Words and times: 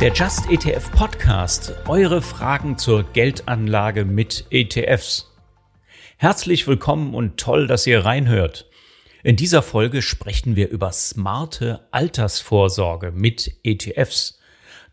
Der 0.00 0.14
Just 0.14 0.48
ETF 0.48 0.90
Podcast. 0.92 1.74
Eure 1.86 2.22
Fragen 2.22 2.78
zur 2.78 3.02
Geldanlage 3.02 4.06
mit 4.06 4.46
ETFs. 4.48 5.30
Herzlich 6.16 6.66
willkommen 6.66 7.12
und 7.12 7.36
toll, 7.36 7.66
dass 7.66 7.86
ihr 7.86 8.02
reinhört. 8.02 8.66
In 9.22 9.36
dieser 9.36 9.60
Folge 9.60 10.00
sprechen 10.00 10.56
wir 10.56 10.70
über 10.70 10.90
smarte 10.92 11.86
Altersvorsorge 11.90 13.10
mit 13.10 13.58
ETFs, 13.62 14.40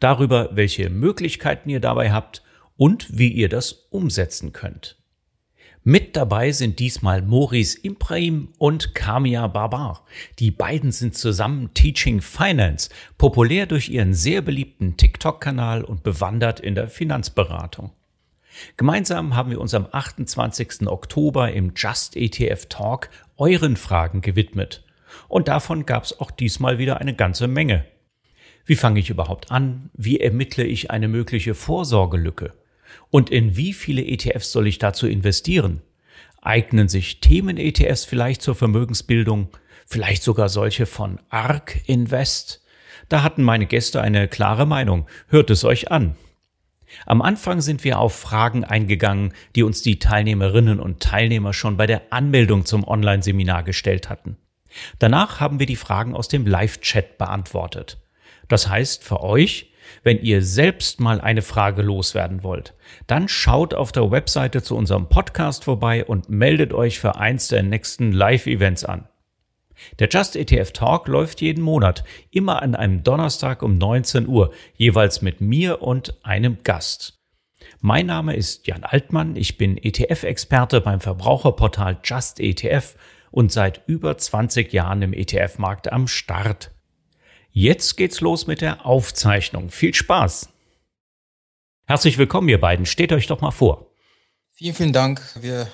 darüber, 0.01 0.49
welche 0.57 0.89
Möglichkeiten 0.89 1.69
ihr 1.69 1.79
dabei 1.79 2.11
habt 2.11 2.43
und 2.75 3.17
wie 3.17 3.29
ihr 3.29 3.47
das 3.47 3.87
umsetzen 3.89 4.51
könnt. 4.51 4.96
Mit 5.89 6.17
dabei 6.17 6.51
sind 6.51 6.79
diesmal 6.79 7.21
Maurice 7.21 7.79
Imprahim 7.81 8.49
und 8.57 8.93
Kamia 8.93 9.47
Barbar. 9.47 10.03
Die 10.37 10.51
beiden 10.51 10.91
sind 10.91 11.15
zusammen 11.15 11.73
Teaching 11.73 12.19
Finance, 12.19 12.89
populär 13.17 13.67
durch 13.67 13.87
ihren 13.87 14.13
sehr 14.13 14.41
beliebten 14.41 14.97
TikTok-Kanal 14.97 15.85
und 15.85 16.03
bewandert 16.03 16.59
in 16.59 16.75
der 16.75 16.89
Finanzberatung. 16.89 17.91
Gemeinsam 18.75 19.33
haben 19.33 19.49
wir 19.49 19.61
uns 19.61 19.73
am 19.73 19.87
28. 19.89 20.87
Oktober 20.87 21.53
im 21.53 21.71
Just 21.73 22.17
ETF 22.17 22.65
Talk 22.65 23.09
euren 23.37 23.77
Fragen 23.77 24.19
gewidmet. 24.19 24.83
Und 25.29 25.47
davon 25.47 25.85
gab 25.85 26.03
es 26.03 26.19
auch 26.19 26.31
diesmal 26.31 26.79
wieder 26.79 26.97
eine 26.99 27.15
ganze 27.15 27.47
Menge. 27.47 27.85
Wie 28.65 28.75
fange 28.75 28.99
ich 28.99 29.09
überhaupt 29.09 29.51
an? 29.51 29.89
Wie 29.93 30.19
ermittle 30.19 30.65
ich 30.65 30.91
eine 30.91 31.07
mögliche 31.07 31.55
Vorsorgelücke? 31.55 32.51
Und 33.09 33.29
in 33.29 33.55
wie 33.55 33.73
viele 33.73 34.03
ETFs 34.03 34.51
soll 34.51 34.67
ich 34.67 34.79
dazu 34.79 35.07
investieren? 35.07 35.81
Eignen 36.41 36.87
sich 36.87 37.19
Themen-ETFs 37.19 38.05
vielleicht 38.05 38.41
zur 38.41 38.55
Vermögensbildung? 38.55 39.49
Vielleicht 39.85 40.23
sogar 40.23 40.49
solche 40.49 40.85
von 40.85 41.19
ARK 41.29 41.81
Invest? 41.87 42.63
Da 43.09 43.23
hatten 43.23 43.43
meine 43.43 43.65
Gäste 43.65 44.01
eine 44.01 44.27
klare 44.27 44.65
Meinung. 44.65 45.07
Hört 45.27 45.49
es 45.49 45.63
euch 45.63 45.91
an. 45.91 46.15
Am 47.05 47.21
Anfang 47.21 47.61
sind 47.61 47.83
wir 47.83 47.99
auf 47.99 48.17
Fragen 48.17 48.63
eingegangen, 48.63 49.33
die 49.55 49.63
uns 49.63 49.81
die 49.81 49.99
Teilnehmerinnen 49.99 50.79
und 50.79 51.01
Teilnehmer 51.01 51.53
schon 51.53 51.77
bei 51.77 51.85
der 51.85 52.01
Anmeldung 52.11 52.65
zum 52.65 52.87
Online-Seminar 52.87 53.63
gestellt 53.63 54.09
hatten. 54.09 54.37
Danach 54.99 55.39
haben 55.39 55.59
wir 55.59 55.65
die 55.65 55.75
Fragen 55.75 56.15
aus 56.15 56.27
dem 56.27 56.45
Live-Chat 56.45 57.17
beantwortet. 57.17 57.97
Das 58.47 58.69
heißt 58.69 59.03
für 59.03 59.21
euch, 59.21 59.71
wenn 60.03 60.19
ihr 60.21 60.41
selbst 60.41 60.99
mal 60.99 61.21
eine 61.21 61.41
Frage 61.41 61.81
loswerden 61.81 62.43
wollt, 62.43 62.73
dann 63.07 63.27
schaut 63.27 63.73
auf 63.73 63.91
der 63.91 64.11
Webseite 64.11 64.61
zu 64.61 64.75
unserem 64.75 65.09
Podcast 65.09 65.63
vorbei 65.63 66.05
und 66.05 66.29
meldet 66.29 66.73
euch 66.73 66.99
für 66.99 67.17
eins 67.17 67.47
der 67.47 67.63
nächsten 67.63 68.11
Live-Events 68.11 68.85
an. 68.85 69.07
Der 69.99 70.09
Just 70.09 70.35
ETF 70.35 70.71
Talk 70.71 71.07
läuft 71.07 71.41
jeden 71.41 71.63
Monat, 71.63 72.03
immer 72.31 72.61
an 72.61 72.75
einem 72.75 73.03
Donnerstag 73.03 73.61
um 73.61 73.77
19 73.77 74.27
Uhr, 74.27 74.51
jeweils 74.75 75.21
mit 75.21 75.41
mir 75.41 75.81
und 75.81 76.15
einem 76.23 76.57
Gast. 76.63 77.19
Mein 77.79 78.07
Name 78.07 78.35
ist 78.35 78.65
Jan 78.67 78.83
Altmann, 78.83 79.35
ich 79.35 79.57
bin 79.57 79.77
ETF-Experte 79.77 80.81
beim 80.81 80.99
Verbraucherportal 80.99 81.99
Just 82.03 82.39
ETF 82.39 82.95
und 83.29 83.51
seit 83.51 83.83
über 83.87 84.17
20 84.17 84.73
Jahren 84.73 85.01
im 85.01 85.13
ETF-Markt 85.13 85.91
am 85.91 86.07
Start. 86.07 86.71
Jetzt 87.59 87.97
geht's 87.97 88.21
los 88.21 88.45
mit 88.45 88.61
der 88.61 88.85
Aufzeichnung. 88.85 89.71
Viel 89.71 89.91
Spaß! 89.91 90.49
Herzlich 91.87 92.19
willkommen, 92.19 92.47
ihr 92.49 92.61
beiden. 92.61 92.85
Steht 92.85 93.11
euch 93.11 93.25
doch 93.25 93.41
mal 93.41 93.49
vor. 93.49 93.87
Vielen, 94.51 94.75
vielen 94.75 94.93
Dank. 94.93 95.23
Wir 95.41 95.67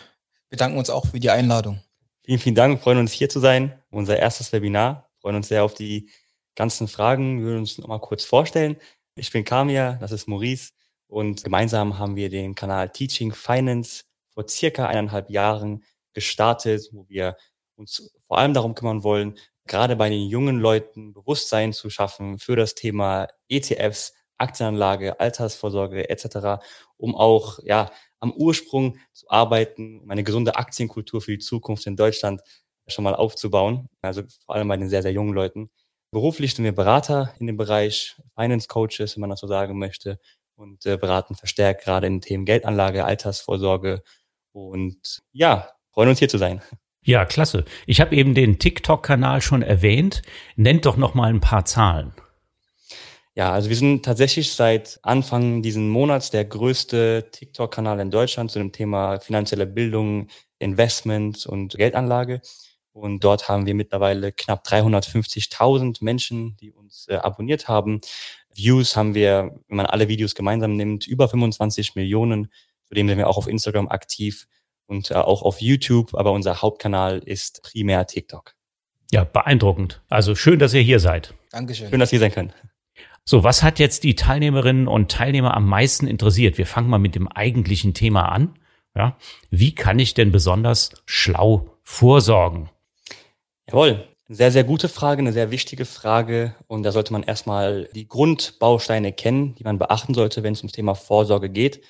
bedanken 0.48 0.78
uns 0.78 0.90
auch 0.90 1.08
für 1.08 1.20
die 1.20 1.30
Einladung. 1.30 1.84
Vielen, 2.24 2.40
vielen 2.40 2.56
Dank. 2.56 2.78
Wir 2.78 2.82
freuen 2.82 3.00
uns 3.00 3.12
hier 3.12 3.28
zu 3.28 3.42
sein. 3.42 3.78
Unser 3.90 4.18
erstes 4.18 4.54
Webinar. 4.54 5.10
Wir 5.12 5.20
freuen 5.20 5.36
uns 5.36 5.50
sehr 5.50 5.66
auf 5.66 5.74
die 5.74 6.10
ganzen 6.56 6.88
Fragen. 6.88 7.40
Wir 7.40 7.48
würden 7.48 7.60
uns 7.60 7.78
noch 7.78 7.90
mal 7.90 8.00
kurz 8.00 8.24
vorstellen. 8.24 8.78
Ich 9.16 9.34
bin 9.34 9.44
Kamia, 9.44 9.98
das 10.00 10.14
ist 10.14 10.26
Maurice 10.26 10.72
und 11.08 11.44
gemeinsam 11.44 12.00
haben 12.00 12.16
wir 12.16 12.30
den 12.30 12.56
Kanal 12.56 12.94
Teaching 12.94 13.34
Finance 13.34 14.06
vor 14.30 14.48
circa 14.48 14.88
eineinhalb 14.88 15.30
Jahren 15.30 15.84
gestartet, 16.14 16.88
wo 16.94 17.10
wir 17.10 17.36
uns 17.76 18.10
vor 18.26 18.38
allem 18.38 18.54
darum 18.54 18.74
kümmern 18.74 19.04
wollen, 19.04 19.38
gerade 19.68 19.96
bei 19.96 20.10
den 20.10 20.28
jungen 20.28 20.60
Leuten 20.60 21.14
Bewusstsein 21.14 21.74
zu 21.74 21.90
schaffen 21.90 22.40
für 22.40 22.56
das 22.56 22.76
Thema 22.76 23.28
ETFs, 23.48 24.14
Aktienanlage, 24.38 25.20
Altersvorsorge 25.20 26.10
etc., 26.10 26.64
um 26.98 27.16
auch 27.16 27.60
ja 27.64 27.92
am 28.20 28.32
Ursprung 28.34 28.98
zu 29.12 29.30
arbeiten, 29.30 30.02
um 30.02 30.10
eine 30.10 30.24
gesunde 30.24 30.56
Aktienkultur 30.56 31.22
für 31.22 31.32
die 31.32 31.40
Zukunft 31.40 31.86
in 31.88 31.96
Deutschland 31.96 32.42
schon 32.88 33.04
mal 33.04 33.16
aufzubauen. 33.16 33.90
Also 34.02 34.24
vor 34.46 34.56
allem 34.56 34.68
bei 34.68 34.78
den 34.78 34.90
sehr, 34.90 35.02
sehr 35.02 35.12
jungen 35.12 35.34
Leuten. 35.34 35.70
Beruflich 36.12 36.54
sind 36.54 36.66
wir 36.66 36.74
Berater 36.74 37.34
in 37.40 37.48
dem 37.48 37.58
Bereich, 37.58 38.16
Finance 38.36 38.68
Coaches, 38.68 39.16
wenn 39.16 39.22
man 39.22 39.30
das 39.30 39.40
so 39.40 39.48
sagen 39.48 39.80
möchte, 39.80 40.20
und 40.56 40.86
äh, 40.86 40.98
beraten 40.98 41.36
verstärkt 41.36 41.84
gerade 41.84 42.08
in 42.08 42.22
Themen 42.22 42.46
Geldanlage, 42.46 43.06
Altersvorsorge. 43.06 44.04
Und 44.52 45.24
ja, 45.32 45.70
freuen 45.92 46.10
uns 46.10 46.20
hier 46.20 46.30
zu 46.30 46.38
sein. 46.38 46.62
Ja, 47.06 47.26
klasse. 47.26 47.66
Ich 47.86 48.00
habe 48.00 48.16
eben 48.16 48.34
den 48.34 48.60
TikTok-Kanal 48.60 49.42
schon 49.42 49.62
erwähnt. 49.62 50.22
Nennt 50.56 50.86
doch 50.86 50.96
noch 50.96 51.14
mal 51.14 51.30
ein 51.30 51.42
paar 51.42 51.66
Zahlen. 51.66 52.14
Ja, 53.36 53.52
also 53.52 53.70
wir 53.70 53.76
sind 53.76 54.06
tatsächlich 54.06 54.54
seit 54.54 55.00
Anfang 55.02 55.62
diesen 55.62 55.90
Monats 55.90 56.30
der 56.30 56.46
größte 56.46 57.30
TikTok-Kanal 57.32 58.00
in 58.00 58.12
Deutschland 58.12 58.52
zu 58.52 58.60
dem 58.60 58.72
Thema 58.72 59.20
finanzielle 59.20 59.66
Bildung, 59.66 60.28
Investment 60.60 61.46
und 61.46 61.76
Geldanlage. 61.76 62.42
Und 62.94 63.24
dort 63.24 63.50
haben 63.50 63.66
wir 63.66 63.74
mittlerweile 63.74 64.32
knapp 64.32 64.66
350.000 64.66 66.04
Menschen, 66.04 66.56
die 66.58 66.72
uns 66.72 67.08
äh, 67.10 67.16
abonniert 67.16 67.68
haben. 67.68 68.02
Views 68.54 68.96
haben 68.96 69.16
wir, 69.16 69.60
wenn 69.68 69.78
man 69.78 69.88
alle 69.88 70.08
Videos 70.08 70.36
gemeinsam 70.36 70.76
nimmt, 70.78 71.08
über 71.08 71.28
25 71.28 71.96
Millionen. 71.96 72.50
Zudem 72.86 73.10
sind 73.10 73.18
wir 73.18 73.28
auch 73.28 73.38
auf 73.38 73.48
Instagram 73.48 73.88
aktiv 73.88 74.48
und 74.88 75.12
äh, 75.12 75.16
auch 75.16 75.42
auf 75.42 75.62
YouTube, 75.62 76.14
aber 76.16 76.32
unser 76.32 76.62
Hauptkanal 76.62 77.20
ist 77.20 77.62
primär 77.64 78.06
TikTok. 78.08 78.54
Ja, 79.12 79.24
beeindruckend. 79.24 80.02
Also 80.10 80.36
schön, 80.36 80.60
dass 80.60 80.74
ihr 80.74 80.82
hier 80.82 81.00
seid. 81.00 81.34
Dankeschön. 81.52 81.90
Schön, 81.90 82.00
dass 82.00 82.12
ihr 82.12 82.20
sein 82.20 82.32
könnt. 82.32 82.54
So, 83.26 83.44
was 83.44 83.64
hat 83.64 83.80
jetzt 83.80 84.04
die 84.04 84.16
Teilnehmerinnen 84.16 84.88
und 84.88 85.12
Teilnehmer 85.12 85.56
am 85.56 85.68
meisten 85.68 86.08
interessiert? 86.08 86.58
Wir 86.58 86.66
fangen 86.66 86.90
mal 86.90 86.98
mit 86.98 87.16
dem 87.16 87.28
eigentlichen 87.28 87.94
Thema 87.94 88.30
an. 88.30 88.60
Ja, 88.96 89.18
wie 89.50 89.74
kann 89.74 89.98
ich 89.98 90.14
denn 90.14 90.32
besonders 90.32 90.92
schlau 91.06 91.78
vorsorgen? 91.84 92.70
Jawohl, 93.68 94.08
sehr, 94.28 94.52
sehr 94.52 94.64
gute 94.64 94.90
Frage, 94.90 95.20
eine 95.20 95.34
sehr 95.34 95.52
wichtige 95.52 95.86
Frage. 95.86 96.56
Und 96.68 96.84
da 96.84 96.92
sollte 96.92 97.14
man 97.14 97.24
erstmal 97.24 97.90
die 97.94 98.08
Grundbausteine 98.08 99.14
kennen, 99.14 99.56
die 99.56 99.64
man 99.64 99.80
beachten 99.80 100.14
sollte, 100.14 100.44
wenn 100.44 100.54
es 100.54 100.60
ums 100.60 100.74
Thema 100.74 100.96
Vorsorge 100.96 101.50
geht. 101.50 101.82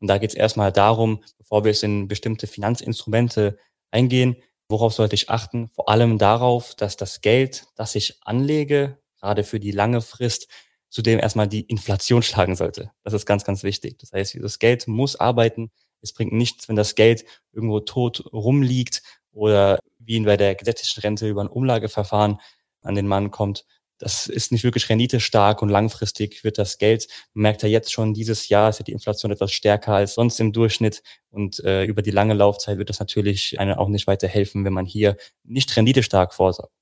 Und 0.00 0.08
da 0.08 0.18
geht 0.18 0.30
es 0.30 0.36
erstmal 0.36 0.72
darum, 0.72 1.22
bevor 1.38 1.64
wir 1.64 1.70
es 1.70 1.82
in 1.82 2.08
bestimmte 2.08 2.46
Finanzinstrumente 2.46 3.58
eingehen, 3.90 4.36
worauf 4.68 4.92
sollte 4.94 5.14
ich 5.14 5.28
achten? 5.30 5.68
Vor 5.68 5.88
allem 5.88 6.18
darauf, 6.18 6.74
dass 6.74 6.96
das 6.96 7.20
Geld, 7.20 7.66
das 7.76 7.94
ich 7.94 8.18
anlege, 8.22 8.98
gerade 9.20 9.44
für 9.44 9.60
die 9.60 9.72
lange 9.72 10.00
Frist, 10.00 10.48
zudem 10.88 11.18
erstmal 11.18 11.48
die 11.48 11.62
Inflation 11.62 12.22
schlagen 12.22 12.56
sollte. 12.56 12.90
Das 13.04 13.12
ist 13.12 13.26
ganz, 13.26 13.44
ganz 13.44 13.62
wichtig. 13.62 13.98
Das 13.98 14.12
heißt, 14.12 14.38
das 14.40 14.58
Geld 14.58 14.88
muss 14.88 15.16
arbeiten. 15.16 15.70
Es 16.00 16.12
bringt 16.12 16.32
nichts, 16.32 16.68
wenn 16.68 16.76
das 16.76 16.94
Geld 16.94 17.24
irgendwo 17.52 17.80
tot 17.80 18.24
rumliegt 18.32 19.02
oder 19.32 19.78
wie 19.98 20.18
bei 20.20 20.36
der 20.36 20.54
gesetzlichen 20.54 21.00
Rente 21.00 21.28
über 21.28 21.42
ein 21.42 21.48
Umlageverfahren 21.48 22.40
an 22.82 22.94
den 22.94 23.06
Mann 23.06 23.30
kommt, 23.30 23.66
das 24.00 24.26
ist 24.26 24.50
nicht 24.50 24.64
wirklich 24.64 24.88
renditestark 24.88 25.62
und 25.62 25.68
langfristig 25.68 26.42
wird 26.42 26.58
das 26.58 26.78
Geld, 26.78 27.06
man 27.34 27.42
merkt 27.42 27.62
ja 27.62 27.68
jetzt 27.68 27.92
schon, 27.92 28.14
dieses 28.14 28.48
Jahr 28.48 28.70
ist 28.70 28.78
ja 28.78 28.84
die 28.84 28.92
Inflation 28.92 29.30
etwas 29.30 29.52
stärker 29.52 29.94
als 29.94 30.14
sonst 30.14 30.40
im 30.40 30.52
Durchschnitt 30.52 31.02
und 31.30 31.60
äh, 31.60 31.84
über 31.84 32.02
die 32.02 32.10
lange 32.10 32.34
Laufzeit 32.34 32.78
wird 32.78 32.88
das 32.88 32.98
natürlich 32.98 33.60
einem 33.60 33.74
auch 33.74 33.88
nicht 33.88 34.06
weiter 34.06 34.26
helfen, 34.26 34.64
wenn 34.64 34.72
man 34.72 34.86
hier 34.86 35.16
nicht 35.44 35.76
renditestark 35.76 36.34
vorsorgt. 36.34 36.72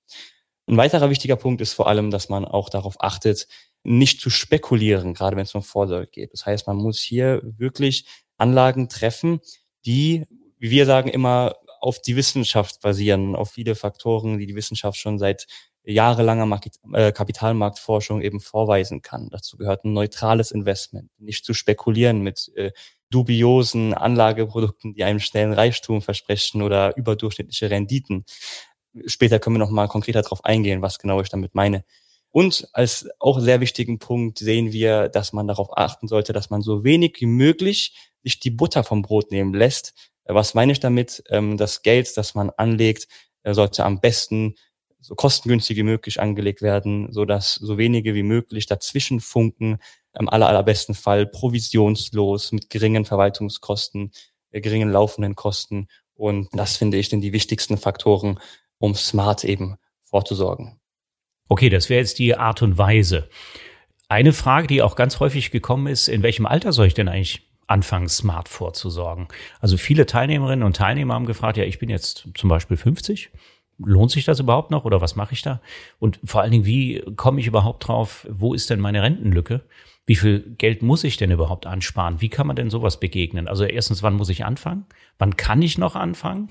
Ein 0.67 0.77
weiterer 0.77 1.11
wichtiger 1.11 1.37
Punkt 1.37 1.61
ist 1.61 1.73
vor 1.73 1.89
allem, 1.89 2.11
dass 2.11 2.29
man 2.29 2.45
auch 2.45 2.69
darauf 2.71 3.03
achtet, 3.03 3.49
nicht 3.83 4.21
zu 4.21 4.31
spekulieren, 4.31 5.15
gerade 5.15 5.37
wenn 5.37 5.45
es 5.45 5.55
um 5.55 5.63
Vorsorge 5.63 6.07
geht. 6.07 6.33
Das 6.33 6.47
heißt, 6.47 6.67
man 6.67 6.77
muss 6.77 7.01
hier 7.01 7.41
wirklich 7.43 8.07
Anlagen 8.37 8.89
treffen, 8.89 9.41
die, 9.87 10.27
wie 10.59 10.71
wir 10.71 10.87
sagen, 10.87 11.09
immer 11.09 11.57
auf 11.81 12.01
die 12.01 12.17
Wissenschaft 12.17 12.81
basieren, 12.81 13.35
auf 13.35 13.53
viele 13.53 13.75
Faktoren, 13.75 14.39
die 14.39 14.47
die 14.47 14.57
Wissenschaft 14.57 14.99
schon 14.99 15.19
seit 15.19 15.47
jahrelanger 15.93 16.47
Market, 16.47 16.77
äh, 16.93 17.13
Kapitalmarktforschung 17.13 18.21
eben 18.21 18.41
vorweisen 18.41 19.03
kann. 19.03 19.29
Dazu 19.31 19.57
gehört 19.57 19.85
ein 19.85 19.93
neutrales 19.93 20.51
Investment, 20.51 21.11
nicht 21.19 21.45
zu 21.45 21.55
spekulieren 21.55 22.21
mit 22.21 22.53
äh, 22.57 22.73
dubiosen 23.11 23.95
Anlageprodukten, 23.95 24.95
die 24.95 25.05
einem 25.05 25.19
schnellen 25.19 25.53
Reichtum 25.53 26.03
versprechen 26.03 26.63
oder 26.63 26.97
überdurchschnittliche 26.97 27.71
Renditen. 27.71 28.25
Später 29.07 29.39
können 29.39 29.57
wir 29.57 29.61
noch 29.61 29.71
mal 29.71 29.89
konkreter 29.89 30.23
darauf 30.23 30.45
eingehen, 30.45 30.83
was 30.83 30.99
genau 30.99 31.21
ich 31.21 31.31
damit 31.31 31.55
meine. 31.55 31.85
Und 32.31 32.69
als 32.75 33.09
auch 33.19 33.41
sehr 33.41 33.61
wichtigen 33.61 33.99
Punkt 33.99 34.39
sehen 34.39 34.73
wir, 34.73 35.09
dass 35.09 35.33
man 35.33 35.49
darauf 35.49 35.77
achten 35.77 36.09
sollte, 36.09 36.35
dass 36.35 36.51
man 36.51 36.61
so 36.61 36.85
wenig 36.85 37.17
wie 37.21 37.27
möglich 37.27 37.97
sich 38.23 38.39
die 38.39 38.51
Butter 38.51 38.85
vom 38.85 39.01
Brot 39.01 39.31
nehmen 39.31 39.55
lässt. 39.55 39.95
Was 40.27 40.53
meine 40.53 40.73
ich 40.73 40.81
damit? 40.81 41.23
Ähm, 41.31 41.57
das 41.57 41.83
Geld, 41.83 42.15
das 42.19 42.35
man 42.35 42.51
anlegt, 42.51 43.09
sollte 43.45 43.85
am 43.85 44.01
besten 44.01 44.57
so 45.01 45.15
kostengünstig 45.15 45.77
wie 45.77 45.83
möglich 45.83 46.21
angelegt 46.21 46.63
werden, 46.63 47.13
so 47.13 47.25
dass 47.25 47.55
so 47.55 47.79
wenige 47.79 48.15
wie 48.15 48.23
möglich 48.23 48.67
dazwischen 48.67 49.21
funken, 49.21 49.79
im 50.19 50.29
aller, 50.29 50.49
allerbesten 50.49 50.95
Fall 50.95 51.27
provisionslos 51.27 52.53
mit 52.53 52.71
geringen 52.71 53.05
Verwaltungskosten, 53.05 54.11
äh, 54.51 54.61
geringen 54.61 54.91
laufenden 54.91 55.35
Kosten. 55.35 55.89
Und 56.15 56.49
das 56.53 56.77
finde 56.77 56.97
ich 56.97 57.09
sind 57.09 57.21
die 57.21 57.33
wichtigsten 57.33 57.79
Faktoren, 57.79 58.41
um 58.79 58.95
smart 58.95 59.45
eben 59.45 59.77
vorzusorgen. 60.03 60.81
Okay, 61.49 61.71
das 61.71 61.89
wäre 61.89 62.01
jetzt 62.01 62.19
die 62.19 62.37
Art 62.37 62.63
und 62.63 62.77
Weise. 62.77 63.29
Eine 64.09 64.33
Frage, 64.33 64.67
die 64.67 64.83
auch 64.83 64.97
ganz 64.97 65.21
häufig 65.21 65.51
gekommen 65.51 65.87
ist, 65.87 66.09
in 66.09 66.23
welchem 66.23 66.47
Alter 66.47 66.73
soll 66.73 66.87
ich 66.87 66.95
denn 66.95 67.09
eigentlich 67.09 67.43
anfangen, 67.67 68.09
smart 68.09 68.49
vorzusorgen? 68.49 69.29
Also 69.61 69.77
viele 69.77 70.07
Teilnehmerinnen 70.07 70.65
und 70.65 70.77
Teilnehmer 70.77 71.15
haben 71.15 71.27
gefragt, 71.27 71.57
ja, 71.57 71.65
ich 71.65 71.79
bin 71.79 71.91
jetzt 71.91 72.27
zum 72.35 72.49
Beispiel 72.49 72.77
50. 72.77 73.31
Lohnt 73.79 74.11
sich 74.11 74.25
das 74.25 74.41
überhaupt 74.41 74.71
noch 74.71 74.85
oder 74.85 75.01
was 75.01 75.15
mache 75.15 75.35
ich 75.35 75.43
da? 75.43 75.61
Und 75.99 76.19
vor 76.25 76.41
allen 76.41 76.51
Dingen, 76.51 76.65
wie 76.65 77.01
komme 77.17 77.41
ich 77.41 77.47
überhaupt 77.47 77.87
drauf, 77.87 78.27
wo 78.31 78.55
ist 78.55 78.71
denn 78.71 78.81
meine 78.81 79.03
Rentenlücke? 79.03 79.63
Wie 80.05 80.17
viel 80.17 80.41
Geld 80.59 80.83
muss 80.83 81.05
ich 81.05 81.17
denn 81.17 81.31
überhaupt 81.31 81.67
ansparen? 81.67 82.21
Wie 82.21 82.29
kann 82.29 82.47
man 82.47 82.57
denn 82.57 82.71
sowas 82.71 82.99
begegnen? 82.99 83.47
Also 83.47 83.65
erstens, 83.65 84.03
wann 84.03 84.15
muss 84.15 84.31
ich 84.31 84.45
anfangen? 84.45 84.87
Wann 85.19 85.37
kann 85.37 85.63
ich 85.63 85.79
noch 85.79 85.95
anfangen? 85.95 86.51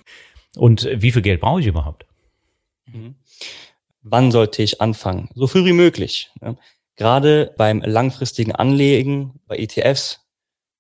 Und 0.56 0.88
wie 0.94 1.12
viel 1.12 1.22
Geld 1.22 1.42
brauche 1.42 1.60
ich 1.60 1.68
überhaupt? 1.68 2.06
Mhm. 2.86 3.16
Wann 4.04 4.32
sollte 4.32 4.64
ich 4.64 4.80
anfangen? 4.80 5.30
So 5.36 5.48
früh 5.48 5.66
wie 5.66 5.74
möglich. 5.74 6.32
Gerade 6.96 7.54
beim 7.58 7.82
langfristigen 7.82 8.54
Anlegen 8.54 9.40
bei 9.48 9.58
ETFs 9.58 10.22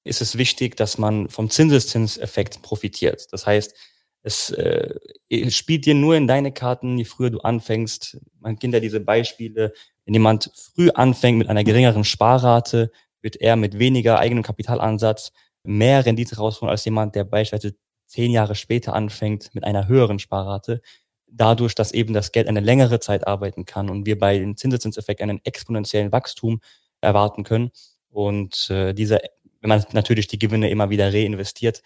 ist 0.04 0.22
es 0.22 0.38
wichtig, 0.38 0.78
dass 0.78 0.98
man 0.98 1.30
vom 1.30 1.50
Zinseszinseffekt 1.50 2.62
profitiert. 2.62 3.28
Das 3.34 3.46
heißt, 3.46 3.76
es 4.28 4.52
äh, 4.52 4.94
spielt 5.50 5.86
dir 5.86 5.96
nur 5.96 6.16
in 6.16 6.28
deine 6.28 6.52
Karten, 6.52 6.98
je 6.98 7.06
früher 7.06 7.30
du 7.30 7.40
anfängst. 7.40 8.20
Man 8.40 8.60
kennt 8.60 8.74
ja 8.74 8.80
diese 8.80 9.00
Beispiele. 9.00 9.74
Wenn 10.06 10.14
jemand 10.14 10.52
früh 10.54 10.90
anfängt 10.92 11.38
mit 11.38 11.50
einer 11.50 11.64
geringeren 11.64 12.04
Sparrate, 12.04 12.92
wird 13.22 13.38
er 13.38 13.56
mit 13.56 13.80
weniger 13.80 14.20
eigenem 14.20 14.44
Kapitalansatz 14.44 15.32
mehr 15.64 16.06
Rendite 16.06 16.38
rausholen 16.38 16.70
als 16.70 16.86
jemand, 16.86 17.16
der 17.16 17.24
beispielsweise 17.24 17.76
zehn 18.06 18.32
Jahre 18.32 18.56
später 18.56 18.94
anfängt 18.94 19.54
mit 19.54 19.64
einer 19.64 19.88
höheren 19.88 20.20
Sparrate. 20.20 20.82
Dadurch, 21.30 21.76
dass 21.76 21.92
eben 21.92 22.14
das 22.14 22.32
Geld 22.32 22.48
eine 22.48 22.62
längere 22.62 23.00
Zeit 23.00 23.28
arbeiten 23.28 23.66
kann 23.66 23.90
und 23.90 24.06
wir 24.06 24.18
bei 24.18 24.38
dem 24.38 24.56
Zinseszinseffekt 24.56 25.22
einen 25.22 25.42
exponentiellen 25.44 26.12
Wachstum 26.12 26.62
erwarten 27.02 27.44
können. 27.44 27.72
Und 28.10 28.70
äh, 28.70 28.94
dieser 28.94 29.20
wenn 29.62 29.70
man 29.70 29.84
natürlich 29.92 30.28
die 30.28 30.40
Gewinne 30.40 30.70
immer 30.70 30.90
wieder 30.90 31.14
reinvestiert. 31.14 31.82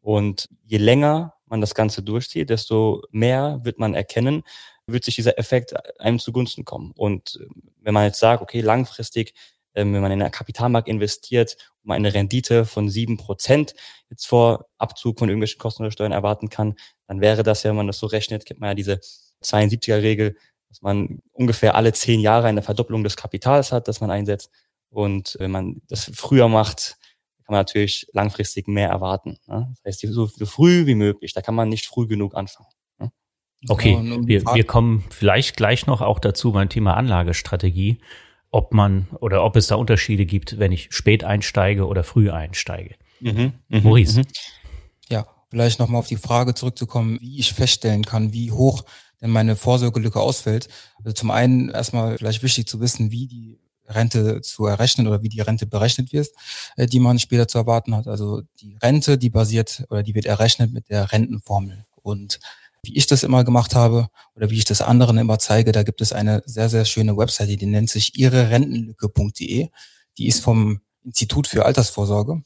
Und 0.00 0.48
je 0.64 0.78
länger 0.78 1.34
man 1.46 1.60
das 1.60 1.74
Ganze 1.74 2.02
durchzieht, 2.02 2.50
desto 2.50 3.02
mehr 3.10 3.60
wird 3.62 3.78
man 3.78 3.94
erkennen, 3.94 4.42
wird 4.86 5.04
sich 5.04 5.16
dieser 5.16 5.38
Effekt 5.38 5.74
einem 6.00 6.18
zugunsten 6.18 6.64
kommen. 6.64 6.92
Und 6.96 7.38
äh, 7.40 7.46
wenn 7.80 7.94
man 7.94 8.04
jetzt 8.04 8.20
sagt, 8.20 8.42
okay, 8.42 8.60
langfristig, 8.60 9.34
ähm, 9.74 9.92
wenn 9.94 10.02
man 10.02 10.12
in 10.12 10.22
einen 10.22 10.30
Kapitalmarkt 10.30 10.88
investiert, 10.88 11.56
um 11.84 11.90
eine 11.90 12.14
Rendite 12.14 12.64
von 12.64 12.88
sieben 12.88 13.16
Prozent 13.16 13.74
jetzt 14.10 14.26
vor 14.26 14.66
Abzug 14.78 15.18
von 15.18 15.28
irgendwelchen 15.28 15.58
Kosten 15.58 15.82
oder 15.82 15.92
Steuern 15.92 16.12
erwarten 16.12 16.48
kann, 16.48 16.74
dann 17.06 17.20
wäre 17.20 17.42
das 17.42 17.62
ja, 17.62 17.70
wenn 17.70 17.76
man 17.76 17.86
das 17.86 17.98
so 17.98 18.06
rechnet, 18.06 18.46
kennt 18.46 18.60
man 18.60 18.70
ja 18.70 18.74
diese 18.74 19.00
72er-Regel, 19.42 20.36
dass 20.68 20.82
man 20.82 21.20
ungefähr 21.32 21.74
alle 21.74 21.92
zehn 21.92 22.20
Jahre 22.20 22.48
eine 22.48 22.62
Verdopplung 22.62 23.04
des 23.04 23.16
Kapitals 23.16 23.72
hat, 23.72 23.88
das 23.88 24.00
man 24.00 24.10
einsetzt. 24.10 24.50
Und 24.90 25.36
wenn 25.38 25.50
man 25.50 25.82
das 25.88 26.10
früher 26.14 26.48
macht, 26.48 26.96
kann 27.46 27.52
man 27.52 27.60
natürlich 27.60 28.08
langfristig 28.12 28.66
mehr 28.66 28.88
erwarten. 28.88 29.38
Ne? 29.46 29.72
Das 29.84 30.02
heißt, 30.02 30.12
so, 30.12 30.26
früh 30.26 30.86
wie 30.86 30.96
möglich, 30.96 31.32
da 31.32 31.42
kann 31.42 31.54
man 31.54 31.68
nicht 31.68 31.86
früh 31.86 32.08
genug 32.08 32.34
anfangen. 32.34 32.68
Ne? 32.98 33.12
Okay, 33.68 33.96
wir, 34.24 34.42
wir 34.42 34.64
kommen 34.64 35.04
vielleicht 35.10 35.56
gleich 35.56 35.86
noch 35.86 36.00
auch 36.00 36.18
dazu 36.18 36.50
beim 36.50 36.68
Thema 36.68 36.94
Anlagestrategie, 36.94 37.98
ob 38.50 38.74
man 38.74 39.06
oder 39.20 39.44
ob 39.44 39.54
es 39.54 39.68
da 39.68 39.76
Unterschiede 39.76 40.26
gibt, 40.26 40.58
wenn 40.58 40.72
ich 40.72 40.88
spät 40.90 41.22
einsteige 41.22 41.86
oder 41.86 42.02
früh 42.02 42.30
einsteige. 42.30 42.96
Mhm, 43.20 43.52
mh, 43.68 43.80
Maurice. 43.80 44.20
Mh. 44.20 44.26
Ja, 45.08 45.26
vielleicht 45.48 45.78
nochmal 45.78 46.00
auf 46.00 46.08
die 46.08 46.16
Frage 46.16 46.52
zurückzukommen, 46.54 47.20
wie 47.20 47.38
ich 47.38 47.52
feststellen 47.52 48.04
kann, 48.04 48.32
wie 48.32 48.50
hoch 48.50 48.84
denn 49.20 49.30
meine 49.30 49.54
Vorsorgelücke 49.54 50.20
ausfällt. 50.20 50.68
Also 50.98 51.12
zum 51.12 51.30
einen 51.30 51.68
erstmal 51.68 52.18
vielleicht 52.18 52.42
wichtig 52.42 52.66
zu 52.66 52.80
wissen, 52.80 53.12
wie 53.12 53.28
die 53.28 53.60
Rente 53.88 54.40
zu 54.40 54.66
errechnen 54.66 55.06
oder 55.06 55.22
wie 55.22 55.28
die 55.28 55.40
Rente 55.40 55.66
berechnet 55.66 56.12
wird, 56.12 56.28
äh, 56.76 56.86
die 56.86 57.00
man 57.00 57.18
später 57.18 57.48
zu 57.48 57.58
erwarten 57.58 57.94
hat. 57.94 58.06
Also 58.06 58.42
die 58.60 58.76
Rente, 58.82 59.18
die 59.18 59.30
basiert 59.30 59.84
oder 59.90 60.02
die 60.02 60.14
wird 60.14 60.26
errechnet 60.26 60.72
mit 60.72 60.88
der 60.88 61.12
Rentenformel. 61.12 61.86
Und 62.02 62.40
wie 62.82 62.96
ich 62.96 63.06
das 63.06 63.22
immer 63.22 63.44
gemacht 63.44 63.74
habe 63.74 64.08
oder 64.34 64.50
wie 64.50 64.58
ich 64.58 64.64
das 64.64 64.80
anderen 64.80 65.18
immer 65.18 65.38
zeige, 65.38 65.72
da 65.72 65.82
gibt 65.82 66.00
es 66.00 66.12
eine 66.12 66.42
sehr, 66.46 66.68
sehr 66.68 66.84
schöne 66.84 67.16
Webseite, 67.16 67.56
die 67.56 67.66
nennt 67.66 67.90
sich 67.90 68.16
ihrerentenlücke.de. 68.18 69.68
Die 70.18 70.26
ist 70.26 70.40
vom 70.40 70.80
Institut 71.04 71.46
für 71.46 71.64
Altersvorsorge. 71.64 72.42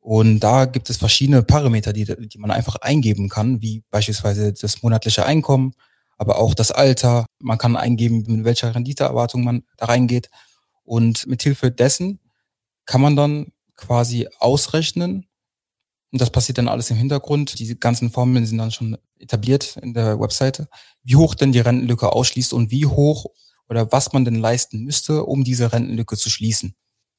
Und 0.00 0.40
da 0.40 0.64
gibt 0.64 0.88
es 0.88 0.96
verschiedene 0.96 1.42
Parameter, 1.42 1.92
die, 1.92 2.04
die 2.04 2.38
man 2.38 2.50
einfach 2.50 2.76
eingeben 2.76 3.28
kann, 3.28 3.60
wie 3.60 3.82
beispielsweise 3.90 4.52
das 4.52 4.82
monatliche 4.82 5.26
Einkommen, 5.26 5.74
aber 6.16 6.38
auch 6.38 6.54
das 6.54 6.70
Alter. 6.70 7.26
Man 7.38 7.58
kann 7.58 7.76
eingeben, 7.76 8.24
mit 8.26 8.44
welcher 8.44 8.74
Renditeerwartung 8.74 9.44
man 9.44 9.62
da 9.76 9.86
reingeht. 9.86 10.30
Und 10.90 11.28
mithilfe 11.28 11.70
dessen 11.70 12.18
kann 12.84 13.00
man 13.00 13.14
dann 13.14 13.52
quasi 13.76 14.26
ausrechnen, 14.40 15.28
und 16.10 16.20
das 16.20 16.30
passiert 16.30 16.58
dann 16.58 16.66
alles 16.66 16.90
im 16.90 16.96
Hintergrund. 16.96 17.60
Diese 17.60 17.76
ganzen 17.76 18.10
Formeln 18.10 18.44
sind 18.44 18.58
dann 18.58 18.72
schon 18.72 18.98
etabliert 19.20 19.76
in 19.80 19.94
der 19.94 20.18
Webseite, 20.18 20.68
wie 21.04 21.14
hoch 21.14 21.36
denn 21.36 21.52
die 21.52 21.60
Rentenlücke 21.60 22.12
ausschließt 22.12 22.52
und 22.52 22.72
wie 22.72 22.86
hoch 22.86 23.26
oder 23.68 23.92
was 23.92 24.12
man 24.12 24.24
denn 24.24 24.34
leisten 24.34 24.80
müsste, 24.80 25.22
um 25.22 25.44
diese 25.44 25.72
Rentenlücke 25.72 26.16
zu 26.16 26.28
schließen. 26.28 26.74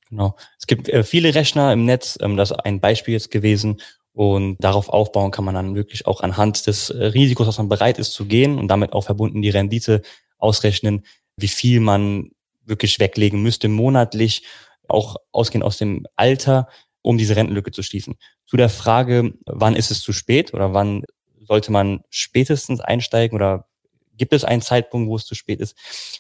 Genau. 0.10 0.36
Es 0.60 0.68
gibt 0.68 0.90
äh, 0.90 1.06
viele 1.06 1.34
Rechner 1.34 1.72
im 1.72 1.86
Netz, 1.86 2.18
ähm, 2.20 2.36
das 2.36 2.52
ist 2.52 2.58
ein 2.58 2.82
Beispiel 2.82 3.14
jetzt 3.14 3.32
gewesen. 3.32 3.80
Und 4.12 4.58
darauf 4.60 4.90
aufbauen 4.90 5.32
kann 5.32 5.46
man 5.46 5.56
dann 5.56 5.76
wirklich 5.76 6.06
auch 6.08 6.20
anhand 6.20 6.68
des 6.68 6.90
äh, 6.90 7.06
Risikos, 7.06 7.48
was 7.48 7.58
man 7.58 7.70
bereit 7.70 8.00
ist 8.00 8.12
zu 8.12 8.26
gehen 8.26 8.60
und 8.60 8.68
damit 8.68 8.92
auch 8.92 9.06
verbunden 9.06 9.42
die 9.42 9.50
Rendite 9.50 10.02
ausrechnen, 10.40 11.06
wie 11.38 11.48
viel 11.48 11.80
man 11.80 12.32
wirklich 12.72 13.00
weglegen 13.00 13.44
müsste, 13.44 13.68
monatlich, 13.70 14.44
auch 14.88 15.18
ausgehend 15.32 15.64
aus 15.64 15.78
dem 15.78 16.08
Alter, 16.16 16.68
um 17.04 17.20
diese 17.20 17.36
Rentenlücke 17.36 17.72
zu 17.72 17.84
schließen. 17.84 18.18
Zu 18.46 18.58
der 18.58 18.70
Frage, 18.70 19.34
wann 19.46 19.76
ist 19.76 19.92
es 19.92 20.02
zu 20.02 20.14
spät 20.14 20.54
oder 20.54 20.74
wann 20.74 21.04
sollte 21.40 21.72
man 21.72 22.02
spätestens 22.10 22.82
einsteigen 22.82 23.36
oder 23.36 23.68
gibt 24.18 24.34
es 24.34 24.44
einen 24.44 24.62
Zeitpunkt, 24.62 25.10
wo 25.10 25.16
es 25.16 25.26
zu 25.26 25.36
spät 25.36 25.60
ist? 25.60 25.76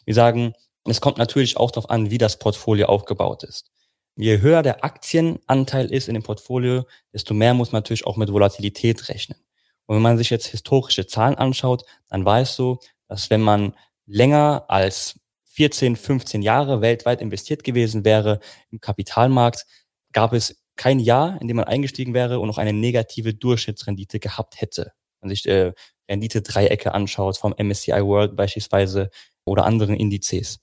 Wir 0.06 0.13
sagen, 0.13 0.53
es 0.86 1.01
kommt 1.01 1.17
natürlich 1.17 1.58
auch 1.58 1.72
darauf 1.72 1.89
an, 1.89 2.12
wie 2.12 2.17
das 2.17 2.39
Portfolio 2.39 2.88
aufgebaut 2.88 3.43
ist. 3.43 3.72
Je 4.15 4.41
höher 4.41 4.62
der 4.62 4.84
Aktienanteil 4.84 5.91
ist 5.91 6.08
in 6.08 6.15
dem 6.15 6.24
Portfolio, 6.24 6.86
desto 7.13 7.34
mehr 7.34 7.53
muss 7.53 7.72
man 7.72 7.79
natürlich 7.79 8.05
auch 8.05 8.17
mit 8.17 8.31
Volatilität 8.31 9.10
rechnen. 9.10 9.39
Und 9.86 9.96
wenn 9.96 10.01
man 10.03 10.17
sich 10.17 10.29
jetzt 10.29 10.48
historische 10.48 11.08
Zahlen 11.08 11.36
anschaut, 11.36 11.84
dann 12.10 12.25
war 12.25 12.41
so, 12.55 12.79
dass 13.08 13.29
wenn 13.29 13.41
man 13.41 13.74
länger 14.05 14.65
als 14.67 15.20
14, 15.53 15.96
15 15.96 16.41
Jahre 16.41 16.81
weltweit 16.81 17.22
investiert 17.22 17.63
gewesen 17.63 18.05
wäre 18.05 18.39
im 18.70 18.79
Kapitalmarkt, 18.79 19.65
gab 20.12 20.34
es 20.34 20.62
kein 20.75 21.00
Jahr, 21.00 21.39
in 21.41 21.48
dem 21.48 21.58
man 21.58 21.65
eingestiegen 21.65 22.13
wäre 22.13 22.39
und 22.39 22.48
noch 22.48 22.58
eine 22.58 22.74
negative 22.74 23.34
Durchschnittsrendite 23.34 24.20
gehabt 24.20 24.62
hätte. 24.62 24.93
Wenn 25.20 25.27
man 25.27 25.36
sich 25.36 25.48
äh, 25.48 25.74
Rendite-Dreiecke 26.10 26.93
anschaut, 26.93 27.38
vom 27.38 27.53
MSCI 27.58 28.03
World 28.03 28.36
beispielsweise 28.36 29.10
oder 29.46 29.65
anderen 29.65 29.96
Indizes. 29.96 30.60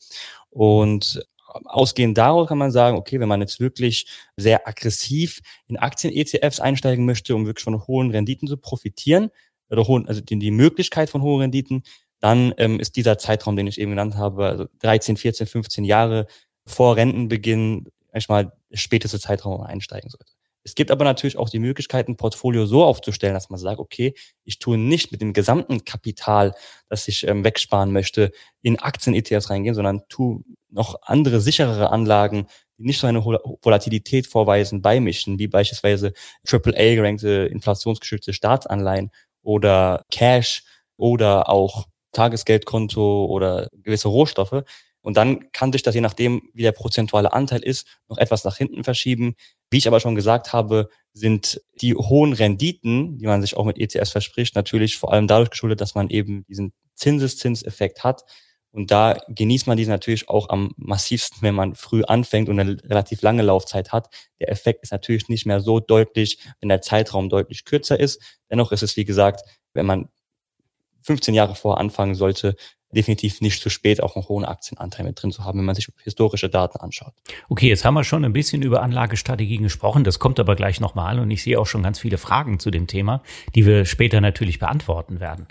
Und 0.51 1.25
ausgehend 1.65 2.19
daraus 2.19 2.49
kann 2.49 2.59
man 2.59 2.71
sagen, 2.71 2.97
okay, 2.97 3.21
wenn 3.21 3.29
man 3.29 3.41
jetzt 3.41 3.61
wirklich 3.61 4.07
sehr 4.37 4.67
aggressiv 4.69 5.41
in 5.67 5.77
Aktien-ETFs 5.77 6.61
einsteigen 6.61 7.05
möchte, 7.05 7.35
um 7.35 7.47
wirklich 7.47 7.65
von 7.65 7.87
hohen 7.87 8.11
Renditen 8.11 8.49
zu 8.49 8.57
profitieren, 8.57 9.31
oder 9.71 9.87
hohen, 9.87 10.09
also 10.09 10.21
die, 10.21 10.39
die 10.39 10.51
Möglichkeit 10.51 11.11
von 11.11 11.23
hohen 11.23 11.43
Renditen, 11.43 11.83
dann 12.21 12.53
ähm, 12.59 12.81
ist 12.81 12.97
dieser 12.97 13.19
Zeitraum, 13.19 13.57
den 13.57 13.67
ich 13.67 13.81
eben 13.81 13.93
genannt 13.93 14.17
habe, 14.17 14.47
also 14.47 14.67
13, 14.81 15.17
14, 15.17 15.47
15 15.47 15.85
Jahre 15.85 16.27
vor 16.67 16.97
Rentenbeginn 16.97 17.89
manchmal 18.13 18.53
späteste 18.73 19.21
Zeitraum, 19.21 19.55
wo 19.55 19.59
man 19.59 19.69
einsteigen 19.69 20.11
sollte. 20.11 20.33
Es 20.65 20.75
gibt 20.75 20.91
aber 20.91 21.05
natürlich 21.05 21.39
auch 21.39 21.49
die 21.49 21.61
Möglichkeit, 21.61 22.09
ein 22.09 22.17
Portfolio 22.17 22.67
so 22.67 22.85
aufzustellen, 22.85 23.33
dass 23.33 23.49
man 23.49 23.59
sagt, 23.59 23.79
okay, 23.79 24.15
ich 24.45 24.59
tue 24.59 24.77
nicht 24.77 25.13
mit 25.13 25.23
dem 25.23 25.33
gesamten 25.33 25.85
Kapital, 25.85 26.55
das 26.89 27.09
ich 27.09 27.27
ähm, 27.27 27.45
wegsparen 27.45 27.91
möchte, 27.93 28.33
in 28.61 28.79
Aktien-ETFs 28.79 29.49
reingehen, 29.49 29.75
sondern 29.75 30.03
tu 30.09 30.45
noch 30.69 31.01
andere 31.03 31.41
sicherere 31.41 31.91
Anlagen, 31.91 32.49
die 32.77 32.85
nicht 32.85 33.01
so 33.01 33.07
eine 33.07 33.25
Volatilität 33.25 34.27
vorweisen, 34.27 34.83
beimischen, 34.83 35.39
wie 35.39 35.49
beispielsweise 35.49 36.13
AAA-gerankte 36.47 37.49
inflationsgeschützte 37.51 38.35
Staatsanleihen 38.35 39.11
oder 39.43 40.05
Cash 40.11 40.65
oder 40.97 41.49
auch 41.49 41.87
Tagesgeldkonto 42.19 43.27
oder 43.27 43.69
gewisse 43.73 44.09
Rohstoffe. 44.09 44.65
Und 45.01 45.17
dann 45.17 45.51
kann 45.53 45.73
sich 45.73 45.83
das, 45.83 45.95
je 45.95 46.01
nachdem, 46.01 46.51
wie 46.53 46.63
der 46.63 46.73
prozentuale 46.73 47.33
Anteil 47.33 47.63
ist, 47.63 47.87
noch 48.09 48.19
etwas 48.19 48.43
nach 48.45 48.57
hinten 48.57 48.83
verschieben. 48.83 49.37
Wie 49.71 49.79
ich 49.79 49.87
aber 49.87 50.01
schon 50.01 50.17
gesagt 50.17 50.53
habe, 50.53 50.89
sind 51.13 51.61
die 51.81 51.95
hohen 51.95 52.33
Renditen, 52.33 53.19
die 53.19 53.27
man 53.27 53.41
sich 53.41 53.57
auch 53.57 53.65
mit 53.65 53.79
ETS 53.79 54.11
verspricht, 54.11 54.57
natürlich 54.57 54.97
vor 54.97 55.13
allem 55.13 55.29
dadurch 55.29 55.51
geschuldet, 55.51 55.81
dass 55.81 55.95
man 55.95 56.11
eben 56.11 56.45
diesen 56.47 56.73
Zinseszinseffekt 56.95 58.03
hat. 58.03 58.25
Und 58.71 58.91
da 58.91 59.17
genießt 59.29 59.67
man 59.67 59.77
diesen 59.77 59.91
natürlich 59.91 60.29
auch 60.29 60.51
am 60.51 60.75
massivsten, 60.77 61.39
wenn 61.43 61.55
man 61.55 61.75
früh 61.75 62.03
anfängt 62.03 62.49
und 62.49 62.61
eine 62.61 62.77
relativ 62.85 63.23
lange 63.23 63.43
Laufzeit 63.43 63.93
hat. 63.93 64.09
Der 64.41 64.51
Effekt 64.51 64.83
ist 64.83 64.93
natürlich 64.93 65.29
nicht 65.29 65.47
mehr 65.47 65.61
so 65.61 65.81
deutlich, 65.81 66.39
wenn 66.61 66.69
der 66.69 66.83
Zeitraum 66.83 67.29
deutlich 67.29 67.65
kürzer 67.65 67.99
ist. 67.99 68.21
Dennoch 68.51 68.73
ist 68.73 68.83
es, 68.83 68.97
wie 68.97 69.05
gesagt, 69.05 69.43
wenn 69.73 69.87
man 69.87 70.09
15 71.09 71.35
Jahre 71.35 71.55
vor 71.55 71.79
anfangen 71.79 72.15
sollte, 72.15 72.55
definitiv 72.93 73.41
nicht 73.41 73.63
zu 73.63 73.71
spät, 73.71 74.03
auch 74.03 74.15
einen 74.15 74.29
hohen 74.29 74.45
Aktienanteil 74.45 75.07
mit 75.07 75.21
drin 75.21 75.33
zu 75.33 75.43
haben, 75.43 75.59
wenn 75.59 75.65
man 75.65 75.75
sich 75.75 75.89
historische 76.05 76.51
Daten 76.51 76.79
anschaut. 76.79 77.15
Okay, 77.49 77.69
jetzt 77.69 77.85
haben 77.87 77.95
wir 77.95 78.05
schon 78.05 78.27
ein 78.27 78.35
bisschen 78.35 78.61
über 78.63 78.83
Anlagestrategien 78.83 79.63
gesprochen. 79.63 80.05
Das 80.05 80.19
kommt 80.19 80.39
aber 80.39 80.55
gleich 80.55 80.81
nochmal 80.81 81.19
und 81.19 81.31
ich 81.31 81.43
sehe 81.43 81.59
auch 81.59 81.67
schon 81.67 81.83
ganz 81.83 81.99
viele 81.99 82.19
Fragen 82.19 82.59
zu 82.59 82.71
dem 82.71 82.87
Thema, 82.87 83.23
die 83.55 83.65
wir 83.65 83.87
später 83.87 84.21
natürlich 84.21 84.59
beantworten 84.59 85.19
werden. 85.19 85.49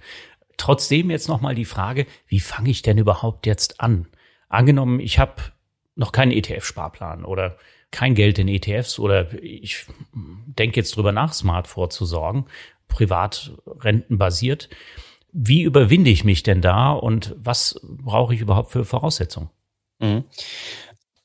Trotzdem 0.57 1.09
jetzt 1.09 1.27
nochmal 1.27 1.55
die 1.55 1.65
Frage, 1.65 2.05
wie 2.27 2.39
fange 2.39 2.69
ich 2.69 2.83
denn 2.83 2.99
überhaupt 2.99 3.47
jetzt 3.47 3.81
an? 3.81 4.07
Angenommen, 4.49 4.99
ich 4.99 5.17
habe 5.17 5.41
noch 5.95 6.11
keinen 6.11 6.31
ETF-Sparplan 6.31 7.25
oder 7.25 7.57
kein 7.89 8.13
Geld 8.13 8.37
in 8.37 8.47
ETFs 8.47 8.99
oder 8.99 9.33
ich 9.41 9.85
denke 10.13 10.79
jetzt 10.79 10.95
drüber 10.95 11.11
nach, 11.11 11.33
smart 11.33 11.67
vorzusorgen, 11.67 12.45
privat 12.87 13.53
rentenbasiert. 13.65 14.69
Wie 15.31 15.63
überwinde 15.63 16.09
ich 16.09 16.23
mich 16.23 16.43
denn 16.43 16.61
da 16.61 16.91
und 16.93 17.35
was 17.37 17.79
brauche 17.83 18.33
ich 18.33 18.41
überhaupt 18.41 18.71
für 18.71 18.85
Voraussetzungen? 18.85 19.49
Mhm. 19.99 20.23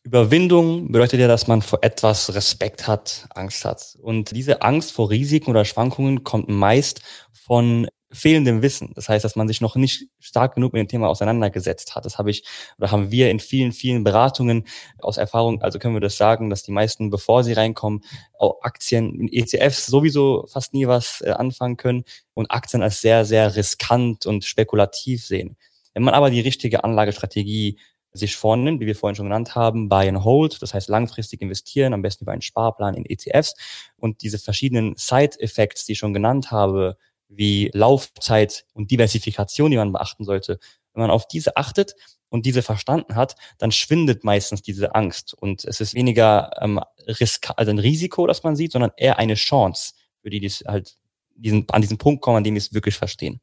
Überwindung 0.04 0.90
bedeutet 0.90 1.20
ja, 1.20 1.28
dass 1.28 1.46
man 1.46 1.62
vor 1.62 1.78
etwas 1.82 2.34
Respekt 2.34 2.88
hat, 2.88 3.28
Angst 3.34 3.64
hat. 3.64 3.96
Und 4.02 4.32
diese 4.32 4.62
Angst 4.62 4.92
vor 4.92 5.10
Risiken 5.10 5.50
oder 5.50 5.64
Schwankungen 5.64 6.24
kommt 6.24 6.48
meist 6.48 7.02
von 7.32 7.86
fehlendem 8.12 8.62
Wissen. 8.62 8.92
Das 8.94 9.08
heißt, 9.08 9.24
dass 9.24 9.36
man 9.36 9.48
sich 9.48 9.60
noch 9.60 9.76
nicht 9.76 10.08
stark 10.20 10.54
genug 10.54 10.72
mit 10.72 10.80
dem 10.80 10.88
Thema 10.88 11.08
auseinandergesetzt 11.08 11.94
hat. 11.94 12.04
Das 12.04 12.18
habe 12.18 12.30
ich 12.30 12.44
oder 12.78 12.90
haben 12.90 13.10
wir 13.10 13.30
in 13.30 13.40
vielen, 13.40 13.72
vielen 13.72 14.04
Beratungen 14.04 14.66
aus 14.98 15.16
Erfahrung, 15.16 15.62
also 15.62 15.78
können 15.78 15.94
wir 15.94 16.00
das 16.00 16.16
sagen, 16.16 16.50
dass 16.50 16.62
die 16.62 16.72
meisten, 16.72 17.10
bevor 17.10 17.44
sie 17.44 17.52
reinkommen, 17.52 18.02
auch 18.38 18.62
Aktien 18.62 19.28
ETFs 19.32 19.86
sowieso 19.86 20.46
fast 20.46 20.74
nie 20.74 20.86
was 20.86 21.22
äh, 21.22 21.30
anfangen 21.30 21.76
können 21.76 22.04
und 22.34 22.50
Aktien 22.50 22.82
als 22.82 23.00
sehr, 23.00 23.24
sehr 23.24 23.56
riskant 23.56 24.26
und 24.26 24.44
spekulativ 24.44 25.24
sehen. 25.24 25.56
Wenn 25.94 26.02
man 26.02 26.14
aber 26.14 26.30
die 26.30 26.40
richtige 26.40 26.84
Anlagestrategie 26.84 27.78
sich 28.12 28.36
vornimmt, 28.36 28.80
wie 28.80 28.86
wir 28.86 28.96
vorhin 28.96 29.14
schon 29.14 29.26
genannt 29.26 29.54
haben, 29.54 29.88
Buy 29.88 30.08
and 30.08 30.24
Hold, 30.24 30.60
das 30.60 30.74
heißt 30.74 30.88
langfristig 30.88 31.40
investieren, 31.40 31.94
am 31.94 32.02
besten 32.02 32.24
über 32.24 32.32
einen 32.32 32.42
Sparplan 32.42 32.94
in 32.94 33.06
ETFs 33.06 33.54
und 33.96 34.22
diese 34.22 34.38
verschiedenen 34.38 34.94
Side-Effects, 34.96 35.86
die 35.86 35.92
ich 35.92 35.98
schon 35.98 36.12
genannt 36.12 36.50
habe, 36.50 36.98
wie 37.36 37.70
Laufzeit 37.72 38.64
und 38.74 38.90
Diversifikation, 38.90 39.70
die 39.70 39.76
man 39.76 39.92
beachten 39.92 40.24
sollte, 40.24 40.58
wenn 40.92 41.02
man 41.02 41.10
auf 41.10 41.26
diese 41.26 41.56
achtet 41.56 41.94
und 42.28 42.46
diese 42.46 42.62
verstanden 42.62 43.14
hat, 43.14 43.36
dann 43.58 43.72
schwindet 43.72 44.24
meistens 44.24 44.62
diese 44.62 44.94
Angst 44.94 45.34
und 45.34 45.64
es 45.64 45.80
ist 45.80 45.94
weniger 45.94 46.50
ähm, 46.60 46.80
Risk, 47.06 47.50
also 47.56 47.70
ein 47.70 47.78
Risiko, 47.78 48.26
das 48.26 48.42
man 48.42 48.56
sieht, 48.56 48.72
sondern 48.72 48.92
eher 48.96 49.18
eine 49.18 49.34
Chance, 49.34 49.94
für 50.20 50.30
die 50.30 50.40
die 50.40 50.50
halt 50.66 50.96
diesen, 51.34 51.68
an 51.70 51.80
diesen 51.80 51.98
Punkt 51.98 52.22
kommen, 52.22 52.38
an 52.38 52.44
dem 52.44 52.54
wir 52.54 52.60
es 52.60 52.72
wirklich 52.72 52.96
verstehen. 52.96 53.40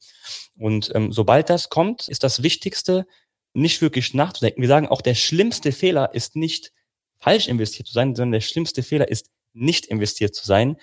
Und 0.57 0.91
ähm, 0.95 1.11
sobald 1.11 1.49
das 1.49 1.69
kommt, 1.69 2.07
ist 2.07 2.23
das 2.23 2.43
Wichtigste, 2.43 3.05
nicht 3.53 3.81
wirklich 3.81 4.13
nachzudenken. 4.13 4.61
Wir 4.61 4.69
sagen 4.69 4.87
auch, 4.87 5.01
der 5.01 5.15
schlimmste 5.15 5.71
Fehler 5.71 6.13
ist 6.13 6.35
nicht 6.35 6.71
falsch 7.19 7.47
investiert 7.47 7.87
zu 7.87 7.93
sein, 7.93 8.15
sondern 8.15 8.33
der 8.33 8.41
schlimmste 8.41 8.83
Fehler 8.83 9.07
ist 9.07 9.29
nicht 9.53 9.87
investiert 9.87 10.35
zu 10.35 10.45
sein, 10.45 10.77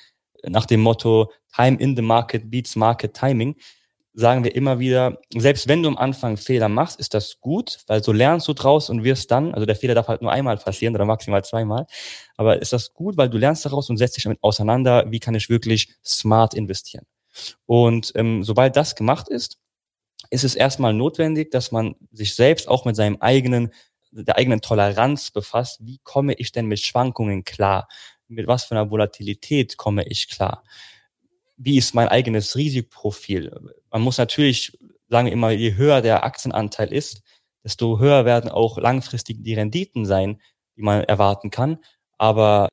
nach 0.45 0.67
dem 0.67 0.81
Motto 0.81 1.31
Time 1.55 1.79
in 1.79 1.97
the 1.97 2.03
Market 2.03 2.51
beats 2.51 2.77
Market 2.77 3.15
Timing, 3.15 3.57
sagen 4.17 4.45
wir 4.45 4.55
immer 4.55 4.79
wieder, 4.79 5.19
selbst 5.37 5.69
wenn 5.69 5.83
du 5.83 5.91
am 5.91 5.99
Anfang 5.99 6.39
Fehler 6.39 6.71
machst, 6.71 6.99
ist 6.99 7.13
das 7.13 7.39
gut, 7.39 7.81
weil 7.87 8.03
so 8.03 8.13
lernst 8.13 8.49
du 8.49 8.55
draus 8.55 8.89
und 8.89 9.05
wirst 9.05 9.31
dann, 9.31 9.53
also 9.53 9.67
der 9.67 9.77
Fehler 9.77 9.95
darf 9.95 10.09
halt 10.09 10.23
nur 10.23 10.33
einmal 10.33 10.57
passieren 10.57 10.95
oder 10.95 11.05
maximal 11.05 11.45
zweimal, 11.45 11.87
aber 12.37 12.61
ist 12.61 12.73
das 12.73 12.95
gut, 12.95 13.19
weil 13.19 13.29
du 13.29 13.37
lernst 13.37 13.67
daraus 13.67 13.91
und 13.91 13.99
setzt 13.99 14.17
dich 14.17 14.25
damit 14.25 14.43
auseinander, 14.43 15.05
wie 15.11 15.21
kann 15.21 15.35
ich 15.35 15.51
wirklich 15.51 15.95
smart 16.03 16.55
investieren. 16.55 17.05
Und 17.67 18.13
ähm, 18.15 18.43
sobald 18.43 18.77
das 18.77 18.95
gemacht 18.95 19.29
ist, 19.29 19.59
ist 20.31 20.45
es 20.45 20.55
erstmal 20.55 20.95
notwendig, 20.95 21.51
dass 21.51 21.71
man 21.71 21.95
sich 22.11 22.35
selbst 22.35 22.69
auch 22.69 22.87
mit 22.87 22.97
seinem 22.97 23.19
eigenen, 23.21 23.73
der 24.11 24.37
eigenen 24.37 24.63
Toleranz 24.63 25.31
befasst. 25.31 25.85
Wie 25.85 26.01
komme 26.03 26.33
ich 26.35 26.53
denn 26.53 26.67
mit 26.67 26.81
Schwankungen 26.81 27.45
klar? 27.45 27.87
Mit 28.29 28.47
was 28.47 28.65
für 28.65 28.73
einer 28.73 28.91
Volatilität 28.91 29.77
komme 29.77 30.05
ich 30.05 30.29
klar? 30.29 30.65
Wie 31.57 31.79
ist 31.79 31.95
mein 31.95 32.09
eigenes 32.09 32.57
Risikoprofil? 32.57 33.53
Man 33.91 34.03
muss 34.03 34.19
natürlich, 34.19 34.79
sagen 35.09 35.29
immer, 35.29 35.51
je 35.51 35.75
höher 35.75 36.03
der 36.03 36.25
Aktienanteil 36.25 36.93
ist, 36.93 37.23
desto 37.65 37.99
höher 37.99 38.25
werden 38.25 38.51
auch 38.51 38.79
langfristig 38.79 39.43
die 39.43 39.55
Renditen 39.55 40.07
sein, 40.07 40.41
die 40.77 40.83
man 40.83 41.05
erwarten 41.05 41.51
kann. 41.51 41.79
Aber 42.19 42.69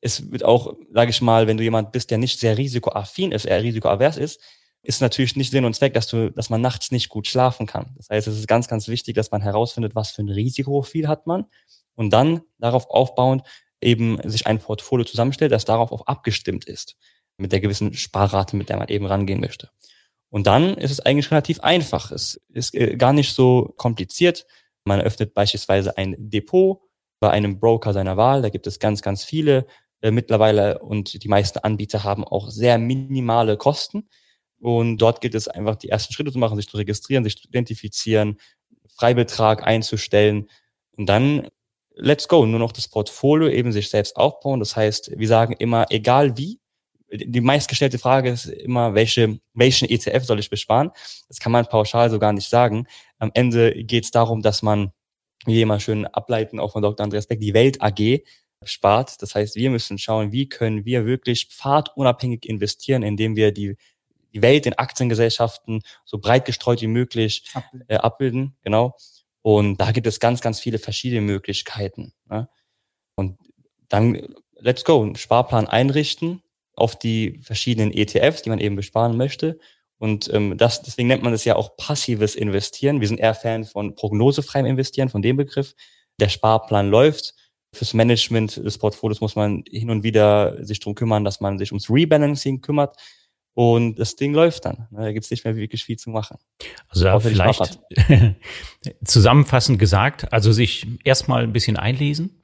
es 0.00 0.30
wird 0.30 0.44
auch, 0.44 0.74
sage 0.92 1.10
ich 1.10 1.20
mal, 1.20 1.46
wenn 1.46 1.56
du 1.56 1.64
jemand 1.64 1.92
bist, 1.92 2.10
der 2.10 2.18
nicht 2.18 2.38
sehr 2.38 2.56
risikoaffin 2.56 3.32
ist, 3.32 3.46
eher 3.46 3.62
risikoavers 3.62 4.16
ist, 4.16 4.40
ist 4.82 5.00
natürlich 5.00 5.36
nicht 5.36 5.50
Sinn 5.50 5.64
und 5.64 5.74
Zweck, 5.74 5.94
dass 5.94 6.06
du, 6.06 6.30
dass 6.30 6.50
man 6.50 6.60
nachts 6.60 6.92
nicht 6.92 7.08
gut 7.08 7.26
schlafen 7.26 7.66
kann. 7.66 7.94
Das 7.96 8.10
heißt, 8.10 8.28
es 8.28 8.38
ist 8.38 8.46
ganz, 8.46 8.68
ganz 8.68 8.88
wichtig, 8.88 9.14
dass 9.14 9.30
man 9.30 9.42
herausfindet, 9.42 9.94
was 9.94 10.12
für 10.12 10.22
ein 10.22 10.28
Risikoprofil 10.28 11.08
hat 11.08 11.26
man 11.26 11.46
und 11.94 12.10
dann 12.10 12.42
darauf 12.58 12.88
aufbauend 12.88 13.42
eben 13.80 14.18
sich 14.28 14.46
ein 14.46 14.58
Portfolio 14.58 15.04
zusammenstellt, 15.04 15.52
das 15.52 15.64
darauf 15.64 15.92
auch 15.92 16.06
abgestimmt 16.06 16.64
ist, 16.64 16.96
mit 17.36 17.52
der 17.52 17.60
gewissen 17.60 17.94
Sparrate, 17.94 18.56
mit 18.56 18.68
der 18.68 18.76
man 18.76 18.88
eben 18.88 19.06
rangehen 19.06 19.40
möchte. 19.40 19.70
Und 20.30 20.46
dann 20.46 20.74
ist 20.74 20.90
es 20.90 21.00
eigentlich 21.00 21.30
relativ 21.30 21.60
einfach. 21.60 22.10
Es 22.12 22.40
ist 22.52 22.74
äh, 22.74 22.96
gar 22.96 23.12
nicht 23.12 23.34
so 23.34 23.72
kompliziert. 23.76 24.46
Man 24.84 25.00
öffnet 25.00 25.34
beispielsweise 25.34 25.96
ein 25.96 26.16
Depot 26.18 26.80
bei 27.20 27.30
einem 27.30 27.58
Broker 27.58 27.92
seiner 27.92 28.16
Wahl. 28.16 28.42
Da 28.42 28.50
gibt 28.50 28.66
es 28.66 28.78
ganz, 28.78 29.02
ganz 29.02 29.24
viele 29.24 29.66
äh, 30.00 30.10
mittlerweile 30.10 30.80
und 30.80 31.22
die 31.22 31.28
meisten 31.28 31.58
Anbieter 31.60 32.04
haben 32.04 32.24
auch 32.24 32.50
sehr 32.50 32.78
minimale 32.78 33.56
Kosten. 33.56 34.08
Und 34.60 34.98
dort 34.98 35.20
gilt 35.20 35.34
es 35.34 35.48
einfach, 35.48 35.76
die 35.76 35.88
ersten 35.88 36.12
Schritte 36.12 36.32
zu 36.32 36.38
machen, 36.38 36.56
sich 36.56 36.68
zu 36.68 36.76
registrieren, 36.76 37.24
sich 37.24 37.36
zu 37.36 37.48
identifizieren, 37.48 38.38
Freibetrag 38.96 39.64
einzustellen. 39.64 40.48
Und 40.96 41.06
dann 41.06 41.48
let's 41.98 42.28
go, 42.28 42.46
nur 42.46 42.58
noch 42.58 42.72
das 42.72 42.88
Portfolio 42.88 43.48
eben 43.48 43.72
sich 43.72 43.90
selbst 43.90 44.16
aufbauen. 44.16 44.60
Das 44.60 44.76
heißt, 44.76 45.12
wir 45.16 45.28
sagen 45.28 45.54
immer, 45.58 45.86
egal 45.90 46.36
wie, 46.36 46.60
die 47.10 47.40
meistgestellte 47.40 47.98
Frage 47.98 48.30
ist 48.30 48.46
immer, 48.46 48.94
welche, 48.94 49.38
welchen 49.54 49.88
ETF 49.88 50.24
soll 50.24 50.38
ich 50.38 50.50
besparen? 50.50 50.90
Das 51.28 51.38
kann 51.38 51.52
man 51.52 51.66
pauschal 51.66 52.10
so 52.10 52.18
gar 52.18 52.32
nicht 52.32 52.48
sagen. 52.48 52.86
Am 53.18 53.30
Ende 53.34 53.72
geht 53.84 54.04
es 54.04 54.10
darum, 54.10 54.42
dass 54.42 54.62
man, 54.62 54.92
wie 55.46 55.62
immer 55.62 55.80
schön 55.80 56.06
ableiten, 56.06 56.60
auch 56.60 56.72
von 56.72 56.82
Dr. 56.82 57.04
Andreas 57.04 57.26
Beck, 57.26 57.40
die 57.40 57.54
Welt 57.54 57.80
AG 57.80 58.22
spart. 58.64 59.22
Das 59.22 59.34
heißt, 59.34 59.56
wir 59.56 59.70
müssen 59.70 59.98
schauen, 59.98 60.32
wie 60.32 60.48
können 60.48 60.84
wir 60.84 61.06
wirklich 61.06 61.48
pfadunabhängig 61.48 62.46
investieren, 62.46 63.02
indem 63.02 63.36
wir 63.36 63.52
die, 63.52 63.76
die 64.34 64.42
Welt 64.42 64.66
in 64.66 64.74
Aktiengesellschaften 64.74 65.82
so 66.04 66.18
breit 66.18 66.44
gestreut 66.44 66.82
wie 66.82 66.88
möglich 66.88 67.44
abbilden. 67.54 67.88
Äh, 67.88 67.96
abbilden. 67.96 68.56
Genau. 68.62 68.94
Und 69.48 69.78
da 69.78 69.92
gibt 69.92 70.06
es 70.06 70.20
ganz, 70.20 70.42
ganz 70.42 70.60
viele 70.60 70.78
verschiedene 70.78 71.22
Möglichkeiten. 71.22 72.12
Ne? 72.28 72.50
Und 73.14 73.38
dann 73.88 74.34
let's 74.58 74.84
go, 74.84 75.00
einen 75.00 75.16
Sparplan 75.16 75.66
einrichten 75.66 76.42
auf 76.74 76.98
die 76.98 77.40
verschiedenen 77.42 77.90
ETFs, 77.90 78.42
die 78.42 78.50
man 78.50 78.58
eben 78.58 78.76
besparen 78.76 79.16
möchte. 79.16 79.58
Und 79.96 80.30
ähm, 80.34 80.58
das, 80.58 80.82
deswegen 80.82 81.08
nennt 81.08 81.22
man 81.22 81.32
das 81.32 81.46
ja 81.46 81.56
auch 81.56 81.78
passives 81.78 82.34
Investieren. 82.34 83.00
Wir 83.00 83.08
sind 83.08 83.20
eher 83.20 83.34
Fan 83.34 83.64
von 83.64 83.94
prognosefreiem 83.94 84.66
Investieren, 84.66 85.08
von 85.08 85.22
dem 85.22 85.38
Begriff. 85.38 85.74
Der 86.20 86.28
Sparplan 86.28 86.90
läuft. 86.90 87.34
Fürs 87.72 87.94
Management 87.94 88.58
des 88.58 88.76
Portfolios 88.76 89.22
muss 89.22 89.34
man 89.34 89.64
hin 89.66 89.88
und 89.88 90.02
wieder 90.02 90.62
sich 90.62 90.78
drum 90.80 90.94
kümmern, 90.94 91.24
dass 91.24 91.40
man 91.40 91.56
sich 91.56 91.72
ums 91.72 91.88
Rebalancing 91.88 92.60
kümmert. 92.60 92.98
Und 93.58 93.98
das 93.98 94.14
Ding 94.14 94.34
läuft 94.34 94.66
dann. 94.66 94.86
Ne? 94.92 95.00
Da 95.00 95.12
gibt's 95.12 95.32
nicht 95.32 95.44
mehr 95.44 95.56
wirklich 95.56 95.82
viel 95.82 95.96
zu 95.96 96.10
machen. 96.10 96.38
Also 96.90 97.02
da 97.02 97.18
vielleicht 97.18 97.80
zusammenfassend 99.04 99.80
gesagt, 99.80 100.32
also 100.32 100.52
sich 100.52 100.86
erstmal 101.02 101.42
ein 101.42 101.52
bisschen 101.52 101.76
einlesen 101.76 102.40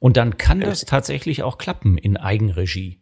und 0.00 0.16
dann 0.16 0.38
kann 0.38 0.58
das 0.58 0.80
tatsächlich 0.84 1.44
auch 1.44 1.58
klappen 1.58 1.96
in 1.96 2.16
Eigenregie. 2.16 3.00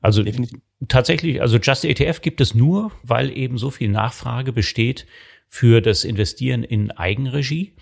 Also 0.00 0.22
Definitiv. 0.22 0.58
tatsächlich, 0.88 1.42
also 1.42 1.58
Just 1.58 1.84
ETF 1.84 2.22
gibt 2.22 2.40
es 2.40 2.54
nur, 2.54 2.92
weil 3.02 3.36
eben 3.36 3.58
so 3.58 3.70
viel 3.70 3.90
Nachfrage 3.90 4.54
besteht 4.54 5.06
für 5.48 5.82
das 5.82 6.02
Investieren 6.02 6.64
in 6.64 6.92
Eigenregie. 6.92 7.76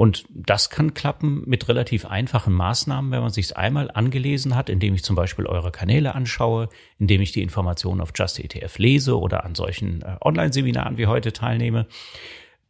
Und 0.00 0.24
das 0.30 0.70
kann 0.70 0.94
klappen 0.94 1.42
mit 1.44 1.68
relativ 1.68 2.06
einfachen 2.06 2.54
Maßnahmen, 2.54 3.10
wenn 3.10 3.20
man 3.20 3.28
sich 3.28 3.54
einmal 3.58 3.90
angelesen 3.90 4.56
hat, 4.56 4.70
indem 4.70 4.94
ich 4.94 5.04
zum 5.04 5.14
Beispiel 5.14 5.44
eure 5.44 5.70
Kanäle 5.72 6.14
anschaue, 6.14 6.70
indem 6.98 7.20
ich 7.20 7.32
die 7.32 7.42
Informationen 7.42 8.00
auf 8.00 8.12
Just 8.14 8.40
ETF 8.40 8.78
lese 8.78 9.20
oder 9.20 9.44
an 9.44 9.54
solchen 9.54 10.00
äh, 10.00 10.16
Online-Seminaren 10.22 10.96
wie 10.96 11.06
heute 11.06 11.34
teilnehme. 11.34 11.86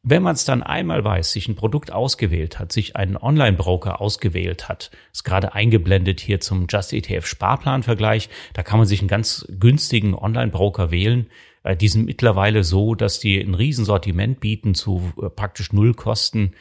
Wenn 0.03 0.25
man 0.25 0.35
es 0.35 0.45
dann 0.45 0.65
einmal 0.65 1.05
weiß, 1.05 1.31
sich 1.31 1.47
ein 1.47 1.55
Produkt 1.55 1.93
ausgewählt 1.93 2.59
hat, 2.59 2.73
sich 2.73 2.97
einen 2.97 3.17
Online-Broker 3.17 4.01
ausgewählt 4.01 4.69
hat, 4.69 4.91
ist 5.13 5.23
gerade 5.23 5.55
eingeblendet 5.55 6.19
hier 6.19 6.41
zum 6.41 6.67
Just 6.69 6.93
ETF 6.93 7.27
Sparplan-Vergleich, 7.27 8.29
da 8.55 8.65
kann 8.65 8.79
man 8.79 8.89
sich 8.89 9.03
einen 9.03 9.09
ganz 9.09 9.47
günstigen 9.57 10.17
Online-Broker 10.17 10.91
wählen, 10.91 11.29
Äh, 11.29 11.50
die 11.65 11.89
sind 11.89 12.07
mittlerweile 12.07 12.65
so, 12.65 12.95
dass 12.95 13.21
die 13.21 13.41
ein 13.41 13.55
Riesensortiment 13.55 14.41
bieten 14.41 14.75
zu 14.75 15.13
äh, 15.21 15.29
praktisch 15.29 15.73
null 15.73 15.95
Kosten 15.95 16.53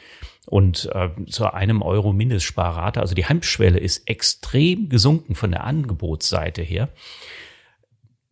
und 0.46 0.90
äh, 0.92 1.08
zu 1.26 1.52
einem 1.52 1.82
Euro 1.82 2.12
Mindestsparrate. 2.12 3.00
Also 3.00 3.14
die 3.14 3.26
Heimschwelle 3.26 3.78
ist 3.78 4.08
extrem 4.08 4.88
gesunken 4.88 5.34
von 5.34 5.50
der 5.50 5.64
Angebotsseite 5.64 6.62
her 6.62 6.90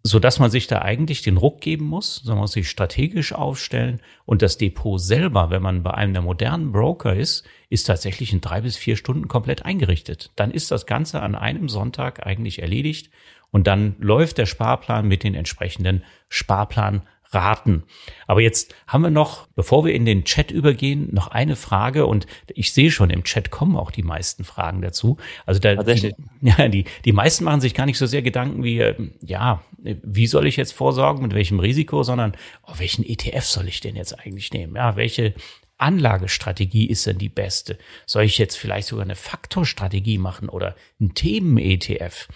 so 0.08 0.18
dass 0.18 0.38
man 0.38 0.50
sich 0.50 0.66
da 0.66 0.82
eigentlich 0.82 1.22
den 1.22 1.36
Ruck 1.36 1.60
geben 1.60 1.84
muss, 1.84 2.24
man 2.24 2.38
muss 2.38 2.52
sich 2.52 2.70
strategisch 2.70 3.32
aufstellen 3.32 4.00
und 4.24 4.42
das 4.42 4.56
Depot 4.56 5.00
selber, 5.00 5.50
wenn 5.50 5.62
man 5.62 5.82
bei 5.82 5.92
einem 5.92 6.12
der 6.12 6.22
modernen 6.22 6.72
Broker 6.72 7.14
ist, 7.14 7.44
ist 7.68 7.84
tatsächlich 7.84 8.32
in 8.32 8.40
drei 8.40 8.60
bis 8.60 8.76
vier 8.76 8.96
Stunden 8.96 9.28
komplett 9.28 9.64
eingerichtet. 9.64 10.30
Dann 10.36 10.50
ist 10.50 10.70
das 10.70 10.86
Ganze 10.86 11.20
an 11.20 11.34
einem 11.34 11.68
Sonntag 11.68 12.24
eigentlich 12.26 12.62
erledigt 12.62 13.10
und 13.50 13.66
dann 13.66 13.96
läuft 13.98 14.38
der 14.38 14.46
Sparplan 14.46 15.06
mit 15.06 15.22
den 15.22 15.34
entsprechenden 15.34 16.04
Sparplan 16.28 17.02
raten. 17.30 17.84
Aber 18.26 18.40
jetzt 18.40 18.74
haben 18.86 19.02
wir 19.02 19.10
noch, 19.10 19.46
bevor 19.48 19.84
wir 19.84 19.94
in 19.94 20.06
den 20.06 20.24
Chat 20.24 20.50
übergehen, 20.50 21.08
noch 21.12 21.28
eine 21.28 21.56
Frage 21.56 22.06
und 22.06 22.26
ich 22.48 22.72
sehe 22.72 22.90
schon, 22.90 23.10
im 23.10 23.24
Chat 23.24 23.50
kommen 23.50 23.76
auch 23.76 23.90
die 23.90 24.02
meisten 24.02 24.44
Fragen 24.44 24.80
dazu. 24.80 25.18
Also 25.44 25.60
da, 25.60 25.74
die, 25.74 26.14
ja, 26.40 26.68
die, 26.68 26.84
die 27.04 27.12
meisten 27.12 27.44
machen 27.44 27.60
sich 27.60 27.74
gar 27.74 27.86
nicht 27.86 27.98
so 27.98 28.06
sehr 28.06 28.22
Gedanken 28.22 28.64
wie, 28.64 28.80
ähm, 28.80 29.12
ja, 29.20 29.62
wie 29.82 30.26
soll 30.26 30.46
ich 30.46 30.56
jetzt 30.56 30.72
vorsorgen, 30.72 31.22
mit 31.22 31.34
welchem 31.34 31.60
Risiko, 31.60 32.02
sondern 32.02 32.34
oh, 32.66 32.72
welchen 32.78 33.04
ETF 33.04 33.44
soll 33.44 33.68
ich 33.68 33.80
denn 33.80 33.96
jetzt 33.96 34.18
eigentlich 34.18 34.52
nehmen? 34.52 34.76
Ja, 34.76 34.96
welche 34.96 35.34
Anlagestrategie 35.76 36.86
ist 36.86 37.06
denn 37.06 37.18
die 37.18 37.28
beste? 37.28 37.78
Soll 38.06 38.24
ich 38.24 38.38
jetzt 38.38 38.56
vielleicht 38.56 38.88
sogar 38.88 39.04
eine 39.04 39.14
Faktorstrategie 39.14 40.18
machen 40.18 40.48
oder 40.48 40.74
ein 41.00 41.14
Themen-ETF? 41.14 42.26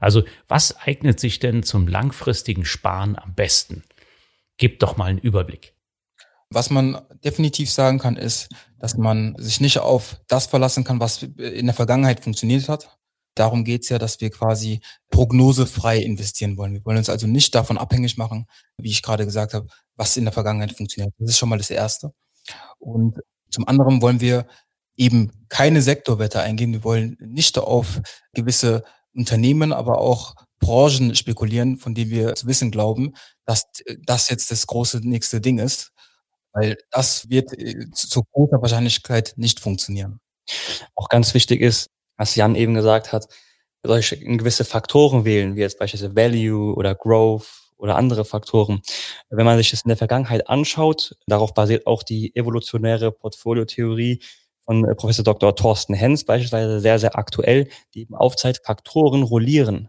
Also 0.00 0.22
was 0.46 0.76
eignet 0.76 1.20
sich 1.20 1.38
denn 1.38 1.62
zum 1.62 1.88
langfristigen 1.88 2.64
Sparen 2.64 3.16
am 3.16 3.34
besten? 3.34 3.84
Gib 4.56 4.80
doch 4.80 4.96
mal 4.96 5.06
einen 5.06 5.18
Überblick. 5.18 5.74
Was 6.50 6.70
man 6.70 7.00
definitiv 7.24 7.70
sagen 7.70 7.98
kann, 7.98 8.16
ist, 8.16 8.48
dass 8.78 8.96
man 8.96 9.34
sich 9.38 9.60
nicht 9.60 9.78
auf 9.78 10.20
das 10.28 10.46
verlassen 10.46 10.84
kann, 10.84 11.00
was 11.00 11.22
in 11.22 11.66
der 11.66 11.74
Vergangenheit 11.74 12.20
funktioniert 12.20 12.68
hat. 12.68 12.98
Darum 13.34 13.64
geht's 13.64 13.88
ja, 13.88 13.98
dass 13.98 14.20
wir 14.20 14.30
quasi 14.30 14.80
prognosefrei 15.10 15.98
investieren 15.98 16.56
wollen. 16.56 16.72
Wir 16.72 16.84
wollen 16.84 16.96
uns 16.96 17.10
also 17.10 17.26
nicht 17.26 17.54
davon 17.54 17.78
abhängig 17.78 18.16
machen, 18.16 18.46
wie 18.78 18.90
ich 18.90 19.02
gerade 19.02 19.26
gesagt 19.26 19.54
habe, 19.54 19.68
was 19.94 20.16
in 20.16 20.24
der 20.24 20.32
Vergangenheit 20.32 20.72
funktioniert. 20.72 21.14
Das 21.18 21.30
ist 21.30 21.38
schon 21.38 21.48
mal 21.48 21.58
das 21.58 21.70
Erste. 21.70 22.12
Und 22.78 23.20
zum 23.50 23.68
anderen 23.68 24.02
wollen 24.02 24.20
wir 24.20 24.46
eben 24.96 25.30
keine 25.48 25.82
Sektorwette 25.82 26.40
eingehen. 26.40 26.72
Wir 26.72 26.84
wollen 26.84 27.16
nicht 27.20 27.56
auf 27.58 28.00
gewisse 28.32 28.84
Unternehmen, 29.18 29.72
aber 29.72 29.98
auch 29.98 30.34
Branchen 30.60 31.14
spekulieren, 31.14 31.76
von 31.76 31.94
denen 31.94 32.10
wir 32.10 32.34
zu 32.34 32.46
wissen 32.46 32.70
glauben, 32.70 33.14
dass 33.44 33.64
das 34.04 34.28
jetzt 34.28 34.50
das 34.50 34.66
große 34.66 35.00
nächste 35.02 35.40
Ding 35.40 35.58
ist, 35.58 35.92
weil 36.52 36.76
das 36.90 37.28
wird 37.28 37.52
äh, 37.58 37.90
zu 37.92 38.22
großer 38.32 38.60
Wahrscheinlichkeit 38.60 39.34
nicht 39.36 39.60
funktionieren. 39.60 40.20
Auch 40.94 41.08
ganz 41.08 41.34
wichtig 41.34 41.60
ist, 41.60 41.90
was 42.16 42.34
Jan 42.34 42.54
eben 42.54 42.74
gesagt 42.74 43.12
hat, 43.12 43.28
solche 43.84 44.18
gewisse 44.18 44.64
Faktoren 44.64 45.24
wählen, 45.24 45.56
wie 45.56 45.60
jetzt 45.60 45.78
beispielsweise 45.78 46.16
Value 46.16 46.74
oder 46.74 46.94
Growth 46.94 47.72
oder 47.76 47.96
andere 47.96 48.24
Faktoren. 48.24 48.82
Wenn 49.30 49.46
man 49.46 49.56
sich 49.58 49.70
das 49.70 49.82
in 49.82 49.88
der 49.88 49.96
Vergangenheit 49.96 50.48
anschaut, 50.48 51.14
darauf 51.26 51.54
basiert 51.54 51.86
auch 51.86 52.02
die 52.02 52.34
evolutionäre 52.34 53.12
Portfoliotheorie 53.12 54.20
von 54.68 54.84
äh, 54.84 54.94
Professor 54.94 55.24
Dr. 55.24 55.56
Thorsten 55.56 55.94
Hens 55.94 56.24
beispielsweise 56.24 56.80
sehr, 56.80 56.98
sehr 56.98 57.16
aktuell, 57.16 57.68
die 57.94 58.02
eben 58.02 58.14
aufzeigt, 58.14 58.60
Faktoren 58.64 59.22
rollieren 59.22 59.88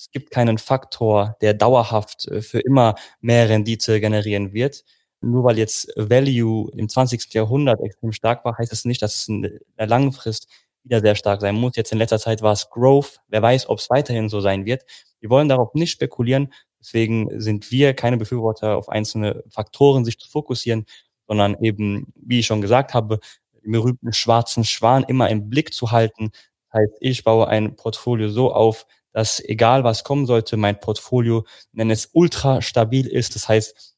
es 0.00 0.10
gibt 0.10 0.30
keinen 0.30 0.56
Faktor, 0.56 1.36
der 1.42 1.52
dauerhaft 1.52 2.26
äh, 2.28 2.40
für 2.40 2.60
immer 2.60 2.94
mehr 3.20 3.48
Rendite 3.48 4.00
generieren 4.00 4.54
wird. 4.54 4.84
Nur 5.20 5.44
weil 5.44 5.58
jetzt 5.58 5.92
Value 5.96 6.70
im 6.74 6.88
20. 6.88 7.34
Jahrhundert 7.34 7.80
extrem 7.82 8.12
stark 8.12 8.42
war, 8.46 8.56
heißt 8.56 8.72
das 8.72 8.86
nicht, 8.86 9.02
dass 9.02 9.16
es 9.16 9.28
in 9.28 9.60
der 9.78 9.86
langen 9.86 10.12
Frist 10.12 10.48
wieder 10.84 11.00
sehr 11.00 11.14
stark 11.14 11.42
sein 11.42 11.54
muss. 11.54 11.76
Jetzt 11.76 11.92
in 11.92 11.98
letzter 11.98 12.18
Zeit 12.18 12.40
war 12.40 12.52
es 12.54 12.70
Growth. 12.70 13.20
Wer 13.28 13.42
weiß, 13.42 13.68
ob 13.68 13.78
es 13.78 13.90
weiterhin 13.90 14.30
so 14.30 14.40
sein 14.40 14.64
wird. 14.64 14.84
Wir 15.20 15.28
wollen 15.28 15.50
darauf 15.50 15.74
nicht 15.74 15.90
spekulieren. 15.90 16.50
Deswegen 16.80 17.38
sind 17.38 17.70
wir 17.70 17.92
keine 17.92 18.16
Befürworter, 18.16 18.78
auf 18.78 18.88
einzelne 18.88 19.44
Faktoren 19.50 20.06
sich 20.06 20.18
zu 20.18 20.30
fokussieren, 20.30 20.86
sondern 21.26 21.62
eben, 21.62 22.10
wie 22.16 22.38
ich 22.38 22.46
schon 22.46 22.62
gesagt 22.62 22.94
habe, 22.94 23.20
den 23.62 23.72
berühmten 23.72 24.12
schwarzen 24.12 24.64
Schwan 24.64 25.04
immer 25.04 25.28
im 25.30 25.48
Blick 25.48 25.74
zu 25.74 25.90
halten. 25.90 26.30
Das 26.70 26.80
heißt, 26.80 26.92
ich 27.00 27.24
baue 27.24 27.48
ein 27.48 27.76
Portfolio 27.76 28.28
so 28.28 28.52
auf, 28.52 28.86
dass 29.12 29.40
egal 29.40 29.84
was 29.84 30.04
kommen 30.04 30.26
sollte, 30.26 30.56
mein 30.56 30.78
Portfolio, 30.78 31.44
wenn 31.72 31.90
es 31.90 32.10
ultra 32.12 32.62
stabil 32.62 33.06
ist, 33.06 33.34
das 33.34 33.48
heißt, 33.48 33.96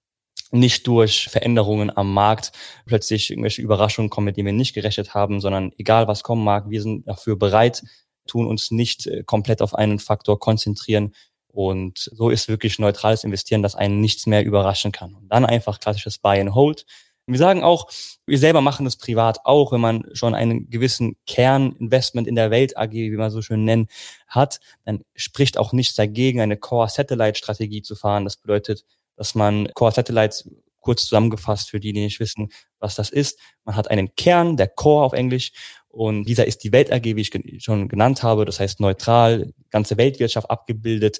nicht 0.53 0.87
durch 0.87 1.29
Veränderungen 1.29 1.95
am 1.97 2.13
Markt 2.13 2.53
plötzlich 2.87 3.31
irgendwelche 3.31 3.63
Überraschungen 3.63 4.11
kommen, 4.11 4.27
mit 4.27 4.37
denen 4.37 4.47
wir 4.47 4.53
nicht 4.53 4.75
gerechnet 4.75 5.15
haben, 5.15 5.41
sondern 5.41 5.73
egal 5.79 6.09
was 6.09 6.23
kommen 6.23 6.45
mag, 6.45 6.69
wir 6.69 6.83
sind 6.83 7.09
dafür 7.09 7.37
bereit, 7.37 7.83
tun 8.27 8.47
uns 8.47 8.71
nicht 8.71 9.07
äh, 9.07 9.25
komplett 9.25 9.63
auf 9.63 9.75
einen 9.75 9.99
Faktor 9.99 10.39
konzentrieren. 10.39 11.15
Und 11.49 12.11
so 12.13 12.31
ist 12.31 12.49
wirklich 12.49 12.79
neutrales 12.79 13.25
Investieren, 13.25 13.63
das 13.63 13.75
einen 13.75 14.01
nichts 14.01 14.27
mehr 14.27 14.45
überraschen 14.45 14.93
kann. 14.93 15.15
Und 15.15 15.29
dann 15.29 15.45
einfach 15.45 15.81
klassisches 15.81 16.19
Buy 16.19 16.41
and 16.41 16.55
Hold. 16.55 16.87
Wir 17.33 17.39
sagen 17.39 17.63
auch, 17.63 17.89
wir 18.27 18.39
selber 18.39 18.61
machen 18.61 18.85
das 18.85 18.97
privat 18.97 19.41
auch, 19.45 19.73
wenn 19.73 19.81
man 19.81 20.05
schon 20.13 20.35
einen 20.35 20.71
gewissen 20.71 21.17
Kerninvestment 21.27 22.27
in 22.27 22.35
der 22.35 22.51
Welt 22.51 22.77
AG, 22.77 22.93
wie 22.93 23.11
man 23.11 23.31
so 23.31 23.43
schön 23.43 23.65
nennt, 23.65 23.91
hat, 24.29 24.61
dann 24.85 25.03
spricht 25.15 25.59
auch 25.59 25.73
nichts 25.73 25.95
dagegen, 25.95 26.41
eine 26.41 26.57
Core-Satellite-Strategie 26.57 27.83
zu 27.83 27.95
fahren. 27.95 28.25
Das 28.25 28.37
bedeutet, 28.37 28.85
dass 29.17 29.35
man 29.35 29.69
Core-Satellites 29.75 30.51
kurz 30.81 31.05
zusammengefasst 31.05 31.71
für 31.71 31.81
die, 31.81 31.93
die 31.93 32.01
nicht 32.01 32.21
wissen, 32.21 32.51
was 32.81 32.97
das 32.97 33.11
ist. 33.11 33.39
Man 33.65 33.77
hat 33.77 33.89
einen 33.89 34.15
Kern, 34.17 34.57
der 34.57 34.69
Core 34.69 35.05
auf 35.05 35.13
Englisch, 35.13 35.53
und 35.93 36.25
dieser 36.25 36.47
ist 36.47 36.65
die 36.65 36.73
Welt 36.73 36.91
AG, 36.91 37.05
wie 37.05 37.21
ich 37.21 37.63
schon 37.63 37.87
genannt 37.87 38.23
habe. 38.23 38.47
Das 38.47 38.59
heißt 38.59 38.81
neutral, 38.81 39.53
ganze 39.71 39.99
Weltwirtschaft 39.99 40.51
abgebildet. 40.51 41.19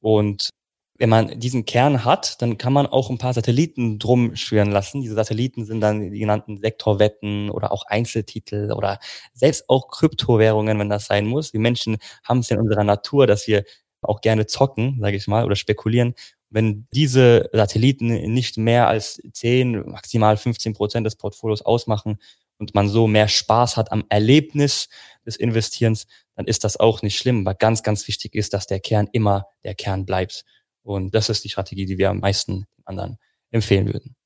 Und 0.00 0.50
wenn 0.98 1.08
man 1.08 1.38
diesen 1.38 1.64
Kern 1.64 2.04
hat, 2.04 2.42
dann 2.42 2.58
kann 2.58 2.72
man 2.72 2.86
auch 2.86 3.08
ein 3.08 3.18
paar 3.18 3.32
Satelliten 3.32 4.00
drum 4.00 4.34
schwirren 4.34 4.72
lassen. 4.72 5.00
Diese 5.00 5.14
Satelliten 5.14 5.64
sind 5.64 5.80
dann 5.80 6.10
die 6.10 6.18
genannten 6.18 6.58
Sektorwetten 6.58 7.50
oder 7.50 7.70
auch 7.72 7.84
Einzeltitel 7.86 8.72
oder 8.72 8.98
selbst 9.32 9.68
auch 9.68 9.88
Kryptowährungen, 9.88 10.78
wenn 10.78 10.88
das 10.88 11.06
sein 11.06 11.26
muss. 11.26 11.52
Wir 11.52 11.60
Menschen 11.60 11.98
haben 12.24 12.40
es 12.40 12.50
in 12.50 12.58
unserer 12.58 12.82
Natur, 12.84 13.28
dass 13.28 13.46
wir 13.46 13.64
auch 14.02 14.20
gerne 14.20 14.46
zocken, 14.46 14.98
sage 15.00 15.16
ich 15.16 15.28
mal, 15.28 15.44
oder 15.44 15.56
spekulieren. 15.56 16.14
Wenn 16.50 16.86
diese 16.92 17.48
Satelliten 17.52 18.08
nicht 18.32 18.56
mehr 18.56 18.88
als 18.88 19.20
10, 19.32 19.90
maximal 19.90 20.36
15 20.36 20.74
Prozent 20.74 21.06
des 21.06 21.16
Portfolios 21.16 21.62
ausmachen 21.62 22.18
und 22.58 22.74
man 22.74 22.88
so 22.88 23.06
mehr 23.06 23.28
Spaß 23.28 23.76
hat 23.76 23.92
am 23.92 24.04
Erlebnis 24.08 24.88
des 25.24 25.36
Investierens, 25.36 26.06
dann 26.34 26.46
ist 26.46 26.64
das 26.64 26.76
auch 26.78 27.02
nicht 27.02 27.18
schlimm. 27.18 27.46
Aber 27.46 27.54
ganz, 27.54 27.82
ganz 27.82 28.08
wichtig 28.08 28.34
ist, 28.34 28.52
dass 28.52 28.66
der 28.66 28.80
Kern 28.80 29.08
immer 29.12 29.46
der 29.64 29.74
Kern 29.74 30.06
bleibt. 30.06 30.44
Und 30.82 31.14
das 31.14 31.28
ist 31.28 31.44
die 31.44 31.48
Strategie, 31.48 31.86
die 31.86 31.98
wir 31.98 32.10
am 32.10 32.20
meisten 32.20 32.66
anderen 32.84 33.18
empfehlen 33.50 33.86
würden. 33.86 34.16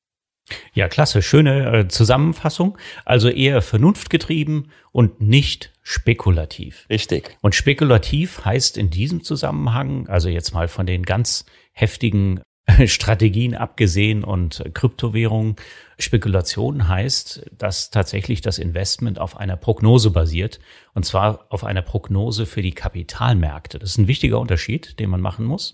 Ja, 0.74 0.88
klasse, 0.88 1.22
schöne 1.22 1.72
äh, 1.72 1.88
Zusammenfassung. 1.88 2.76
Also 3.04 3.28
eher 3.28 3.62
vernunftgetrieben 3.62 4.70
und 4.90 5.20
nicht 5.20 5.72
spekulativ. 5.82 6.86
Richtig. 6.90 7.36
Und 7.40 7.54
spekulativ 7.54 8.44
heißt 8.44 8.76
in 8.76 8.90
diesem 8.90 9.22
Zusammenhang, 9.22 10.08
also 10.08 10.28
jetzt 10.28 10.52
mal 10.52 10.68
von 10.68 10.86
den 10.86 11.04
ganz 11.04 11.44
heftigen 11.72 12.40
Strategien 12.86 13.54
abgesehen 13.54 14.24
und 14.24 14.62
Kryptowährungen. 14.72 15.56
Spekulation 15.98 16.88
heißt, 16.88 17.50
dass 17.56 17.90
tatsächlich 17.90 18.40
das 18.40 18.58
Investment 18.58 19.18
auf 19.18 19.36
einer 19.36 19.56
Prognose 19.56 20.10
basiert 20.10 20.60
und 20.94 21.04
zwar 21.04 21.46
auf 21.48 21.64
einer 21.64 21.82
Prognose 21.82 22.46
für 22.46 22.62
die 22.62 22.72
Kapitalmärkte. 22.72 23.78
Das 23.78 23.90
ist 23.90 23.98
ein 23.98 24.08
wichtiger 24.08 24.38
Unterschied, 24.38 24.98
den 24.98 25.10
man 25.10 25.20
machen 25.20 25.44
muss. 25.44 25.72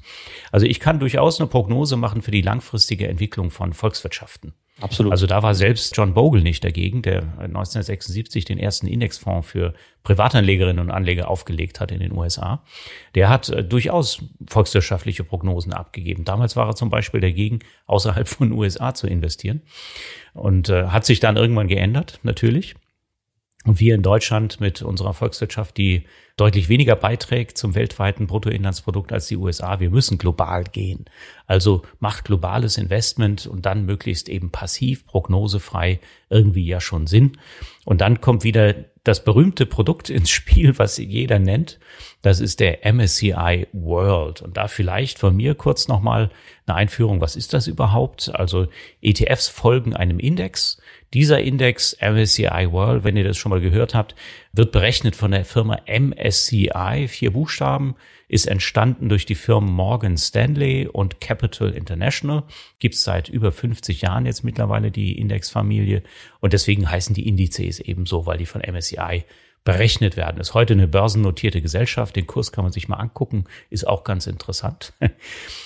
Also 0.51 0.66
ich 0.66 0.81
kann 0.81 0.98
durchaus 0.98 1.40
eine 1.40 1.48
Prognose 1.48 1.96
machen 1.96 2.22
für 2.22 2.31
die 2.31 2.42
langfristige 2.42 3.09
Entwicklung 3.09 3.51
von 3.51 3.72
Volkswirtschaften. 3.72 4.55
Absolut. 4.80 5.10
Also 5.10 5.26
da 5.26 5.42
war 5.42 5.54
selbst 5.54 5.96
John 5.96 6.14
Bogle 6.14 6.42
nicht 6.42 6.62
dagegen, 6.62 7.02
der 7.02 7.22
1976 7.38 8.44
den 8.44 8.58
ersten 8.58 8.86
Indexfonds 8.86 9.48
für 9.48 9.74
Privatanlegerinnen 10.04 10.78
und 10.84 10.90
Anleger 10.90 11.28
aufgelegt 11.28 11.80
hat 11.80 11.90
in 11.90 11.98
den 11.98 12.12
USA. 12.12 12.62
Der 13.14 13.28
hat 13.28 13.48
äh, 13.48 13.64
durchaus 13.64 14.22
volkswirtschaftliche 14.48 15.24
Prognosen 15.24 15.72
abgegeben. 15.72 16.24
Damals 16.24 16.54
war 16.54 16.68
er 16.68 16.76
zum 16.76 16.90
Beispiel 16.90 17.20
dagegen, 17.20 17.58
außerhalb 17.86 18.28
von 18.28 18.52
USA 18.52 18.94
zu 18.94 19.08
investieren 19.08 19.62
und 20.32 20.68
äh, 20.68 20.86
hat 20.86 21.04
sich 21.04 21.18
dann 21.18 21.36
irgendwann 21.36 21.68
geändert, 21.68 22.20
natürlich. 22.22 22.76
Und 23.68 23.81
wir 23.81 23.94
in 23.94 24.00
Deutschland 24.00 24.61
mit 24.61 24.81
unserer 24.81 25.12
Volkswirtschaft, 25.12 25.76
die 25.76 26.04
deutlich 26.38 26.70
weniger 26.70 26.96
beiträgt 26.96 27.59
zum 27.59 27.74
weltweiten 27.74 28.26
Bruttoinlandsprodukt 28.26 29.12
als 29.12 29.26
die 29.26 29.37
USA, 29.37 29.78
wir 29.78 29.90
müssen 29.90 30.16
global 30.16 30.64
gehen. 30.64 31.04
Also 31.46 31.83
macht 32.00 32.24
globales 32.24 32.78
Investment 32.78 33.46
und 33.46 33.66
dann 33.66 33.85
möglichst 33.85 34.31
eben 34.31 34.50
passiv, 34.50 35.04
prognosefrei 35.04 36.00
irgendwie 36.31 36.66
ja 36.66 36.81
schon 36.81 37.07
Sinn. 37.07 37.37
Und 37.85 38.00
dann 38.00 38.22
kommt 38.22 38.42
wieder 38.42 38.74
das 39.04 39.22
berühmte 39.22 39.66
Produkt 39.66 40.09
ins 40.11 40.31
Spiel, 40.31 40.78
was 40.78 40.96
jeder 40.96 41.38
nennt. 41.38 41.78
Das 42.22 42.40
ist 42.40 42.61
der 42.61 42.90
MSCI 42.90 43.66
World. 43.72 44.40
Und 44.40 44.57
da 44.57 44.68
vielleicht 44.68 45.18
von 45.18 45.37
mir 45.37 45.54
kurz 45.54 45.88
nochmal 45.88 46.31
eine 46.66 46.76
Einführung. 46.76 47.20
Was 47.20 47.37
ist 47.37 47.52
das 47.52 47.66
überhaupt? 47.66 48.35
Also 48.35 48.68
ETFs 49.02 49.48
folgen 49.48 49.94
einem 49.94 50.20
Index. 50.20 50.77
Dieser 51.14 51.40
Index 51.40 51.96
MSCI 52.00 52.68
World, 52.70 53.04
wenn 53.04 53.16
ihr 53.16 53.24
das 53.24 53.38
schon 53.38 53.50
mal 53.50 53.60
gehört 53.60 53.94
habt, 53.94 54.14
wird 54.52 54.72
berechnet 54.72 55.16
von 55.16 55.30
der 55.30 55.44
Firma 55.44 55.80
MSCI, 55.86 57.06
vier 57.08 57.32
Buchstaben, 57.32 57.94
ist 58.28 58.46
entstanden 58.46 59.08
durch 59.08 59.24
die 59.24 59.34
Firmen 59.34 59.72
Morgan 59.72 60.18
Stanley 60.18 60.86
und 60.86 61.20
Capital 61.20 61.70
International. 61.70 62.42
Gibt 62.78 62.94
es 62.94 63.04
seit 63.04 63.30
über 63.30 63.52
50 63.52 64.02
Jahren 64.02 64.26
jetzt 64.26 64.44
mittlerweile 64.44 64.90
die 64.90 65.18
Indexfamilie 65.18 66.02
und 66.40 66.52
deswegen 66.52 66.90
heißen 66.90 67.14
die 67.14 67.26
Indizes 67.26 67.80
ebenso, 67.80 68.26
weil 68.26 68.36
die 68.36 68.46
von 68.46 68.60
MSCI 68.60 69.24
berechnet 69.64 70.16
werden. 70.16 70.40
Ist 70.40 70.54
heute 70.54 70.74
eine 70.74 70.88
börsennotierte 70.88 71.60
Gesellschaft. 71.60 72.16
Den 72.16 72.26
Kurs 72.26 72.52
kann 72.52 72.64
man 72.64 72.72
sich 72.72 72.88
mal 72.88 72.96
angucken, 72.96 73.44
ist 73.70 73.86
auch 73.86 74.04
ganz 74.04 74.26
interessant. 74.26 74.92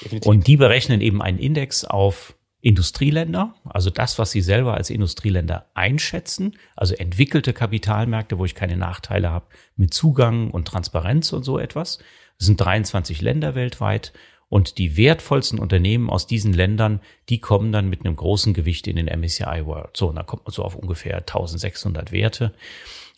Definitiv. 0.02 0.26
Und 0.26 0.46
die 0.46 0.56
berechnen 0.56 1.00
eben 1.00 1.20
einen 1.20 1.38
Index 1.38 1.84
auf 1.84 2.34
Industrieländer, 2.64 3.54
also 3.64 3.90
das, 3.90 4.20
was 4.20 4.30
sie 4.30 4.40
selber 4.40 4.74
als 4.74 4.88
Industrieländer 4.88 5.66
einschätzen, 5.74 6.56
also 6.76 6.94
entwickelte 6.94 7.52
Kapitalmärkte, 7.52 8.38
wo 8.38 8.44
ich 8.44 8.54
keine 8.54 8.76
Nachteile 8.76 9.30
habe 9.30 9.46
mit 9.76 9.92
Zugang 9.92 10.50
und 10.50 10.68
Transparenz 10.68 11.32
und 11.32 11.42
so 11.42 11.58
etwas. 11.58 11.98
Es 12.38 12.46
sind 12.46 12.60
23 12.60 13.20
Länder 13.20 13.56
weltweit 13.56 14.12
und 14.48 14.78
die 14.78 14.96
wertvollsten 14.96 15.58
Unternehmen 15.58 16.08
aus 16.08 16.28
diesen 16.28 16.52
Ländern, 16.52 17.00
die 17.28 17.40
kommen 17.40 17.72
dann 17.72 17.88
mit 17.88 18.04
einem 18.04 18.14
großen 18.14 18.54
Gewicht 18.54 18.86
in 18.86 18.94
den 18.94 19.06
MSCI 19.06 19.66
World. 19.66 19.96
So, 19.96 20.10
und 20.10 20.14
da 20.14 20.22
kommt 20.22 20.44
man 20.44 20.52
so 20.52 20.62
auf 20.62 20.76
ungefähr 20.76 21.16
1600 21.16 22.12
Werte. 22.12 22.54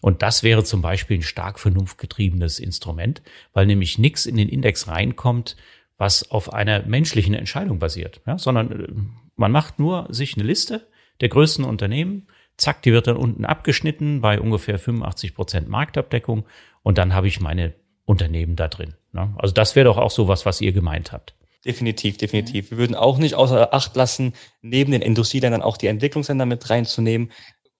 Und 0.00 0.22
das 0.22 0.42
wäre 0.42 0.64
zum 0.64 0.80
Beispiel 0.80 1.18
ein 1.18 1.22
stark 1.22 1.58
vernunftgetriebenes 1.58 2.60
Instrument, 2.60 3.20
weil 3.52 3.66
nämlich 3.66 3.98
nichts 3.98 4.24
in 4.24 4.36
den 4.36 4.48
Index 4.48 4.88
reinkommt, 4.88 5.56
was 5.98 6.30
auf 6.30 6.52
einer 6.52 6.86
menschlichen 6.86 7.34
Entscheidung 7.34 7.78
basiert, 7.78 8.20
ja, 8.26 8.38
sondern 8.38 8.72
äh, 8.72 8.86
man 9.36 9.52
macht 9.52 9.78
nur 9.78 10.06
sich 10.10 10.36
eine 10.36 10.44
Liste 10.44 10.86
der 11.20 11.28
größten 11.28 11.64
Unternehmen, 11.64 12.26
zack, 12.56 12.82
die 12.82 12.92
wird 12.92 13.06
dann 13.06 13.16
unten 13.16 13.44
abgeschnitten 13.44 14.20
bei 14.20 14.40
ungefähr 14.40 14.78
85 14.78 15.34
Prozent 15.34 15.68
Marktabdeckung 15.68 16.44
und 16.82 16.98
dann 16.98 17.14
habe 17.14 17.28
ich 17.28 17.40
meine 17.40 17.74
Unternehmen 18.04 18.56
da 18.56 18.68
drin. 18.68 18.94
Ne? 19.12 19.34
Also 19.38 19.54
das 19.54 19.76
wäre 19.76 19.84
doch 19.84 19.98
auch 19.98 20.10
so 20.10 20.28
was, 20.28 20.60
ihr 20.60 20.72
gemeint 20.72 21.12
habt. 21.12 21.34
Definitiv, 21.64 22.18
definitiv. 22.18 22.70
Wir 22.70 22.78
würden 22.78 22.94
auch 22.94 23.16
nicht 23.16 23.34
außer 23.34 23.72
Acht 23.72 23.96
lassen, 23.96 24.34
neben 24.60 24.92
den 24.92 25.00
Industrieländern 25.00 25.62
auch 25.62 25.78
die 25.78 25.86
Entwicklungsländer 25.86 26.44
mit 26.44 26.68
reinzunehmen 26.68 27.32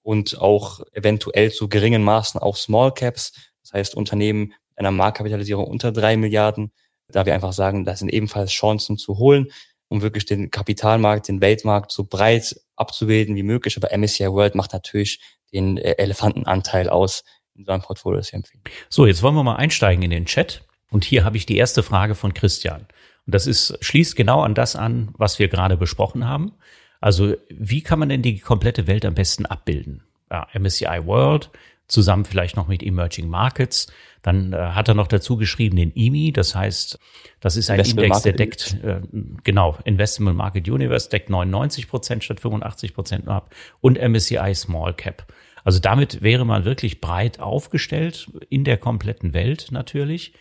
und 0.02 0.40
auch 0.40 0.80
eventuell 0.92 1.52
zu 1.52 1.68
geringen 1.68 2.02
Maßen 2.02 2.40
auch 2.40 2.56
Small 2.56 2.92
Caps, 2.92 3.32
das 3.62 3.72
heißt 3.74 3.94
Unternehmen 3.94 4.54
einer 4.76 4.90
Marktkapitalisierung 4.90 5.66
unter 5.66 5.92
drei 5.92 6.16
Milliarden, 6.16 6.72
da 7.08 7.26
wir 7.26 7.34
einfach 7.34 7.52
sagen, 7.52 7.84
das 7.84 7.98
sind 7.98 8.08
ebenfalls 8.08 8.50
Chancen 8.50 8.96
zu 8.96 9.18
holen 9.18 9.48
um 9.88 10.02
wirklich 10.02 10.24
den 10.24 10.50
Kapitalmarkt, 10.50 11.28
den 11.28 11.40
Weltmarkt 11.40 11.92
so 11.92 12.04
breit 12.04 12.56
abzubilden 12.76 13.36
wie 13.36 13.42
möglich. 13.42 13.76
Aber 13.76 13.96
MSCI 13.96 14.30
World 14.30 14.54
macht 14.54 14.72
natürlich 14.72 15.20
den 15.52 15.76
äh, 15.78 15.94
Elefantenanteil 15.98 16.88
aus 16.88 17.24
in 17.54 17.64
seinem 17.64 17.82
Portfolio, 17.82 18.18
das 18.18 18.32
empfehlen. 18.32 18.62
So, 18.88 19.06
jetzt 19.06 19.22
wollen 19.22 19.34
wir 19.34 19.44
mal 19.44 19.56
einsteigen 19.56 20.02
in 20.02 20.10
den 20.10 20.26
Chat. 20.26 20.62
Und 20.90 21.04
hier 21.04 21.24
habe 21.24 21.36
ich 21.36 21.46
die 21.46 21.56
erste 21.56 21.82
Frage 21.82 22.14
von 22.14 22.34
Christian. 22.34 22.86
Und 23.26 23.34
das 23.34 23.46
ist, 23.46 23.78
schließt 23.80 24.16
genau 24.16 24.42
an 24.42 24.54
das 24.54 24.76
an, 24.76 25.14
was 25.16 25.38
wir 25.38 25.48
gerade 25.48 25.76
besprochen 25.76 26.26
haben. 26.26 26.52
Also, 27.00 27.34
wie 27.48 27.82
kann 27.82 27.98
man 27.98 28.08
denn 28.08 28.22
die 28.22 28.38
komplette 28.38 28.86
Welt 28.86 29.04
am 29.04 29.14
besten 29.14 29.46
abbilden? 29.46 30.02
Ja, 30.30 30.48
MSCI 30.58 31.04
World, 31.04 31.50
zusammen 31.86 32.24
vielleicht 32.24 32.56
noch 32.56 32.68
mit 32.68 32.82
Emerging 32.82 33.28
Markets. 33.28 33.88
Dann 34.22 34.52
äh, 34.52 34.56
hat 34.56 34.88
er 34.88 34.94
noch 34.94 35.06
dazu 35.06 35.36
geschrieben 35.36 35.76
den 35.76 35.92
IMI, 35.92 36.32
das 36.32 36.54
heißt, 36.54 36.98
das 37.40 37.56
ist 37.56 37.70
ein 37.70 37.80
Index, 37.80 38.22
der 38.22 38.32
deckt, 38.32 38.78
äh, 38.82 39.00
genau, 39.42 39.76
Investment 39.84 40.36
Market 40.36 40.68
Universe 40.68 41.10
deckt 41.10 41.28
99 41.28 41.88
Prozent 41.88 42.24
statt 42.24 42.40
85 42.40 42.94
Prozent 42.94 43.28
ab 43.28 43.54
und 43.80 43.98
MSCI 43.98 44.54
Small 44.54 44.94
Cap. 44.94 45.26
Also 45.62 45.78
damit 45.78 46.22
wäre 46.22 46.44
man 46.44 46.64
wirklich 46.64 47.00
breit 47.00 47.40
aufgestellt 47.40 48.30
in 48.50 48.64
der 48.64 48.76
kompletten 48.76 49.32
Welt 49.32 49.68
natürlich. 49.70 50.34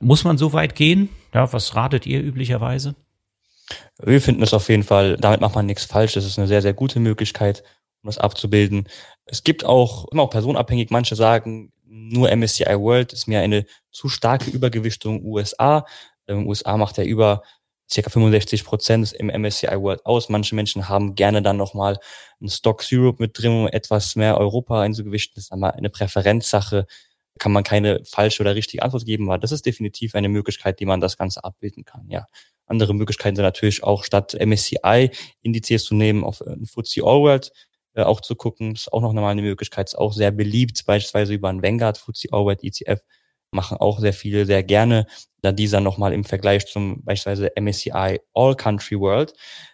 Muss 0.00 0.24
man 0.24 0.38
so 0.38 0.52
weit 0.52 0.74
gehen? 0.74 1.08
Ja, 1.32 1.52
was 1.52 1.74
ratet 1.74 2.06
ihr 2.06 2.20
üblicherweise? 2.20 2.94
Wir 3.98 4.20
finden 4.20 4.42
es 4.42 4.52
auf 4.52 4.68
jeden 4.68 4.82
Fall, 4.82 5.16
damit 5.16 5.40
macht 5.40 5.54
man 5.54 5.66
nichts 5.66 5.84
falsch. 5.84 6.14
Das 6.14 6.24
ist 6.24 6.38
eine 6.38 6.48
sehr, 6.48 6.62
sehr 6.62 6.74
gute 6.74 7.00
Möglichkeit, 7.00 7.62
um 8.02 8.08
das 8.08 8.18
abzubilden. 8.18 8.88
Es 9.26 9.44
gibt 9.44 9.64
auch, 9.64 10.06
immer 10.12 10.22
auch 10.22 10.30
personabhängig, 10.30 10.90
manche 10.90 11.16
sagen, 11.16 11.72
nur 11.84 12.34
MSCI 12.34 12.78
World 12.78 13.12
ist 13.12 13.26
mir 13.26 13.40
eine 13.40 13.66
zu 13.90 14.08
starke 14.08 14.50
Übergewichtung 14.50 15.24
USA. 15.24 15.84
Ähm, 16.28 16.46
USA 16.46 16.76
macht 16.76 16.98
ja 16.98 17.04
über 17.04 17.42
circa 17.90 18.10
65 18.10 18.64
Prozent 18.64 19.12
im 19.12 19.26
MSCI 19.28 19.80
World 19.80 20.04
aus. 20.06 20.28
Manche 20.28 20.54
Menschen 20.54 20.88
haben 20.88 21.14
gerne 21.14 21.42
dann 21.42 21.56
nochmal 21.56 21.98
ein 22.40 22.48
Stocks 22.48 22.88
Europe 22.92 23.22
mit 23.22 23.38
drin, 23.38 23.52
um 23.52 23.68
etwas 23.68 24.16
mehr 24.16 24.38
Europa 24.38 24.80
einzugewichten. 24.82 25.34
Das 25.36 25.44
ist 25.44 25.52
einmal 25.52 25.72
eine 25.72 25.90
Präferenzsache. 25.90 26.86
Kann 27.38 27.52
man 27.52 27.64
keine 27.64 28.02
falsche 28.04 28.42
oder 28.42 28.54
richtige 28.54 28.82
Antwort 28.82 29.04
geben, 29.04 29.28
aber 29.28 29.38
das 29.38 29.52
ist 29.52 29.66
definitiv 29.66 30.14
eine 30.14 30.28
Möglichkeit, 30.28 30.80
die 30.80 30.86
man 30.86 31.00
das 31.00 31.18
Ganze 31.18 31.44
abbilden 31.44 31.84
kann, 31.84 32.08
ja. 32.08 32.26
Andere 32.68 32.94
Möglichkeiten 32.94 33.36
sind 33.36 33.44
natürlich 33.44 33.84
auch 33.84 34.02
statt 34.02 34.34
MSCI 34.34 35.10
Indizes 35.42 35.84
zu 35.84 35.94
nehmen 35.94 36.24
auf 36.24 36.42
ein 36.44 36.66
FTSE 36.66 37.02
All 37.04 37.20
World 37.20 37.52
äh, 37.96 38.02
auch 38.02 38.20
zu 38.20 38.36
gucken. 38.36 38.74
ist 38.74 38.92
auch 38.92 39.00
noch 39.00 39.12
mal 39.12 39.30
eine 39.30 39.42
Möglichkeit, 39.42 39.88
ist 39.88 39.98
auch 39.98 40.12
sehr 40.12 40.30
beliebt, 40.30 40.84
beispielsweise 40.86 41.34
über 41.34 41.48
ein 41.48 41.62
Vanguard 41.62 41.98
FTSE 41.98 42.28
All 42.32 42.56
ETF 42.60 43.00
machen 43.50 43.78
auch 43.78 44.00
sehr 44.00 44.12
viele 44.12 44.44
sehr 44.44 44.62
gerne, 44.62 45.06
da 45.40 45.52
dieser 45.52 45.80
nochmal 45.80 46.12
im 46.12 46.24
Vergleich 46.24 46.66
zum 46.66 47.02
beispielsweise 47.04 47.52
MSCI 47.56 48.20
All 48.34 48.54
Country 48.54 49.00
World 49.00 49.32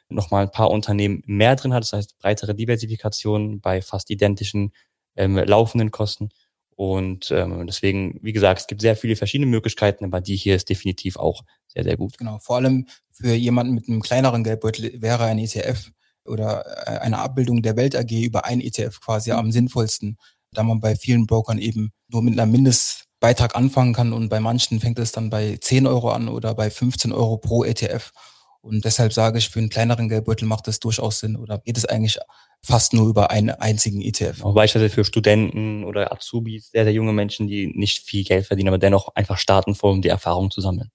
nochmal 0.08 0.44
ein 0.44 0.50
paar 0.50 0.70
Unternehmen 0.70 1.22
mehr 1.26 1.56
drin 1.56 1.72
hat, 1.74 1.82
das 1.82 1.92
heißt 1.92 2.18
breitere 2.18 2.54
Diversifikation 2.54 3.60
bei 3.60 3.82
fast 3.82 4.10
identischen 4.10 4.72
ähm, 5.16 5.36
laufenden 5.36 5.90
Kosten. 5.90 6.30
Und 6.76 7.30
ähm, 7.30 7.66
deswegen, 7.66 8.18
wie 8.22 8.32
gesagt, 8.32 8.60
es 8.60 8.66
gibt 8.66 8.82
sehr 8.82 8.96
viele 8.96 9.16
verschiedene 9.16 9.50
Möglichkeiten, 9.50 10.04
aber 10.04 10.20
die 10.20 10.36
hier 10.36 10.56
ist 10.56 10.68
definitiv 10.68 11.16
auch 11.16 11.42
sehr, 11.66 11.84
sehr 11.84 11.96
gut. 11.96 12.18
Genau, 12.18 12.38
vor 12.38 12.56
allem 12.56 12.86
für 13.10 13.34
jemanden 13.34 13.74
mit 13.74 13.88
einem 13.88 14.00
kleineren 14.00 14.44
Geldbeutel 14.44 15.00
wäre 15.00 15.24
ein 15.24 15.38
ETF 15.38 15.90
oder 16.26 16.64
äh, 16.86 16.98
eine 16.98 17.18
Abbildung 17.18 17.62
der 17.62 17.76
Welt 17.76 17.96
AG 17.96 18.10
über 18.10 18.44
ein 18.44 18.60
ETF 18.60 19.00
quasi 19.00 19.30
mhm. 19.30 19.36
am 19.36 19.52
sinnvollsten, 19.52 20.18
da 20.52 20.62
man 20.62 20.80
bei 20.80 20.96
vielen 20.96 21.26
Brokern 21.26 21.58
eben 21.58 21.92
nur 22.08 22.22
mit 22.22 22.34
einer 22.34 22.50
Mindestbeitrag 22.50 23.56
anfangen 23.56 23.94
kann 23.94 24.12
und 24.12 24.28
bei 24.28 24.40
manchen 24.40 24.80
fängt 24.80 24.98
es 24.98 25.12
dann 25.12 25.30
bei 25.30 25.56
10 25.60 25.86
Euro 25.86 26.10
an 26.10 26.28
oder 26.28 26.54
bei 26.54 26.70
15 26.70 27.12
Euro 27.12 27.38
pro 27.38 27.64
ETF. 27.64 28.12
Und 28.60 28.84
deshalb 28.84 29.12
sage 29.12 29.38
ich, 29.38 29.48
für 29.48 29.58
einen 29.58 29.70
kleineren 29.70 30.08
Geldbeutel 30.08 30.46
macht 30.46 30.68
das 30.68 30.78
durchaus 30.78 31.18
Sinn 31.18 31.36
oder 31.36 31.58
geht 31.58 31.76
es 31.76 31.84
eigentlich 31.84 32.18
fast 32.64 32.92
nur 32.92 33.08
über 33.08 33.30
einen 33.30 33.50
einzigen 33.50 34.00
ETF. 34.00 34.44
Auch 34.44 34.54
beispielsweise 34.54 34.94
für 34.94 35.04
Studenten 35.04 35.82
oder 35.82 36.12
Azubis, 36.12 36.70
sehr, 36.70 36.84
sehr 36.84 36.92
junge 36.92 37.12
Menschen, 37.12 37.48
die 37.48 37.66
nicht 37.66 38.04
viel 38.04 38.22
Geld 38.22 38.46
verdienen, 38.46 38.68
aber 38.68 38.78
dennoch 38.78 39.08
einfach 39.16 39.36
starten 39.36 39.74
vor, 39.74 39.90
um 39.90 40.00
die 40.00 40.08
Erfahrung 40.08 40.52
zu 40.52 40.60
sammeln. 40.60 40.90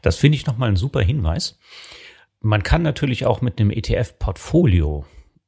Das 0.00 0.16
finde 0.16 0.36
ich 0.36 0.46
nochmal 0.46 0.70
ein 0.70 0.76
super 0.76 1.02
Hinweis. 1.02 1.58
Man 2.44 2.62
kann 2.62 2.82
natürlich 2.82 3.24
auch 3.24 3.40
mit 3.40 3.58
einem 3.58 3.70
ETF-Portfolio 3.70 5.06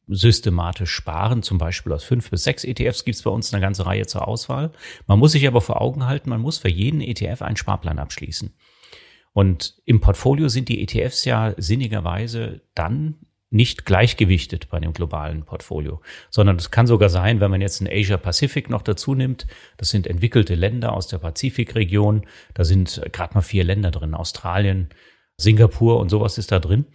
systematisch 0.08 0.92
sparen, 0.92 1.42
zum 1.42 1.58
Beispiel 1.58 1.92
aus 1.92 2.04
fünf 2.04 2.30
bis 2.30 2.42
sechs 2.42 2.64
ETFs 2.64 3.04
gibt 3.04 3.16
es 3.16 3.22
bei 3.22 3.30
uns 3.30 3.52
eine 3.52 3.60
ganze 3.60 3.84
Reihe 3.84 4.06
zur 4.06 4.26
Auswahl. 4.26 4.72
Man 5.06 5.18
muss 5.18 5.32
sich 5.32 5.46
aber 5.46 5.60
vor 5.60 5.82
Augen 5.82 6.06
halten, 6.06 6.30
man 6.30 6.40
muss 6.40 6.56
für 6.56 6.70
jeden 6.70 7.02
ETF 7.02 7.42
einen 7.42 7.58
Sparplan 7.58 7.98
abschließen. 7.98 8.54
Und 9.34 9.74
im 9.84 10.00
Portfolio 10.00 10.48
sind 10.48 10.70
die 10.70 10.82
ETFs 10.82 11.26
ja 11.26 11.52
sinnigerweise 11.58 12.62
dann 12.74 13.16
nicht 13.50 13.84
gleichgewichtet 13.84 14.70
bei 14.70 14.80
dem 14.80 14.94
globalen 14.94 15.44
Portfolio, 15.44 16.00
sondern 16.30 16.56
es 16.56 16.70
kann 16.70 16.86
sogar 16.86 17.10
sein, 17.10 17.40
wenn 17.40 17.50
man 17.50 17.60
jetzt 17.60 17.82
ein 17.82 17.88
Asia 17.90 18.16
Pacific 18.16 18.70
noch 18.70 18.80
dazu 18.80 19.14
nimmt, 19.14 19.46
das 19.76 19.90
sind 19.90 20.06
entwickelte 20.06 20.54
Länder 20.54 20.94
aus 20.94 21.08
der 21.08 21.18
Pazifikregion, 21.18 22.24
da 22.54 22.64
sind 22.64 23.02
gerade 23.12 23.34
mal 23.34 23.42
vier 23.42 23.64
Länder 23.64 23.90
drin, 23.90 24.14
Australien, 24.14 24.88
Singapur 25.38 26.00
und 26.00 26.08
sowas 26.08 26.38
ist 26.38 26.52
da 26.52 26.58
drin. 26.58 26.86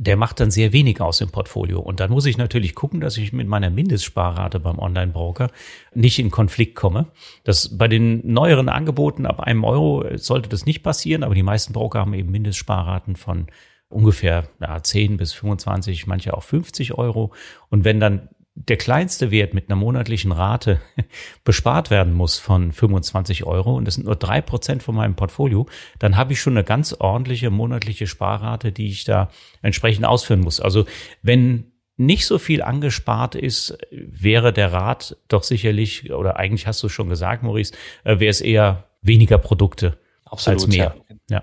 Der 0.00 0.16
macht 0.16 0.38
dann 0.38 0.52
sehr 0.52 0.72
wenig 0.72 1.00
aus 1.00 1.20
im 1.20 1.30
Portfolio. 1.30 1.80
Und 1.80 1.98
dann 1.98 2.10
muss 2.10 2.26
ich 2.26 2.38
natürlich 2.38 2.76
gucken, 2.76 3.00
dass 3.00 3.16
ich 3.16 3.32
mit 3.32 3.48
meiner 3.48 3.68
Mindestsparrate 3.70 4.60
beim 4.60 4.78
Online-Broker 4.78 5.50
nicht 5.92 6.20
in 6.20 6.30
Konflikt 6.30 6.76
komme. 6.76 7.06
Das 7.42 7.76
bei 7.76 7.88
den 7.88 8.32
neueren 8.32 8.68
Angeboten 8.68 9.26
ab 9.26 9.40
einem 9.40 9.64
Euro 9.64 10.04
sollte 10.16 10.48
das 10.48 10.66
nicht 10.66 10.84
passieren, 10.84 11.24
aber 11.24 11.34
die 11.34 11.42
meisten 11.42 11.72
Broker 11.72 12.00
haben 12.00 12.14
eben 12.14 12.30
Mindestsparraten 12.30 13.16
von 13.16 13.48
ungefähr 13.88 14.44
ja, 14.60 14.80
10 14.82 15.16
bis 15.16 15.32
25, 15.32 16.06
manche 16.06 16.34
auch 16.34 16.42
50 16.42 16.94
Euro. 16.94 17.32
Und 17.68 17.84
wenn 17.84 17.98
dann 17.98 18.28
der 18.66 18.76
kleinste 18.76 19.30
Wert 19.30 19.54
mit 19.54 19.68
einer 19.68 19.76
monatlichen 19.76 20.32
Rate 20.32 20.80
bespart 21.44 21.90
werden 21.90 22.12
muss 22.12 22.38
von 22.38 22.72
25 22.72 23.44
Euro 23.44 23.76
und 23.76 23.84
das 23.84 23.94
sind 23.94 24.06
nur 24.06 24.16
drei 24.16 24.40
Prozent 24.40 24.82
von 24.82 24.94
meinem 24.94 25.14
Portfolio, 25.14 25.66
dann 25.98 26.16
habe 26.16 26.32
ich 26.32 26.40
schon 26.40 26.54
eine 26.54 26.64
ganz 26.64 26.92
ordentliche 26.92 27.50
monatliche 27.50 28.06
Sparrate, 28.06 28.72
die 28.72 28.88
ich 28.88 29.04
da 29.04 29.30
entsprechend 29.62 30.06
ausführen 30.06 30.40
muss. 30.40 30.60
Also 30.60 30.86
wenn 31.22 31.72
nicht 31.96 32.26
so 32.26 32.38
viel 32.38 32.62
angespart 32.62 33.34
ist, 33.34 33.78
wäre 33.90 34.52
der 34.52 34.72
Rat 34.72 35.16
doch 35.28 35.42
sicherlich, 35.42 36.12
oder 36.12 36.36
eigentlich 36.36 36.66
hast 36.66 36.82
du 36.82 36.86
es 36.86 36.92
schon 36.92 37.08
gesagt, 37.08 37.42
Maurice, 37.42 37.74
äh, 38.04 38.20
wäre 38.20 38.30
es 38.30 38.40
eher 38.40 38.88
weniger 39.02 39.38
Produkte 39.38 39.98
Absolut, 40.24 40.60
als 40.60 40.68
mehr. 40.68 40.96
Ja. 41.08 41.16
ja. 41.36 41.42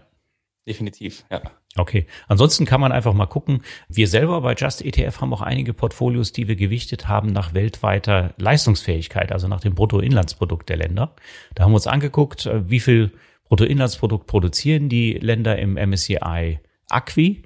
Definitiv, 0.68 1.26
ja. 1.30 1.42
Okay. 1.78 2.06
Ansonsten 2.28 2.66
kann 2.66 2.80
man 2.80 2.94
einfach 2.94 3.14
mal 3.14 3.26
gucken. 3.26 3.62
Wir 3.90 4.08
selber 4.08 4.40
bei 4.42 4.54
Just 4.54 4.84
ETF 4.84 5.20
haben 5.20 5.34
auch 5.34 5.42
einige 5.42 5.74
Portfolios, 5.74 6.32
die 6.32 6.48
wir 6.48 6.56
gewichtet 6.56 7.10
haben 7.10 7.34
nach 7.34 7.54
weltweiter 7.54 8.34
Leistungsfähigkeit, 8.38 9.34
also 9.34 9.50
nach 9.50 9.60
dem 9.60 9.76
Bruttoinlandsprodukt 9.76 10.70
der 10.70 10.78
Länder. 10.78 11.14
Da 11.54 11.64
haben 11.64 11.72
wir 11.72 11.76
uns 11.76 11.88
angeguckt, 11.88 12.46
äh, 12.46 12.70
wie 12.70 12.80
viel 12.80 13.12
Bruttoinlandsprodukt 13.50 14.26
produzieren 14.26 14.88
die 14.88 15.14
Länder 15.14 15.60
im 15.60 15.76
MSCI 15.76 16.60
Acqui. 16.90 17.44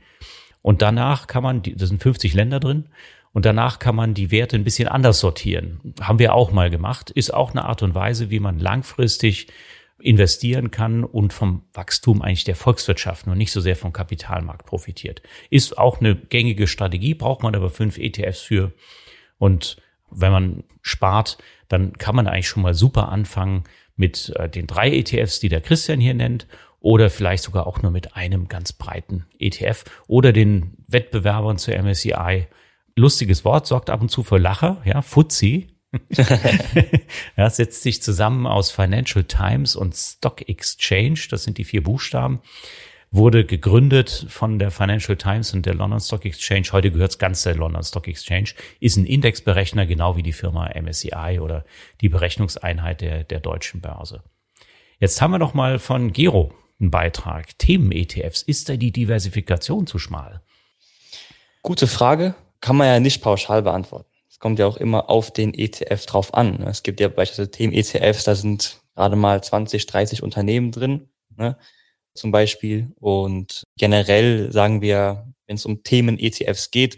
Und 0.62 0.82
danach 0.84 1.26
kann 1.26 1.42
man, 1.42 1.64
da 1.64 1.86
sind 1.86 2.02
50 2.02 2.34
Länder 2.34 2.60
drin, 2.60 2.86
und 3.32 3.46
danach 3.46 3.80
kann 3.80 3.96
man 3.96 4.14
die 4.14 4.32
Werte 4.32 4.56
ein 4.56 4.64
bisschen 4.64 4.88
anders 4.88 5.20
sortieren. 5.20 5.94
Haben 6.02 6.20
wir 6.20 6.34
auch 6.34 6.52
mal 6.52 6.70
gemacht. 6.70 7.12
Ist 7.12 7.34
auch 7.34 7.52
eine 7.52 7.66
Art 7.66 7.84
und 7.84 7.94
Weise, 7.94 8.32
wie 8.32 8.40
man 8.40 8.60
langfristig 8.60 9.48
investieren 10.02 10.72
kann 10.72 11.04
und 11.04 11.34
vom 11.34 11.64
Wachstum 11.74 12.22
eigentlich 12.22 12.44
der 12.44 12.56
Volkswirtschaft 12.56 13.28
und 13.28 13.38
nicht 13.38 13.52
so 13.52 13.62
sehr 13.62 13.76
vom 13.76 13.94
Kapitalmarkt 13.94 14.66
profitiert. 14.66 15.22
Ist 15.50 15.78
auch 15.78 16.00
eine 16.00 16.16
gängige 16.16 16.68
Strategie, 16.68 17.14
braucht 17.14 17.44
man 17.44 17.56
aber 17.56 17.70
fünf 17.70 17.98
ETFs 17.98 18.42
für. 18.42 18.74
Und 19.38 19.78
wenn 20.12 20.32
man 20.32 20.64
spart, 20.82 21.38
dann 21.68 21.94
kann 21.94 22.16
man 22.16 22.28
eigentlich 22.28 22.48
schon 22.48 22.64
mal 22.64 22.74
super 22.74 23.10
anfangen 23.10 23.64
mit 23.96 24.34
äh, 24.36 24.50
den 24.50 24.68
drei 24.68 24.90
ETFs, 24.92 25.40
die 25.40 25.50
der 25.50 25.62
Christian 25.62 26.00
hier 26.00 26.14
nennt, 26.14 26.48
oder 26.80 27.10
vielleicht 27.10 27.44
sogar 27.44 27.68
auch 27.68 27.82
nur 27.82 27.92
mit 27.92 28.16
einem 28.16 28.48
ganz 28.48 28.72
breiten 28.72 29.26
ETF 29.38 29.84
oder 30.08 30.32
den 30.32 30.78
Wettbewerbern 30.88 31.58
zur 31.58 31.76
MSCI. 31.76 32.48
Lustiges 32.96 33.44
Wort, 33.46 33.68
sorgt 33.68 33.90
ab 33.90 34.02
und 34.02 34.10
zu 34.10 34.24
für 34.24 34.38
Lacher, 34.38 34.82
ja, 34.86 35.02
FTSE, 35.02 35.68
ja, 37.38 37.50
setzt 37.50 37.82
sich 37.82 38.02
zusammen 38.02 38.46
aus 38.46 38.72
Financial 38.72 39.24
Times 39.24 39.76
und 39.76 39.96
Stock 39.96 40.48
Exchange. 40.48 41.20
Das 41.30 41.44
sind 41.44 41.58
die 41.58 41.64
vier 41.64 41.84
Buchstaben. 41.84 42.42
Wurde 43.12 43.44
gegründet 43.44 44.28
von 44.30 44.60
der 44.60 44.70
Financial 44.70 45.18
Times 45.18 45.52
und 45.56 45.66
der 45.66 45.74
London 45.74 46.00
Stock 46.00 46.26
Exchange. 46.26 46.68
Heute 46.72 46.92
gehört 46.92 47.12
es 47.12 47.18
ganz 47.18 47.42
der 47.42 47.56
London 47.56 47.82
Stock 47.82 48.08
Exchange. 48.08 48.50
Ist 48.80 48.98
ein 48.98 49.06
Indexberechner, 49.08 49.88
genau 49.88 50.16
wie 50.16 50.22
die 50.22 50.34
Firma 50.34 50.70
MSCI 50.80 51.40
oder 51.42 51.66
die 52.02 52.10
Berechnungseinheit 52.10 53.02
der, 53.02 53.24
der 53.24 53.40
deutschen 53.40 53.82
Börse. 53.82 54.22
Jetzt 55.00 55.22
haben 55.22 55.32
wir 55.32 55.40
noch 55.40 55.56
mal 55.56 55.80
von 55.80 56.14
Gero 56.14 56.54
einen 56.80 56.92
Beitrag. 56.92 57.58
Themen-ETFs. 57.58 58.44
Ist 58.44 58.70
da 58.70 58.76
die 58.76 58.92
Diversifikation 58.92 59.88
zu 59.88 59.98
schmal? 59.98 60.42
Gute 61.64 61.88
Frage. 61.88 62.36
Kann 62.62 62.76
man 62.76 62.88
ja 62.88 63.00
nicht 63.00 63.24
pauschal 63.24 63.64
beantworten 63.64 64.09
kommt 64.40 64.60
ja 64.60 64.66
auch 64.66 64.78
immer 64.78 65.10
auf 65.10 65.32
den 65.32 65.54
ETF 65.54 66.06
drauf 66.06 66.34
an. 66.34 66.64
Es 66.64 66.84
gibt 66.84 67.00
ja 67.00 67.10
beispielsweise 67.10 67.52
Themen-ETFs, 67.52 68.24
da 68.24 68.36
sind 68.36 68.80
gerade 68.96 69.16
mal 69.16 69.44
20, 69.44 69.86
30 69.86 70.24
Unternehmen 70.24 70.72
drin, 70.72 71.10
ne, 71.36 71.58
zum 72.14 72.32
Beispiel. 72.32 72.92
Und 72.96 73.68
generell 73.78 74.52
sagen 74.52 74.82
wir, 74.82 75.28
wenn 75.48 75.56
es 75.56 75.66
um 75.66 75.84
Themen-ETFs 75.84 76.72
geht, 76.72 76.98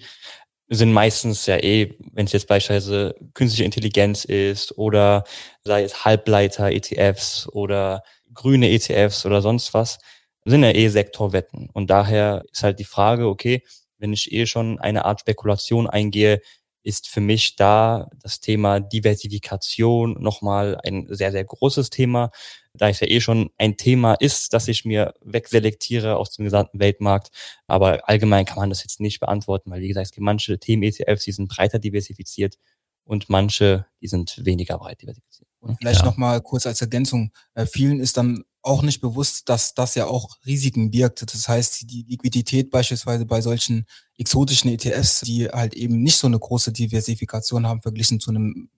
sind 0.69 0.93
meistens 0.93 1.45
ja 1.47 1.58
eh, 1.58 1.97
wenn 2.13 2.25
es 2.25 2.32
jetzt 2.32 2.47
beispielsweise 2.47 3.15
künstliche 3.34 3.65
Intelligenz 3.65 4.23
ist 4.23 4.77
oder 4.77 5.25
sei 5.63 5.84
es 5.84 6.06
Halbleiter-ETFs 6.06 7.49
oder 7.49 8.04
grüne 8.34 8.69
ETFs 8.69 9.25
oder 9.25 9.41
sonst 9.41 9.73
was, 9.73 9.99
sind 10.45 10.63
ja 10.63 10.71
eh 10.71 10.88
Sektorwetten. 10.88 11.69
Und 11.73 11.89
daher 11.89 12.43
ist 12.51 12.63
halt 12.63 12.80
die 12.80 12.86
Frage, 12.86 13.27
okay, 13.27 13.63
wenn 13.97 14.13
ich 14.13 14.32
eh 14.32 14.45
schon 14.45 14.80
eine 14.80 15.06
Art 15.06 15.19
Spekulation 15.19 15.88
eingehe, 15.88 16.41
ist 16.84 17.08
für 17.08 17.22
mich 17.22 17.56
da 17.56 18.10
das 18.22 18.39
Thema 18.39 18.80
Diversifikation 18.80 20.22
nochmal 20.22 20.80
ein 20.84 21.08
sehr, 21.10 21.32
sehr 21.32 21.44
großes 21.44 21.89
Thema, 21.89 22.32
da 22.74 22.89
es 22.89 23.00
ja 23.00 23.08
eh 23.08 23.22
schon 23.22 23.50
ein 23.58 23.78
Thema 23.78 24.13
ist, 24.13 24.54
dass 24.54 24.67
ich 24.67 24.86
mir 24.86 25.13
wegselektiere 25.22 26.15
aus 26.15 26.32
dem 26.32 26.46
gesamten 26.46 26.80
Weltmarkt. 26.80 27.30
Aber 27.67 28.08
allgemein 28.08 28.46
kann 28.46 28.58
man 28.58 28.70
das 28.70 28.84
jetzt 28.84 29.00
nicht 29.00 29.20
beantworten, 29.20 29.72
weil 29.72 29.82
wie 29.82 29.88
gesagt, 29.88 30.08
es 30.08 30.12
gibt 30.12 30.24
manche 30.24 30.58
Themen-ETFs, 30.58 31.26
die 31.26 31.32
sind 31.32 31.50
breiter 31.50 31.80
diversifiziert 31.80 32.58
und 33.04 33.30
manche, 33.30 33.86
die 34.02 34.08
sind 34.08 34.39
weniger 34.46 34.78
breit 34.78 35.02
diversifiziert. 35.02 35.50
Und 35.60 35.78
vielleicht 35.78 36.00
ja. 36.00 36.06
nochmal 36.06 36.41
kurz 36.41 36.65
als 36.65 36.82
Ergänzung. 36.82 37.32
Äh, 37.54 37.65
vielen 37.65 38.00
ist 38.00 38.17
dann 38.17 38.44
auch 38.63 38.84
nicht 38.84 39.02
bewusst, 39.02 39.50
dass 39.50 39.74
das 39.74 39.95
ja 39.95 40.06
auch 40.06 40.38
Risiken 40.45 40.91
birgt. 40.91 41.21
Das 41.21 41.47
heißt, 41.47 41.89
die 41.89 42.06
Liquidität 42.08 42.69
beispielsweise 42.69 43.26
bei 43.26 43.41
solchen 43.41 43.86
exotischen 44.17 44.71
ETFs, 44.71 45.21
die 45.21 45.47
halt 45.47 45.74
eben 45.74 46.02
nicht 46.04 46.17
so 46.17 46.28
eine 46.28 46.39
große 46.39 46.71
Diversifikation 46.71 47.67
haben, 47.67 47.82
verglichen 47.82 48.19
zu 48.19 48.30
einem 48.30 48.69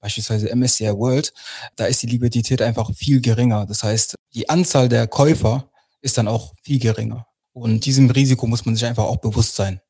beispielsweise 0.00 0.54
MSCI 0.54 0.92
World, 0.96 1.32
da 1.76 1.86
ist 1.86 2.02
die 2.02 2.06
Liquidität 2.06 2.62
einfach 2.62 2.92
viel 2.94 3.20
geringer. 3.20 3.66
Das 3.66 3.82
heißt, 3.82 4.14
die 4.34 4.48
Anzahl 4.48 4.88
der 4.88 5.06
Käufer 5.06 5.70
ist 6.00 6.18
dann 6.18 6.28
auch 6.28 6.54
viel 6.62 6.78
geringer. 6.78 7.26
Und 7.52 7.84
diesem 7.86 8.10
Risiko 8.10 8.46
muss 8.46 8.64
man 8.64 8.76
sich 8.76 8.86
einfach 8.86 9.04
auch 9.04 9.16
bewusst 9.16 9.56
sein. 9.56 9.80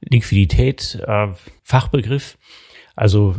Liquidität, 0.00 1.00
äh, 1.06 1.28
Fachbegriff. 1.62 2.38
Also 2.96 3.36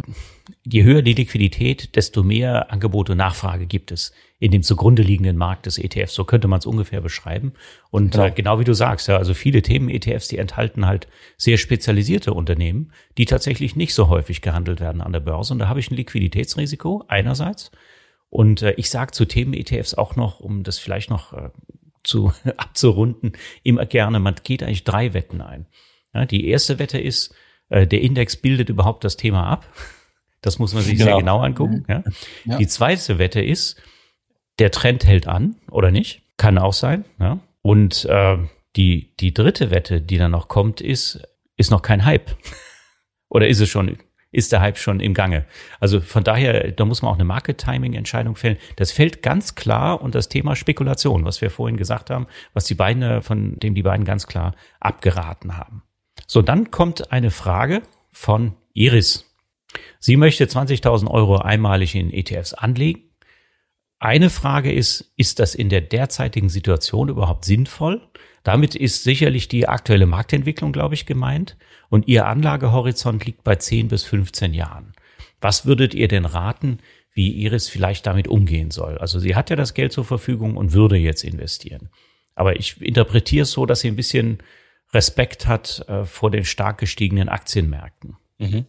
je 0.63 0.84
höher 0.84 1.01
die 1.01 1.13
Liquidität, 1.13 1.95
desto 1.95 2.23
mehr 2.23 2.71
Angebot 2.71 3.10
und 3.10 3.17
Nachfrage 3.17 3.65
gibt 3.67 3.91
es 3.91 4.12
in 4.39 4.52
dem 4.52 4.63
zugrunde 4.63 5.02
liegenden 5.02 5.38
Markt 5.38 5.65
des 5.65 5.78
ETFs. 5.78 6.13
So 6.13 6.26
könnte 6.26 6.48
man 6.48 6.60
es 6.60 6.65
ungefähr 6.65 7.02
beschreiben. 7.02 7.54
Und 7.89 8.12
genau. 8.12 8.26
Äh, 8.26 8.32
genau 8.32 8.60
wie 8.60 8.65
du 8.65 8.74
sagst, 8.74 9.08
ja, 9.08 9.17
also 9.17 9.34
viele 9.34 9.62
Themen-ETFs, 9.62 10.28
die 10.28 10.38
enthalten 10.38 10.86
halt 10.86 11.08
sehr 11.38 11.58
spezialisierte 11.58 12.34
Unternehmen, 12.34 12.91
die 13.17 13.26
tatsächlich 13.26 13.76
nicht 13.76 13.93
so 13.93 14.10
häufig 14.10 14.41
gehandelt 14.41 14.82
werden 14.82 15.02
an 15.02 15.13
der 15.13 15.21
Börse. 15.21 15.54
Und 15.54 15.60
da 15.60 15.69
habe 15.69 15.80
ich 15.80 15.89
ein 15.89 15.95
Liquiditätsrisiko 15.95 17.06
einerseits. 17.08 17.71
Und 18.30 18.62
äh, 18.62 18.74
ich 18.74 18.89
sage 18.89 19.12
zu 19.12 19.26
Themen-ETFs 19.26 19.93
auch 19.93 20.17
noch, 20.17 20.41
um 20.41 20.63
das 20.63 20.80
vielleicht 20.80 21.10
noch 21.10 21.32
äh, 21.32 21.50
zu 22.04 22.34
abzurunden, 22.58 23.34
immer 23.63 23.86
gerne, 23.86 24.19
man 24.19 24.36
geht 24.43 24.63
eigentlich 24.63 24.84
drei 24.84 25.13
Wetten 25.13 25.41
ein. 25.41 25.67
Ja, 26.13 26.26
die 26.26 26.48
erste 26.48 26.78
Wette 26.78 27.00
ist, 27.00 27.34
äh, 27.69 27.88
der 27.88 28.02
Index 28.02 28.36
bildet 28.36 28.69
überhaupt 28.69 29.06
das 29.06 29.15
Thema 29.15 29.48
ab. 29.48 29.65
Das 30.41 30.60
muss 30.60 30.74
man 30.74 30.84
sich 30.84 30.98
genau. 30.98 31.06
sehr 31.06 31.17
genau 31.17 31.39
angucken. 31.39 31.86
Ja. 31.88 32.04
ja. 32.45 32.58
Die 32.58 32.67
zweite 32.67 33.17
Wette 33.17 33.41
ist, 33.41 33.82
der 34.60 34.72
Trend 34.72 35.06
hält 35.06 35.28
an 35.28 35.56
oder 35.70 35.91
nicht. 35.91 36.22
Kann 36.38 36.58
auch 36.58 36.74
sein. 36.74 37.06
Ja. 37.20 37.39
Und 37.62 38.06
äh, 38.06 38.38
die, 38.76 39.15
die 39.20 39.34
dritte 39.34 39.72
Wette, 39.72 40.02
die 40.02 40.18
dann 40.18 40.32
noch 40.32 40.48
kommt, 40.48 40.82
ist, 40.82 41.22
ist 41.58 41.72
noch 41.72 41.82
kein 41.82 42.06
Hype. 42.06 42.32
oder 43.30 43.48
ist 43.48 43.60
es 43.60 43.70
schon, 43.70 43.98
ist 44.32 44.52
der 44.52 44.62
Hype 44.62 44.78
schon 44.78 45.00
im 45.00 45.13
Gange? 45.13 45.46
Also 45.80 46.02
von 46.02 46.24
daher, 46.24 46.72
da 46.72 46.86
muss 46.86 47.02
man 47.02 47.12
auch 47.12 47.15
eine 47.15 47.24
Market-Timing-Entscheidung 47.24 48.36
fällen. 48.36 48.58
Das 48.76 48.91
fällt 48.91 49.22
ganz 49.22 49.56
klar 49.56 50.02
unter 50.02 50.20
das 50.20 50.30
Thema 50.30 50.56
Spekulation, 50.56 51.26
was 51.26 51.41
wir 51.41 51.50
vorhin 51.50 51.78
gesagt 51.78 52.10
haben, 52.10 52.28
was 52.54 52.65
die 52.65 52.76
beiden, 52.76 53.04
äh, 53.04 53.22
von 53.22 53.58
dem 53.60 53.76
die 53.76 53.84
beiden 53.84 54.06
ganz 54.06 54.28
klar 54.28 54.56
abgeraten 54.80 55.58
haben. 55.58 55.84
So, 56.28 56.41
dann 56.41 56.72
kommt 56.72 57.12
eine 57.12 57.32
Frage 57.32 57.82
von 58.12 58.54
Iris. 58.74 59.32
Sie 60.00 60.18
möchte 60.18 60.46
20.000 60.46 61.10
Euro 61.10 61.38
einmalig 61.38 61.96
in 61.96 62.12
ETFs 62.12 62.54
anlegen 62.54 63.14
eine 63.99 64.29
Frage 64.29 64.71
ist, 64.71 65.13
ist 65.15 65.39
das 65.39 65.55
in 65.55 65.69
der 65.69 65.81
derzeitigen 65.81 66.49
Situation 66.49 67.10
überhaupt 67.10 67.45
sinnvoll? 67.45 68.01
Damit 68.43 68.75
ist 68.75 69.03
sicherlich 69.03 69.47
die 69.47 69.67
aktuelle 69.67 70.05
Marktentwicklung, 70.05 70.71
glaube 70.71 70.93
ich, 70.93 71.05
gemeint. 71.05 71.58
Und 71.89 72.08
Ihr 72.08 72.25
Anlagehorizont 72.25 73.25
liegt 73.25 73.43
bei 73.43 73.55
10 73.55 73.88
bis 73.88 74.03
15 74.03 74.53
Jahren. 74.53 74.93
Was 75.41 75.65
würdet 75.65 75.93
ihr 75.93 76.08
denn 76.08 76.25
raten, 76.25 76.79
wie 77.13 77.31
Iris 77.31 77.69
vielleicht 77.69 78.05
damit 78.05 78.27
umgehen 78.27 78.71
soll? 78.71 78.97
Also 78.97 79.19
sie 79.19 79.36
hat 79.36 79.49
ja 79.49 79.55
das 79.55 79.73
Geld 79.73 79.93
zur 79.93 80.05
Verfügung 80.05 80.58
und 80.58 80.73
würde 80.73 80.97
jetzt 80.97 81.23
investieren. 81.23 81.89
Aber 82.36 82.58
ich 82.58 82.81
interpretiere 82.81 83.43
es 83.43 83.51
so, 83.51 83.65
dass 83.65 83.79
sie 83.79 83.88
ein 83.88 83.95
bisschen 83.95 84.39
Respekt 84.93 85.47
hat 85.47 85.86
äh, 85.88 86.05
vor 86.05 86.31
den 86.31 86.45
stark 86.45 86.77
gestiegenen 86.79 87.29
Aktienmärkten. 87.29 88.17
Mhm. 88.38 88.65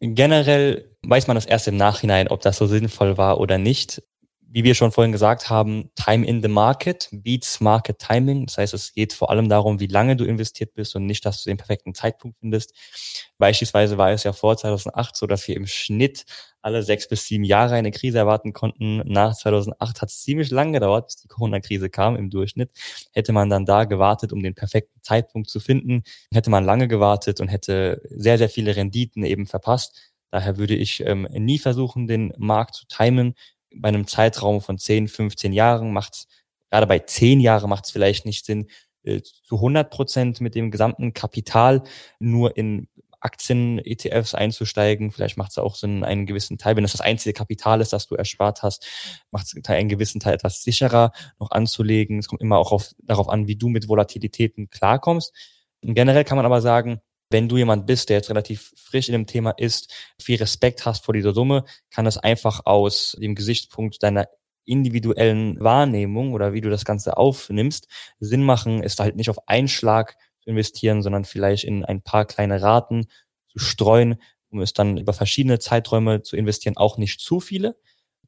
Generell 0.00 0.90
weiß 1.02 1.26
man 1.26 1.36
das 1.36 1.46
erst 1.46 1.68
im 1.68 1.76
Nachhinein, 1.76 2.28
ob 2.28 2.42
das 2.42 2.58
so 2.58 2.66
sinnvoll 2.66 3.16
war 3.16 3.40
oder 3.40 3.58
nicht 3.58 4.02
wie 4.48 4.64
wir 4.64 4.74
schon 4.74 4.92
vorhin 4.92 5.12
gesagt 5.12 5.50
haben, 5.50 5.90
Time 5.96 6.26
in 6.26 6.40
the 6.40 6.48
Market 6.48 7.08
beats 7.12 7.60
Market 7.60 7.98
Timing. 7.98 8.46
Das 8.46 8.58
heißt, 8.58 8.74
es 8.74 8.92
geht 8.92 9.12
vor 9.12 9.30
allem 9.30 9.48
darum, 9.48 9.80
wie 9.80 9.86
lange 9.86 10.16
du 10.16 10.24
investiert 10.24 10.74
bist 10.74 10.94
und 10.94 11.04
nicht, 11.06 11.26
dass 11.26 11.42
du 11.42 11.50
den 11.50 11.56
perfekten 11.56 11.94
Zeitpunkt 11.94 12.38
findest. 12.38 12.72
Beispielsweise 13.38 13.98
war 13.98 14.10
es 14.10 14.24
ja 14.24 14.32
vor 14.32 14.56
2008 14.56 15.16
so, 15.16 15.26
dass 15.26 15.46
wir 15.48 15.56
im 15.56 15.66
Schnitt 15.66 16.24
alle 16.62 16.82
sechs 16.82 17.08
bis 17.08 17.26
sieben 17.26 17.44
Jahre 17.44 17.74
eine 17.74 17.90
Krise 17.90 18.18
erwarten 18.18 18.52
konnten. 18.52 18.98
Nach 19.04 19.34
2008 19.34 20.02
hat 20.02 20.08
es 20.08 20.22
ziemlich 20.22 20.50
lange 20.50 20.72
gedauert, 20.72 21.06
bis 21.06 21.16
die 21.16 21.28
Corona-Krise 21.28 21.90
kam 21.90 22.16
im 22.16 22.30
Durchschnitt. 22.30 22.70
Hätte 23.12 23.32
man 23.32 23.50
dann 23.50 23.66
da 23.66 23.84
gewartet, 23.84 24.32
um 24.32 24.42
den 24.42 24.54
perfekten 24.54 25.00
Zeitpunkt 25.02 25.48
zu 25.48 25.60
finden, 25.60 26.02
hätte 26.32 26.50
man 26.50 26.64
lange 26.64 26.88
gewartet 26.88 27.40
und 27.40 27.48
hätte 27.48 28.02
sehr, 28.10 28.38
sehr 28.38 28.48
viele 28.48 28.74
Renditen 28.74 29.24
eben 29.24 29.46
verpasst. 29.46 30.12
Daher 30.30 30.58
würde 30.58 30.74
ich 30.74 31.00
ähm, 31.06 31.28
nie 31.30 31.58
versuchen, 31.58 32.06
den 32.06 32.32
Markt 32.36 32.74
zu 32.74 32.86
timen. 32.88 33.34
Bei 33.80 33.88
einem 33.88 34.06
Zeitraum 34.06 34.60
von 34.60 34.78
10, 34.78 35.08
15 35.08 35.52
Jahren 35.52 35.92
macht 35.92 36.14
es, 36.14 36.28
gerade 36.70 36.86
bei 36.86 36.98
10 36.98 37.40
Jahren 37.40 37.70
macht 37.70 37.86
es 37.86 37.90
vielleicht 37.90 38.26
nicht 38.26 38.44
Sinn, 38.44 38.68
äh, 39.02 39.22
zu 39.22 39.56
100 39.56 39.90
Prozent 39.90 40.40
mit 40.40 40.54
dem 40.54 40.70
gesamten 40.70 41.12
Kapital 41.12 41.82
nur 42.18 42.56
in 42.56 42.88
Aktien-ETFs 43.20 44.34
einzusteigen. 44.34 45.10
Vielleicht 45.10 45.36
macht 45.36 45.50
es 45.50 45.58
auch 45.58 45.74
Sinn, 45.74 46.04
einen 46.04 46.26
gewissen 46.26 46.58
Teil, 46.58 46.76
wenn 46.76 46.84
das 46.84 46.92
das 46.92 47.00
einzige 47.00 47.32
Kapital 47.32 47.80
ist, 47.80 47.92
das 47.92 48.06
du 48.06 48.14
erspart 48.14 48.62
hast, 48.62 48.86
macht 49.30 49.46
es 49.46 49.68
einen 49.68 49.88
gewissen 49.88 50.20
Teil 50.20 50.34
etwas 50.34 50.62
sicherer 50.62 51.12
noch 51.38 51.50
anzulegen. 51.50 52.18
Es 52.18 52.28
kommt 52.28 52.42
immer 52.42 52.58
auch 52.58 52.72
auf, 52.72 52.94
darauf 53.02 53.28
an, 53.28 53.48
wie 53.48 53.56
du 53.56 53.68
mit 53.68 53.88
Volatilitäten 53.88 54.70
klarkommst. 54.70 55.32
Und 55.82 55.94
generell 55.94 56.24
kann 56.24 56.36
man 56.36 56.46
aber 56.46 56.60
sagen, 56.60 57.00
wenn 57.30 57.48
du 57.48 57.56
jemand 57.56 57.86
bist, 57.86 58.08
der 58.08 58.16
jetzt 58.16 58.30
relativ 58.30 58.72
frisch 58.76 59.08
in 59.08 59.12
dem 59.12 59.26
Thema 59.26 59.50
ist, 59.50 59.92
viel 60.20 60.38
Respekt 60.38 60.86
hast 60.86 61.04
vor 61.04 61.14
dieser 61.14 61.34
Summe, 61.34 61.64
kann 61.90 62.04
das 62.04 62.18
einfach 62.18 62.62
aus 62.64 63.16
dem 63.20 63.34
Gesichtspunkt 63.34 64.02
deiner 64.02 64.28
individuellen 64.64 65.58
Wahrnehmung 65.60 66.32
oder 66.32 66.52
wie 66.52 66.60
du 66.60 66.70
das 66.70 66.84
Ganze 66.84 67.16
aufnimmst, 67.16 67.88
Sinn 68.18 68.42
machen, 68.42 68.82
es 68.82 68.98
halt 68.98 69.16
nicht 69.16 69.30
auf 69.30 69.48
einen 69.48 69.68
Schlag 69.68 70.16
zu 70.40 70.50
investieren, 70.50 71.02
sondern 71.02 71.24
vielleicht 71.24 71.64
in 71.64 71.84
ein 71.84 72.02
paar 72.02 72.24
kleine 72.24 72.60
Raten 72.62 73.06
zu 73.48 73.58
streuen, 73.58 74.20
um 74.50 74.60
es 74.60 74.72
dann 74.72 74.98
über 74.98 75.12
verschiedene 75.12 75.58
Zeiträume 75.58 76.22
zu 76.22 76.36
investieren, 76.36 76.76
auch 76.76 76.98
nicht 76.98 77.20
zu 77.20 77.40
viele. 77.40 77.76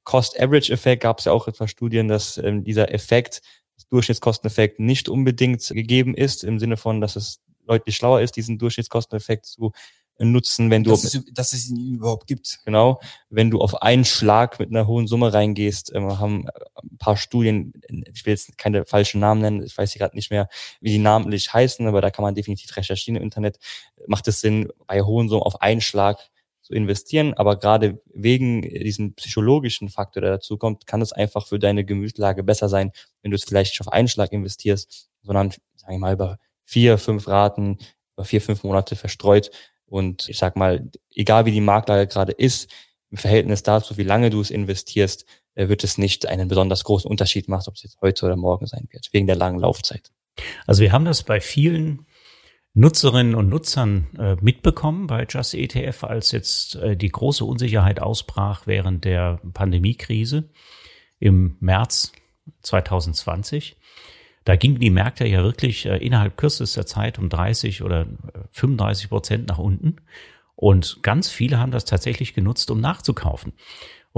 Cost-Average-Effekt 0.04 1.02
gab 1.02 1.18
es 1.18 1.26
ja 1.26 1.32
auch 1.32 1.48
etwa 1.48 1.68
Studien, 1.68 2.08
dass 2.08 2.38
ähm, 2.38 2.64
dieser 2.64 2.92
Effekt, 2.94 3.42
Durchschnittskosteneffekt 3.90 4.80
nicht 4.80 5.08
unbedingt 5.08 5.66
gegeben 5.68 6.14
ist, 6.14 6.44
im 6.44 6.58
Sinne 6.58 6.76
von, 6.76 7.00
dass 7.00 7.16
es 7.16 7.40
deutlich 7.68 7.96
schlauer 7.96 8.20
ist, 8.20 8.36
diesen 8.36 8.58
Durchschnittskosteneffekt 8.58 9.46
zu 9.46 9.72
nutzen, 10.18 10.70
wenn 10.70 10.84
du 10.84 10.90
dass 10.90 11.04
es, 11.04 11.24
dass 11.32 11.52
es 11.52 11.70
ihn 11.70 11.94
überhaupt 11.94 12.26
gibt. 12.26 12.58
Genau, 12.64 13.00
wenn 13.30 13.50
du 13.50 13.60
auf 13.60 13.82
einen 13.82 14.04
Schlag 14.04 14.58
mit 14.58 14.70
einer 14.70 14.86
hohen 14.86 15.06
Summe 15.06 15.32
reingehst, 15.32 15.92
ähm, 15.94 16.18
haben 16.18 16.46
ein 16.82 16.98
paar 16.98 17.16
Studien, 17.16 17.72
ich 18.12 18.26
will 18.26 18.32
jetzt 18.32 18.58
keine 18.58 18.84
falschen 18.84 19.20
Namen 19.20 19.40
nennen, 19.40 19.62
ich 19.62 19.76
weiß 19.76 19.94
gerade 19.94 20.16
nicht 20.16 20.30
mehr, 20.30 20.48
wie 20.80 20.90
die 20.90 20.98
namentlich 20.98 21.52
heißen, 21.52 21.86
aber 21.86 22.00
da 22.00 22.10
kann 22.10 22.24
man 22.24 22.34
definitiv 22.34 22.76
recherchieren 22.76 23.16
im 23.16 23.22
Internet. 23.22 23.58
Macht 24.06 24.26
es 24.28 24.40
Sinn, 24.40 24.68
bei 24.86 25.02
hohen 25.02 25.28
Summen 25.28 25.42
auf 25.42 25.62
einen 25.62 25.80
Schlag 25.80 26.18
zu 26.62 26.74
investieren, 26.74 27.34
aber 27.34 27.56
gerade 27.56 28.00
wegen 28.12 28.62
diesem 28.62 29.14
psychologischen 29.14 29.88
Faktor, 29.88 30.20
der 30.20 30.32
dazu 30.32 30.58
kommt, 30.58 30.86
kann 30.86 31.00
es 31.00 31.12
einfach 31.12 31.46
für 31.46 31.58
deine 31.58 31.84
Gemütslage 31.84 32.42
besser 32.42 32.68
sein, 32.68 32.92
wenn 33.22 33.30
du 33.30 33.36
es 33.36 33.44
vielleicht 33.44 33.72
nicht 33.72 33.80
auf 33.80 33.92
einen 33.92 34.08
Schlag 34.08 34.32
investierst, 34.32 35.08
sondern, 35.22 35.52
sage 35.76 35.94
ich 35.94 35.98
mal, 35.98 36.12
über 36.12 36.38
vier, 36.68 36.98
fünf 36.98 37.26
Raten, 37.26 37.78
über 38.14 38.26
vier, 38.26 38.42
fünf 38.42 38.62
Monate 38.62 38.94
verstreut 38.94 39.50
und 39.86 40.28
ich 40.28 40.36
sag 40.36 40.54
mal, 40.54 40.90
egal 41.14 41.46
wie 41.46 41.50
die 41.50 41.62
Marktlage 41.62 42.06
gerade 42.06 42.32
ist, 42.32 42.70
im 43.10 43.16
Verhältnis 43.16 43.62
dazu, 43.62 43.96
wie 43.96 44.02
lange 44.02 44.28
du 44.28 44.38
es 44.42 44.50
investierst, 44.50 45.24
äh, 45.54 45.68
wird 45.68 45.82
es 45.82 45.96
nicht 45.96 46.26
einen 46.26 46.46
besonders 46.46 46.84
großen 46.84 47.10
Unterschied 47.10 47.48
machen, 47.48 47.64
ob 47.68 47.76
es 47.76 47.84
jetzt 47.84 47.98
heute 48.02 48.26
oder 48.26 48.36
morgen 48.36 48.66
sein 48.66 48.86
wird, 48.90 49.08
wegen 49.12 49.26
der 49.26 49.36
langen 49.36 49.58
Laufzeit. 49.58 50.10
Also 50.66 50.82
wir 50.82 50.92
haben 50.92 51.06
das 51.06 51.22
bei 51.22 51.40
vielen 51.40 52.06
Nutzerinnen 52.74 53.34
und 53.34 53.48
Nutzern 53.48 54.08
äh, 54.18 54.36
mitbekommen 54.42 55.06
bei 55.06 55.26
Just 55.26 55.54
ETF, 55.54 56.04
als 56.04 56.32
jetzt 56.32 56.76
äh, 56.76 56.98
die 56.98 57.08
große 57.08 57.46
Unsicherheit 57.46 58.00
ausbrach 58.00 58.66
während 58.66 59.06
der 59.06 59.40
Pandemiekrise 59.54 60.50
im 61.18 61.56
März 61.60 62.12
2020. 62.60 63.77
Da 64.48 64.56
gingen 64.56 64.78
die 64.78 64.88
Märkte 64.88 65.26
ja 65.26 65.42
wirklich 65.42 65.84
äh, 65.84 65.98
innerhalb 65.98 66.38
kürzester 66.38 66.86
Zeit 66.86 67.18
um 67.18 67.28
30 67.28 67.82
oder 67.82 68.06
35 68.52 69.04
äh, 69.04 69.08
Prozent 69.08 69.46
nach 69.46 69.58
unten. 69.58 69.96
Und 70.56 71.00
ganz 71.02 71.28
viele 71.28 71.58
haben 71.58 71.70
das 71.70 71.84
tatsächlich 71.84 72.32
genutzt, 72.32 72.70
um 72.70 72.80
nachzukaufen. 72.80 73.52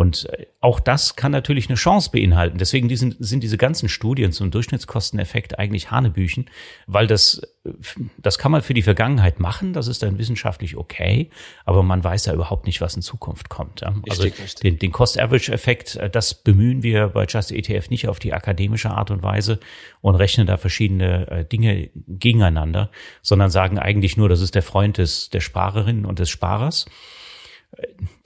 Und 0.01 0.31
äh, 0.31 0.47
auch 0.63 0.81
das 0.81 1.15
kann 1.15 1.31
natürlich 1.31 1.69
eine 1.69 1.77
Chance 1.77 2.09
beinhalten. 2.11 2.57
Deswegen 2.57 2.89
sind, 2.97 3.17
sind 3.19 3.43
diese 3.43 3.59
ganzen 3.59 3.91
Studien 3.91 4.33
zum 4.33 4.51
Durchschnittskosteneffekt 4.51 5.59
eigentlich 5.59 5.91
Hanebüchen, 5.91 6.49
weil 6.87 7.07
das, 7.07 7.43
äh, 7.65 7.73
das 8.17 8.39
kann 8.39 8.51
man 8.51 8.63
für 8.63 8.73
die 8.73 8.81
Vergangenheit 8.81 9.41
machen, 9.41 9.75
das 9.75 9.89
ist 9.89 10.03
dann 10.03 10.17
wissenschaftlich 10.17 10.79
okay, 10.79 11.29
aber 11.67 11.83
man 11.83 12.03
weiß 12.03 12.25
ja 12.25 12.33
überhaupt 12.33 12.65
nicht, 12.65 12.81
was 12.81 12.97
in 12.97 13.03
Zukunft 13.03 13.51
kommt. 13.51 13.83
Also 14.09 14.27
den, 14.63 14.79
den 14.79 14.91
Cost-Average-Effekt, 14.91 15.97
äh, 15.97 16.09
das 16.09 16.33
bemühen 16.33 16.83
wir 16.83 17.09
bei 17.09 17.27
Just 17.27 17.53
ETF 17.53 17.91
nicht 17.91 18.09
auf 18.09 18.19
die 18.19 18.33
akademische 18.33 18.89
Art 18.89 19.11
und 19.11 19.23
Weise 19.23 19.61
und 20.01 20.15
rechnen 20.15 20.47
da 20.47 20.57
verschiedene 20.57 21.47
Dinge 21.53 21.91
gegeneinander, 22.09 22.91
sondern 23.21 23.51
sagen 23.51 23.79
eigentlich 23.79 24.17
nur, 24.17 24.31
das 24.31 24.41
ist 24.41 24.55
der 24.55 24.63
Freund 24.63 24.97
des, 24.97 25.29
der 25.29 25.41
Sparerin 25.41 26.07
und 26.07 26.21
des 26.21 26.31
Sparers. 26.31 26.87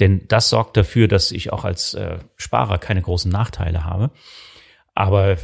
Denn 0.01 0.27
das 0.29 0.51
sorgt 0.51 0.77
dafür, 0.77 1.09
dass 1.09 1.33
ich 1.33 1.53
auch 1.53 1.65
als 1.65 1.95
äh, 1.95 2.19
Sparer 2.37 2.79
keine 2.79 3.03
großen 3.03 3.31
Nachteile 3.31 3.85
habe. 3.85 4.11
Aber 4.95 5.31
äh, 5.31 5.39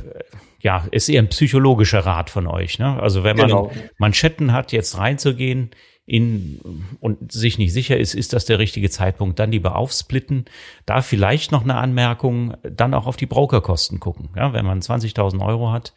ja, 0.61 0.87
ist 0.91 1.09
eher 1.09 1.23
ein 1.23 1.29
psychologischer 1.29 2.01
Rat 2.01 2.31
von 2.31 2.47
euch. 2.47 2.79
Ne? 2.79 3.01
Also 3.01 3.25
wenn 3.25 3.37
man 3.37 3.49
genau. 3.49 3.73
Manschetten 3.99 4.53
hat, 4.53 4.73
jetzt 4.73 4.99
reinzugehen 4.99 5.71
in, 6.07 6.61
und 7.01 7.31
sich 7.33 7.57
nicht 7.57 7.73
sicher 7.73 7.97
ist, 7.97 8.15
ist 8.15 8.33
das 8.33 8.45
der 8.45 8.59
richtige 8.59 8.91
Zeitpunkt, 8.91 9.39
dann 9.39 9.53
lieber 9.53 9.77
aufsplitten. 9.77 10.45
Da 10.85 11.03
vielleicht 11.03 11.53
noch 11.53 11.63
eine 11.63 11.77
Anmerkung, 11.77 12.55
dann 12.63 12.95
auch 12.95 13.07
auf 13.07 13.17
die 13.17 13.27
Brokerkosten 13.27 14.01
gucken. 14.01 14.31
Ja, 14.37 14.53
wenn 14.53 14.67
man 14.67 14.81
20.000 14.81 15.45
Euro 15.45 15.71
hat 15.73 15.95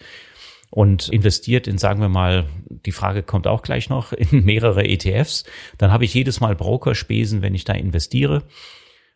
und 0.74 1.08
investiert 1.10 1.68
in, 1.68 1.78
sagen 1.78 2.02
wir 2.02 2.10
mal, 2.10 2.48
die 2.68 2.92
Frage 2.92 3.22
kommt 3.22 3.46
auch 3.46 3.62
gleich 3.62 3.90
noch, 3.90 4.12
in 4.12 4.44
mehrere 4.44 4.84
ETFs, 4.84 5.44
dann 5.78 5.92
habe 5.92 6.04
ich 6.04 6.16
jedes 6.16 6.40
Mal 6.40 6.56
Brokerspesen, 6.56 7.44
wenn 7.44 7.54
ich 7.54 7.64
da 7.64 7.74
investiere 7.74 8.42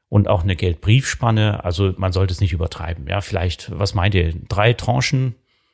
und 0.08 0.28
auch 0.28 0.44
eine 0.44 0.56
Geldbriefspanne. 0.56 1.64
Also 1.64 1.96
man 1.98 2.14
sollte 2.14 2.32
es 2.32 2.42
nicht 2.42 2.54
übertreiben. 2.54 3.08
Ja, 3.08 3.22
vielleicht, 3.22 3.72
was 3.78 3.96
meint 3.96 4.14
ihr? 4.14 4.34
Drei 4.48 4.74
Tranchen 4.74 5.34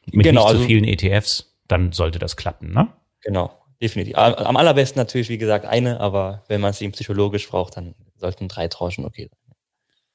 mit 0.10 0.24
genau, 0.26 0.44
nicht 0.44 0.52
so 0.52 0.58
also, 0.58 0.68
vielen 0.68 0.86
ETFs, 0.86 1.54
dann 1.68 1.92
sollte 1.92 2.18
das 2.18 2.38
klappen, 2.38 2.72
ne? 2.74 2.88
Genau, 3.22 3.52
definitiv. 3.82 4.18
Am 4.18 4.56
allerbesten 4.56 5.02
natürlich, 5.02 5.28
wie 5.28 5.38
gesagt, 5.38 5.66
eine, 5.66 6.00
aber 6.00 6.46
wenn 6.48 6.62
man 6.62 6.70
es 6.70 6.80
eben 6.80 6.94
psychologisch 6.94 7.50
braucht, 7.50 7.76
dann 7.76 7.94
sollten 8.16 8.48
drei 8.48 8.70
Tranchen 8.70 9.04
okay 9.04 9.28
sein. 9.30 9.56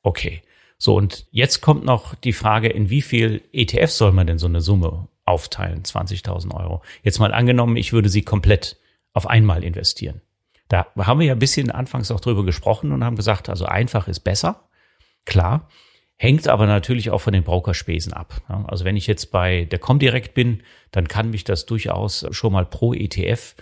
Okay. 0.02 0.42
So, 0.78 0.94
und 0.94 1.26
jetzt 1.30 1.60
kommt 1.60 1.84
noch 1.84 2.14
die 2.14 2.32
Frage, 2.32 2.68
in 2.68 2.88
wie 2.88 3.02
viel 3.02 3.42
ETFs 3.52 3.98
soll 3.98 4.12
man 4.12 4.26
denn 4.26 4.38
so 4.38 4.46
eine 4.46 4.62
Summe 4.62 5.08
aufteilen, 5.28 5.82
20.000 5.82 6.54
Euro. 6.54 6.82
Jetzt 7.02 7.20
mal 7.20 7.32
angenommen, 7.32 7.76
ich 7.76 7.92
würde 7.92 8.08
sie 8.08 8.22
komplett 8.22 8.78
auf 9.12 9.28
einmal 9.28 9.62
investieren. 9.62 10.22
Da 10.68 10.86
haben 10.96 11.20
wir 11.20 11.26
ja 11.26 11.34
ein 11.34 11.38
bisschen 11.38 11.70
anfangs 11.70 12.10
auch 12.10 12.20
drüber 12.20 12.44
gesprochen 12.44 12.92
und 12.92 13.04
haben 13.04 13.16
gesagt, 13.16 13.48
also 13.48 13.64
einfach 13.66 14.08
ist 14.08 14.20
besser. 14.20 14.68
Klar. 15.24 15.68
Hängt 16.20 16.48
aber 16.48 16.66
natürlich 16.66 17.10
auch 17.10 17.20
von 17.20 17.32
den 17.32 17.44
Brokerspesen 17.44 18.12
ab. 18.12 18.42
Also 18.66 18.84
wenn 18.84 18.96
ich 18.96 19.06
jetzt 19.06 19.30
bei 19.30 19.66
der 19.66 19.78
Comdirect 19.78 20.34
bin, 20.34 20.64
dann 20.90 21.06
kann 21.06 21.30
mich 21.30 21.44
das 21.44 21.64
durchaus 21.64 22.26
schon 22.32 22.52
mal 22.52 22.66
pro 22.66 22.92
ETF 22.92 23.54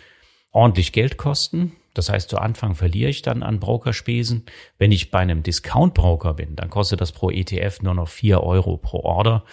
ordentlich 0.53 0.93
Geld 0.93 1.19
kosten. 1.19 1.73
Das 1.93 2.09
heißt, 2.09 2.31
zu 2.31 2.39
Anfang 2.39 2.75
verliere 2.75 3.11
ich 3.11 3.21
dann 3.21 3.43
an 3.43 3.61
Brokerspesen. 3.61 4.47
Wenn 4.79 4.91
ich 4.91 5.11
bei 5.11 5.19
einem 5.19 5.43
Discount-Broker 5.43 6.33
bin, 6.33 6.57
dann 6.57 6.71
kostet 6.71 7.03
das 7.03 7.13
pro 7.13 7.31
ETF 7.31 7.83
nur 7.83 7.95
noch 7.95 8.09
vier 8.09 8.43
Euro 8.43 8.79
pro 8.79 9.01
Order. 9.01 9.45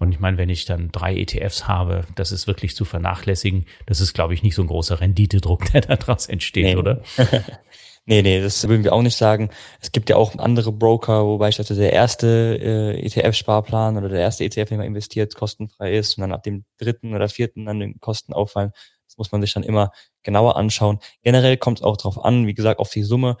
Und 0.00 0.12
ich 0.12 0.18
meine, 0.18 0.38
wenn 0.38 0.48
ich 0.48 0.64
dann 0.64 0.90
drei 0.90 1.14
ETFs 1.14 1.68
habe, 1.68 2.06
das 2.14 2.32
ist 2.32 2.46
wirklich 2.46 2.74
zu 2.74 2.86
vernachlässigen. 2.86 3.66
Das 3.84 4.00
ist, 4.00 4.14
glaube 4.14 4.32
ich, 4.32 4.42
nicht 4.42 4.54
so 4.54 4.62
ein 4.62 4.68
großer 4.68 4.98
Renditedruck, 4.98 5.66
der 5.72 5.82
daraus 5.82 6.26
entsteht, 6.26 6.64
nee. 6.64 6.76
oder? 6.76 7.02
nee, 8.06 8.22
nee, 8.22 8.40
das 8.40 8.66
würden 8.66 8.82
wir 8.82 8.94
auch 8.94 9.02
nicht 9.02 9.16
sagen. 9.16 9.50
Es 9.78 9.92
gibt 9.92 10.08
ja 10.08 10.16
auch 10.16 10.34
andere 10.38 10.72
Broker, 10.72 11.26
wo 11.26 11.36
beispielsweise 11.36 11.82
der 11.82 11.92
erste 11.92 12.58
äh, 12.96 13.06
ETF-Sparplan 13.06 13.98
oder 13.98 14.08
der 14.08 14.20
erste 14.20 14.42
ETF, 14.42 14.70
den 14.70 14.78
man 14.78 14.86
investiert, 14.86 15.34
kostenfrei 15.34 15.94
ist 15.94 16.16
und 16.16 16.22
dann 16.22 16.32
ab 16.32 16.44
dem 16.44 16.64
dritten 16.78 17.14
oder 17.14 17.28
vierten 17.28 17.66
dann 17.66 17.78
den 17.78 18.00
Kosten 18.00 18.32
auffallen. 18.32 18.72
Das 19.06 19.18
muss 19.18 19.32
man 19.32 19.42
sich 19.42 19.52
dann 19.52 19.64
immer 19.64 19.92
genauer 20.22 20.56
anschauen. 20.56 20.98
Generell 21.20 21.58
kommt 21.58 21.80
es 21.80 21.84
auch 21.84 21.98
darauf 21.98 22.24
an, 22.24 22.46
wie 22.46 22.54
gesagt, 22.54 22.80
auf 22.80 22.88
die 22.88 23.02
Summe. 23.02 23.36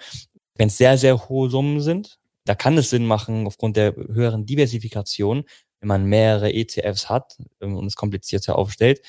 Wenn 0.56 0.68
es 0.68 0.76
sehr, 0.76 0.98
sehr 0.98 1.30
hohe 1.30 1.48
Summen 1.48 1.80
sind, 1.80 2.18
da 2.44 2.54
kann 2.54 2.76
es 2.76 2.90
Sinn 2.90 3.06
machen, 3.06 3.46
aufgrund 3.46 3.78
der 3.78 3.94
höheren 3.94 4.44
Diversifikation, 4.44 5.44
wenn 5.80 5.88
man 5.88 6.04
mehrere 6.04 6.52
ETFs 6.52 7.08
hat 7.08 7.36
ähm, 7.60 7.76
und 7.76 7.86
es 7.86 7.96
komplizierter 7.96 8.56
aufstellt. 8.56 9.00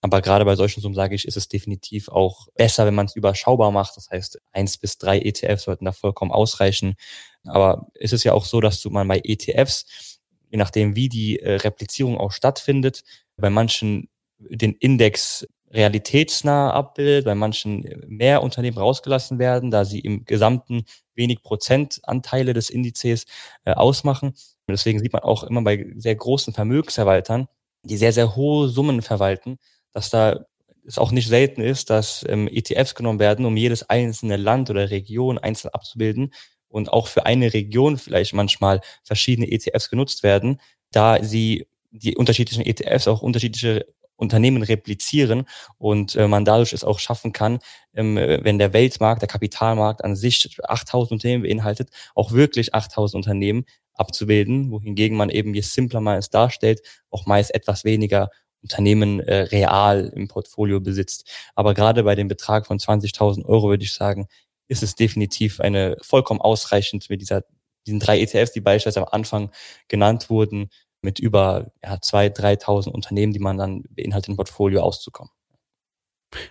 Aber 0.00 0.20
gerade 0.20 0.44
bei 0.44 0.56
solchen 0.56 0.80
Summen 0.80 0.94
sage 0.94 1.14
ich, 1.14 1.26
ist 1.26 1.36
es 1.36 1.48
definitiv 1.48 2.08
auch 2.08 2.48
besser, 2.56 2.84
wenn 2.86 2.94
man 2.94 3.06
es 3.06 3.16
überschaubar 3.16 3.70
macht. 3.70 3.96
Das 3.96 4.10
heißt, 4.10 4.40
eins 4.52 4.76
bis 4.76 4.98
drei 4.98 5.18
ETFs 5.18 5.64
sollten 5.64 5.86
da 5.86 5.92
vollkommen 5.92 6.32
ausreichen. 6.32 6.96
Aber 7.44 7.88
es 7.94 8.12
ist 8.12 8.24
ja 8.24 8.32
auch 8.32 8.44
so, 8.44 8.60
dass 8.60 8.80
du 8.82 8.90
man 8.90 9.08
bei 9.08 9.20
ETFs, 9.24 10.20
je 10.50 10.58
nachdem 10.58 10.96
wie 10.96 11.08
die 11.08 11.38
äh, 11.40 11.56
Replizierung 11.56 12.18
auch 12.18 12.32
stattfindet, 12.32 13.02
bei 13.36 13.50
manchen 13.50 14.08
den 14.38 14.74
Index 14.74 15.46
realitätsnah 15.70 16.70
abbildet, 16.72 17.24
bei 17.24 17.34
manchen 17.34 17.84
mehr 18.06 18.42
Unternehmen 18.42 18.78
rausgelassen 18.78 19.38
werden, 19.38 19.70
da 19.70 19.84
sie 19.84 20.00
im 20.00 20.24
gesamten 20.24 20.84
wenig 21.14 21.42
Prozentanteile 21.42 22.52
des 22.52 22.70
Indizes 22.70 23.24
äh, 23.64 23.72
ausmachen. 23.72 24.34
Deswegen 24.68 25.00
sieht 25.00 25.12
man 25.12 25.22
auch 25.22 25.44
immer 25.44 25.62
bei 25.62 25.92
sehr 25.96 26.14
großen 26.14 26.54
Vermögensverwaltern, 26.54 27.48
die 27.82 27.96
sehr, 27.96 28.12
sehr 28.12 28.34
hohe 28.34 28.68
Summen 28.68 29.02
verwalten, 29.02 29.58
dass 29.92 30.10
da 30.10 30.46
es 30.86 30.98
auch 30.98 31.12
nicht 31.12 31.28
selten 31.28 31.62
ist, 31.62 31.90
dass 31.90 32.24
ähm, 32.28 32.48
ETFs 32.48 32.94
genommen 32.94 33.18
werden, 33.18 33.46
um 33.46 33.56
jedes 33.56 33.88
einzelne 33.88 34.36
Land 34.36 34.70
oder 34.70 34.90
Region 34.90 35.38
einzeln 35.38 35.70
abzubilden 35.72 36.32
und 36.68 36.92
auch 36.92 37.06
für 37.06 37.26
eine 37.26 37.52
Region 37.54 37.96
vielleicht 37.96 38.34
manchmal 38.34 38.80
verschiedene 39.02 39.50
ETFs 39.50 39.88
genutzt 39.90 40.22
werden, 40.22 40.60
da 40.90 41.22
sie 41.22 41.66
die 41.90 42.16
unterschiedlichen 42.16 42.66
ETFs 42.66 43.08
auch 43.08 43.22
unterschiedliche 43.22 43.86
Unternehmen 44.16 44.62
replizieren 44.62 45.46
und 45.78 46.14
äh, 46.16 46.28
man 46.28 46.44
dadurch 46.44 46.72
es 46.72 46.84
auch 46.84 46.98
schaffen 46.98 47.32
kann, 47.32 47.58
ähm, 47.94 48.16
wenn 48.16 48.58
der 48.58 48.72
Weltmarkt, 48.72 49.22
der 49.22 49.28
Kapitalmarkt 49.28 50.04
an 50.04 50.16
sich 50.16 50.56
8000 50.62 51.12
Unternehmen 51.12 51.42
beinhaltet, 51.42 51.90
auch 52.14 52.32
wirklich 52.32 52.74
8000 52.74 53.24
Unternehmen 53.24 53.64
abzubilden, 53.94 54.70
wohingegen 54.70 55.16
man 55.16 55.30
eben, 55.30 55.54
je 55.54 55.60
simpler 55.60 56.00
man 56.00 56.18
es 56.18 56.30
darstellt, 56.30 56.82
auch 57.10 57.26
meist 57.26 57.54
etwas 57.54 57.84
weniger 57.84 58.30
Unternehmen 58.62 59.20
äh, 59.20 59.42
real 59.42 60.10
im 60.14 60.26
Portfolio 60.28 60.80
besitzt. 60.80 61.30
Aber 61.54 61.74
gerade 61.74 62.02
bei 62.02 62.14
dem 62.14 62.28
Betrag 62.28 62.66
von 62.66 62.78
20.000 62.78 63.44
Euro 63.44 63.68
würde 63.68 63.84
ich 63.84 63.92
sagen, 63.92 64.26
ist 64.68 64.82
es 64.82 64.94
definitiv 64.94 65.60
eine 65.60 65.96
vollkommen 66.00 66.40
ausreichend 66.40 67.10
mit 67.10 67.20
dieser, 67.20 67.44
diesen 67.86 68.00
drei 68.00 68.20
ETFs, 68.20 68.52
die 68.52 68.60
beispielsweise 68.60 69.06
am 69.06 69.12
Anfang 69.12 69.50
genannt 69.88 70.30
wurden, 70.30 70.70
mit 71.02 71.18
über 71.18 71.72
ja, 71.82 71.94
2.000, 71.96 72.62
3.000 72.62 72.88
Unternehmen, 72.88 73.34
die 73.34 73.38
man 73.38 73.58
dann 73.58 73.84
beinhaltet 73.90 74.30
im 74.30 74.36
Portfolio 74.36 74.80
auszukommen. 74.80 75.30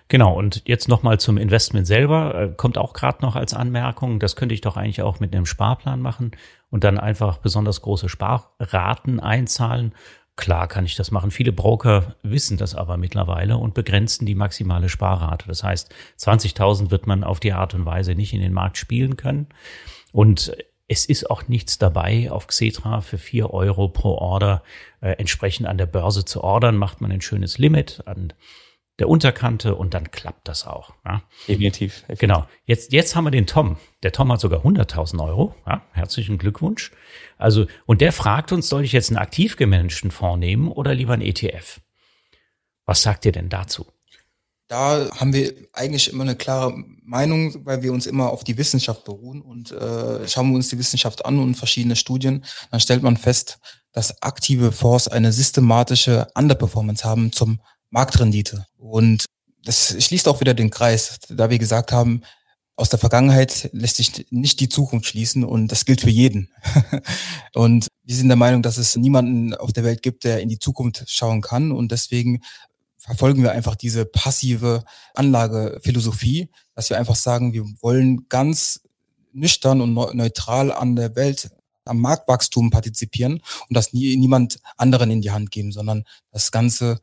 Genau, 0.07 0.33
und 0.37 0.63
jetzt 0.65 0.87
nochmal 0.87 1.19
zum 1.19 1.37
Investment 1.37 1.87
selber, 1.87 2.35
äh, 2.35 2.53
kommt 2.55 2.77
auch 2.77 2.93
gerade 2.93 3.21
noch 3.21 3.35
als 3.35 3.53
Anmerkung, 3.53 4.19
das 4.19 4.35
könnte 4.35 4.53
ich 4.53 4.61
doch 4.61 4.77
eigentlich 4.77 5.01
auch 5.01 5.19
mit 5.19 5.35
einem 5.35 5.45
Sparplan 5.45 6.01
machen 6.01 6.31
und 6.69 6.83
dann 6.83 6.97
einfach 6.97 7.37
besonders 7.37 7.81
große 7.81 8.09
Sparraten 8.09 9.19
einzahlen. 9.19 9.93
Klar 10.35 10.67
kann 10.67 10.85
ich 10.85 10.95
das 10.95 11.11
machen. 11.11 11.29
Viele 11.29 11.51
Broker 11.51 12.15
wissen 12.23 12.57
das 12.57 12.73
aber 12.73 12.97
mittlerweile 12.97 13.57
und 13.57 13.75
begrenzen 13.75 14.25
die 14.25 14.33
maximale 14.33 14.89
Sparrate. 14.89 15.47
Das 15.47 15.63
heißt, 15.63 15.93
20.000 16.19 16.89
wird 16.89 17.05
man 17.05 17.23
auf 17.23 17.39
die 17.39 17.53
Art 17.53 17.75
und 17.75 17.85
Weise 17.85 18.15
nicht 18.15 18.33
in 18.33 18.41
den 18.41 18.53
Markt 18.53 18.77
spielen 18.77 19.15
können. 19.15 19.47
Und 20.11 20.55
es 20.87 21.05
ist 21.05 21.29
auch 21.29 21.47
nichts 21.47 21.77
dabei, 21.77 22.31
auf 22.31 22.47
Xetra 22.47 23.01
für 23.01 23.17
vier 23.17 23.51
Euro 23.51 23.87
pro 23.89 24.15
Order 24.15 24.63
äh, 25.01 25.11
entsprechend 25.11 25.67
an 25.67 25.77
der 25.77 25.85
Börse 25.85 26.25
zu 26.25 26.43
ordern. 26.43 26.77
Macht 26.77 26.99
man 26.99 27.11
ein 27.11 27.21
schönes 27.21 27.59
Limit 27.59 28.03
an 28.05 28.33
der 28.99 29.09
Unterkante 29.09 29.75
und 29.75 29.93
dann 29.93 30.11
klappt 30.11 30.47
das 30.47 30.67
auch. 30.67 30.93
Ja. 31.03 31.23
Definitiv, 31.47 32.01
definitiv. 32.01 32.19
Genau. 32.19 32.47
Jetzt, 32.65 32.93
jetzt 32.93 33.15
haben 33.15 33.23
wir 33.23 33.31
den 33.31 33.47
Tom. 33.47 33.77
Der 34.03 34.11
Tom 34.11 34.31
hat 34.31 34.39
sogar 34.39 34.63
100.000 34.63 35.23
Euro. 35.23 35.55
Ja, 35.65 35.81
herzlichen 35.93 36.37
Glückwunsch. 36.37 36.91
Also, 37.37 37.65
und 37.85 38.01
der 38.01 38.11
fragt 38.11 38.51
uns, 38.51 38.69
soll 38.69 38.83
ich 38.83 38.91
jetzt 38.91 39.09
einen 39.09 39.17
aktiv 39.17 39.57
gemanagten 39.57 40.11
Fonds 40.11 40.39
nehmen 40.39 40.67
oder 40.67 40.93
lieber 40.93 41.13
einen 41.13 41.23
ETF? 41.23 41.81
Was 42.85 43.01
sagt 43.01 43.25
ihr 43.25 43.31
denn 43.31 43.49
dazu? 43.49 43.87
Da 44.67 45.09
haben 45.19 45.33
wir 45.33 45.53
eigentlich 45.73 46.11
immer 46.11 46.23
eine 46.23 46.35
klare 46.35 46.73
Meinung, 47.03 47.65
weil 47.65 47.81
wir 47.83 47.93
uns 47.93 48.05
immer 48.05 48.29
auf 48.29 48.43
die 48.43 48.57
Wissenschaft 48.57 49.03
beruhen 49.03 49.41
und 49.41 49.71
äh, 49.71 50.27
schauen 50.27 50.49
wir 50.49 50.55
uns 50.55 50.69
die 50.69 50.79
Wissenschaft 50.79 51.25
an 51.25 51.39
und 51.39 51.55
verschiedene 51.55 51.95
Studien, 51.95 52.45
dann 52.71 52.79
stellt 52.79 53.03
man 53.03 53.17
fest, 53.17 53.59
dass 53.91 54.21
aktive 54.23 54.71
Fonds 54.71 55.07
eine 55.07 55.31
systematische 55.31 56.27
Underperformance 56.35 57.03
haben 57.03 57.31
zum 57.31 57.59
Marktrendite. 57.93 58.65
Und 58.77 59.25
das 59.63 59.95
schließt 60.03 60.27
auch 60.27 60.41
wieder 60.41 60.53
den 60.53 60.71
Kreis, 60.71 61.19
da 61.29 61.49
wir 61.49 61.59
gesagt 61.59 61.91
haben, 61.91 62.21
aus 62.75 62.89
der 62.89 62.97
Vergangenheit 62.97 63.69
lässt 63.71 63.97
sich 63.97 64.25
nicht 64.31 64.59
die 64.59 64.67
Zukunft 64.67 65.05
schließen 65.05 65.43
und 65.43 65.67
das 65.71 65.85
gilt 65.85 66.01
für 66.01 66.09
jeden. 66.09 66.49
und 67.53 67.87
wir 68.03 68.15
sind 68.15 68.29
der 68.29 68.35
Meinung, 68.35 68.63
dass 68.63 68.77
es 68.77 68.95
niemanden 68.95 69.53
auf 69.53 69.73
der 69.73 69.83
Welt 69.83 70.01
gibt, 70.01 70.23
der 70.23 70.41
in 70.41 70.49
die 70.49 70.57
Zukunft 70.57 71.03
schauen 71.07 71.41
kann 71.41 71.71
und 71.71 71.91
deswegen 71.91 72.41
verfolgen 72.97 73.43
wir 73.43 73.51
einfach 73.51 73.75
diese 73.75 74.05
passive 74.05 74.83
Anlagephilosophie, 75.13 76.49
dass 76.73 76.89
wir 76.89 76.97
einfach 76.97 77.15
sagen, 77.15 77.53
wir 77.53 77.63
wollen 77.81 78.27
ganz 78.27 78.81
nüchtern 79.33 79.81
und 79.81 79.93
neutral 79.93 80.71
an 80.71 80.95
der 80.95 81.15
Welt 81.15 81.51
am 81.85 81.99
Marktwachstum 81.99 82.71
partizipieren 82.71 83.33
und 83.69 83.77
das 83.77 83.93
nie, 83.93 84.15
niemand 84.15 84.59
anderen 84.77 85.11
in 85.11 85.21
die 85.21 85.31
Hand 85.31 85.51
geben, 85.51 85.71
sondern 85.71 86.05
das 86.31 86.51
Ganze 86.51 87.01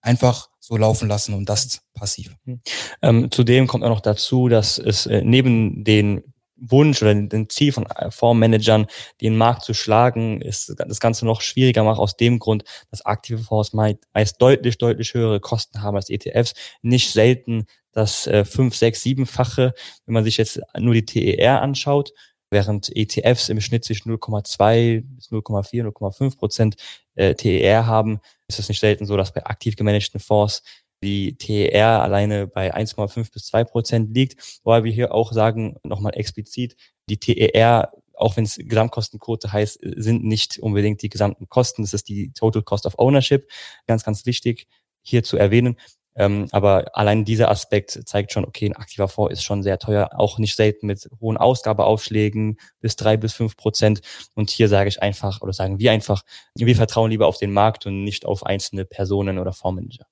einfach 0.00 0.48
so 0.60 0.76
laufen 0.76 1.08
lassen 1.08 1.34
und 1.34 1.48
das 1.48 1.80
passiv. 1.94 2.34
Hm. 2.44 2.60
Ähm, 3.02 3.30
zudem 3.30 3.66
kommt 3.66 3.84
auch 3.84 3.88
noch 3.88 4.00
dazu, 4.00 4.48
dass 4.48 4.78
es 4.78 5.06
äh, 5.06 5.22
neben 5.24 5.84
den 5.84 6.22
Wunsch 6.60 7.02
oder 7.02 7.14
den 7.14 7.48
Ziel 7.48 7.72
von 7.72 7.86
äh, 7.86 8.10
Fondsmanagern, 8.10 8.86
den 9.20 9.36
Markt 9.36 9.62
zu 9.62 9.74
schlagen, 9.74 10.40
ist 10.40 10.74
das 10.76 11.00
Ganze 11.00 11.24
noch 11.24 11.40
schwieriger 11.40 11.84
macht 11.84 11.98
aus 11.98 12.16
dem 12.16 12.38
Grund, 12.38 12.64
dass 12.90 13.06
aktive 13.06 13.38
Fonds 13.38 13.72
meist 13.72 14.40
deutlich, 14.40 14.78
deutlich 14.78 15.14
höhere 15.14 15.40
Kosten 15.40 15.82
haben 15.82 15.96
als 15.96 16.10
ETFs. 16.10 16.54
Nicht 16.82 17.12
selten 17.12 17.66
das 17.92 18.26
äh, 18.26 18.44
fünf, 18.44 18.76
sechs, 18.76 19.02
siebenfache, 19.02 19.72
wenn 20.06 20.14
man 20.14 20.24
sich 20.24 20.36
jetzt 20.36 20.60
nur 20.78 20.94
die 20.94 21.04
TER 21.04 21.62
anschaut, 21.62 22.12
während 22.50 22.94
ETFs 22.94 23.48
im 23.48 23.60
Schnitt 23.60 23.84
sich 23.84 24.00
0,2 24.00 25.02
bis 25.02 25.30
0,4, 25.30 25.84
0,5 25.84 26.38
Prozent 26.38 26.76
äh, 27.14 27.34
TER 27.34 27.86
haben, 27.86 28.20
ist 28.46 28.58
es 28.58 28.68
nicht 28.68 28.80
selten 28.80 29.06
so, 29.06 29.16
dass 29.16 29.32
bei 29.32 29.44
aktiv 29.44 29.76
gemanagten 29.76 30.20
Fonds 30.20 30.62
die 31.02 31.36
TER 31.36 32.02
alleine 32.02 32.46
bei 32.46 32.74
1,5 32.74 33.32
bis 33.32 33.46
2 33.46 33.64
Prozent 33.64 34.14
liegt. 34.14 34.60
Wobei 34.64 34.84
wir 34.84 34.92
hier 34.92 35.14
auch 35.14 35.32
sagen, 35.32 35.76
nochmal 35.84 36.16
explizit, 36.16 36.76
die 37.08 37.18
TER, 37.18 37.92
auch 38.14 38.36
wenn 38.36 38.44
es 38.44 38.56
Gesamtkostenquote 38.56 39.52
heißt, 39.52 39.78
sind 39.96 40.24
nicht 40.24 40.58
unbedingt 40.58 41.02
die 41.02 41.08
gesamten 41.08 41.48
Kosten. 41.48 41.82
Das 41.82 41.94
ist 41.94 42.08
die 42.08 42.32
Total 42.32 42.62
Cost 42.62 42.86
of 42.86 42.98
Ownership. 42.98 43.48
Ganz, 43.86 44.04
ganz 44.04 44.26
wichtig 44.26 44.66
hier 45.02 45.22
zu 45.22 45.36
erwähnen. 45.36 45.76
Ähm, 46.18 46.48
aber 46.50 46.96
allein 46.96 47.24
dieser 47.24 47.48
Aspekt 47.48 48.00
zeigt 48.06 48.32
schon, 48.32 48.44
okay, 48.44 48.66
ein 48.66 48.76
aktiver 48.76 49.06
Fonds 49.08 49.32
ist 49.32 49.44
schon 49.44 49.62
sehr 49.62 49.78
teuer, 49.78 50.10
auch 50.16 50.38
nicht 50.38 50.56
selten 50.56 50.88
mit 50.88 51.08
hohen 51.20 51.36
Ausgabeaufschlägen 51.36 52.58
bis 52.80 52.96
drei 52.96 53.16
bis 53.16 53.32
fünf 53.32 53.56
Prozent. 53.56 54.00
Und 54.34 54.50
hier 54.50 54.68
sage 54.68 54.88
ich 54.88 55.00
einfach 55.00 55.40
oder 55.40 55.52
sagen 55.52 55.78
wir 55.78 55.92
einfach, 55.92 56.22
wir 56.54 56.76
vertrauen 56.76 57.10
lieber 57.10 57.28
auf 57.28 57.38
den 57.38 57.52
Markt 57.52 57.86
und 57.86 58.02
nicht 58.02 58.26
auf 58.26 58.44
einzelne 58.44 58.84
Personen 58.84 59.38
oder 59.38 59.52
Fondsmanager. 59.52 60.06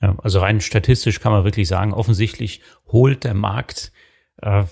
Ja, 0.00 0.16
also 0.22 0.40
rein 0.40 0.60
statistisch 0.60 1.20
kann 1.20 1.30
man 1.30 1.44
wirklich 1.44 1.68
sagen, 1.68 1.94
offensichtlich 1.94 2.60
holt 2.88 3.22
der 3.22 3.34
Markt 3.34 3.92
äh, 4.42 4.64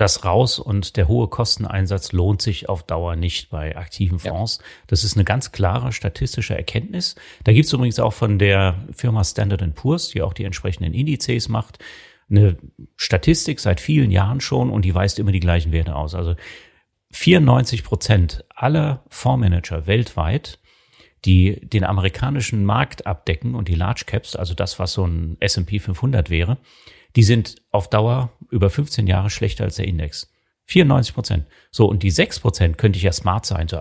das 0.00 0.24
raus 0.24 0.58
und 0.58 0.96
der 0.96 1.08
hohe 1.08 1.28
Kosteneinsatz 1.28 2.12
lohnt 2.12 2.40
sich 2.40 2.70
auf 2.70 2.82
Dauer 2.82 3.16
nicht 3.16 3.50
bei 3.50 3.76
aktiven 3.76 4.18
Fonds. 4.18 4.58
Ja. 4.58 4.64
Das 4.86 5.04
ist 5.04 5.14
eine 5.14 5.24
ganz 5.24 5.52
klare 5.52 5.92
statistische 5.92 6.56
Erkenntnis. 6.56 7.16
Da 7.44 7.52
gibt 7.52 7.66
es 7.66 7.72
übrigens 7.74 8.00
auch 8.00 8.14
von 8.14 8.38
der 8.38 8.76
Firma 8.92 9.22
Standard 9.22 9.74
Poor's, 9.74 10.08
die 10.08 10.22
auch 10.22 10.32
die 10.32 10.44
entsprechenden 10.44 10.94
Indizes 10.94 11.50
macht, 11.50 11.80
eine 12.30 12.56
Statistik 12.96 13.60
seit 13.60 13.78
vielen 13.78 14.10
Jahren 14.10 14.40
schon 14.40 14.70
und 14.70 14.86
die 14.86 14.94
weist 14.94 15.18
immer 15.18 15.32
die 15.32 15.40
gleichen 15.40 15.70
Werte 15.70 15.94
aus. 15.94 16.14
Also 16.14 16.34
94 17.12 17.84
Prozent 17.84 18.44
aller 18.54 19.04
Fondsmanager 19.08 19.86
weltweit, 19.86 20.60
die 21.26 21.60
den 21.60 21.84
amerikanischen 21.84 22.64
Markt 22.64 23.06
abdecken 23.06 23.54
und 23.54 23.68
die 23.68 23.74
Large 23.74 24.04
Caps, 24.06 24.34
also 24.34 24.54
das, 24.54 24.78
was 24.78 24.94
so 24.94 25.04
ein 25.04 25.36
S&P 25.40 25.78
500 25.78 26.30
wäre, 26.30 26.56
die 27.16 27.22
sind 27.22 27.56
auf 27.70 27.90
Dauer 27.90 28.30
über 28.50 28.70
15 28.70 29.06
Jahre 29.06 29.30
schlechter 29.30 29.64
als 29.64 29.76
der 29.76 29.86
Index. 29.86 30.30
94 30.70 31.14
Prozent. 31.14 31.46
So, 31.72 31.86
und 31.86 32.04
die 32.04 32.12
6 32.12 32.38
Prozent 32.40 32.78
könnte 32.78 32.96
ich 32.96 33.02
ja 33.02 33.10
smart 33.10 33.44
sein. 33.44 33.66
So, 33.66 33.80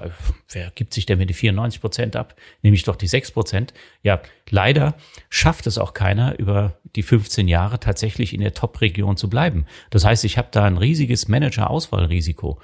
wer 0.49 0.71
gibt 0.71 0.95
sich 0.95 1.05
denn 1.05 1.19
mit 1.19 1.29
die 1.29 1.35
94 1.35 1.81
Prozent 1.81 2.15
ab? 2.15 2.35
Nehme 2.63 2.75
ich 2.75 2.83
doch 2.83 2.95
die 2.95 3.07
6 3.07 3.31
Prozent. 3.31 3.73
Ja, 4.01 4.21
leider 4.49 4.95
schafft 5.29 5.67
es 5.67 5.77
auch 5.77 5.93
keiner, 5.93 6.39
über 6.39 6.79
die 6.95 7.03
15 7.03 7.47
Jahre 7.47 7.79
tatsächlich 7.79 8.33
in 8.33 8.41
der 8.41 8.55
Top-Region 8.55 9.17
zu 9.17 9.29
bleiben. 9.29 9.67
Das 9.91 10.03
heißt, 10.03 10.25
ich 10.25 10.39
habe 10.39 10.47
da 10.51 10.65
ein 10.65 10.77
riesiges 10.77 11.27
Manager-Auswahlrisiko 11.27 12.59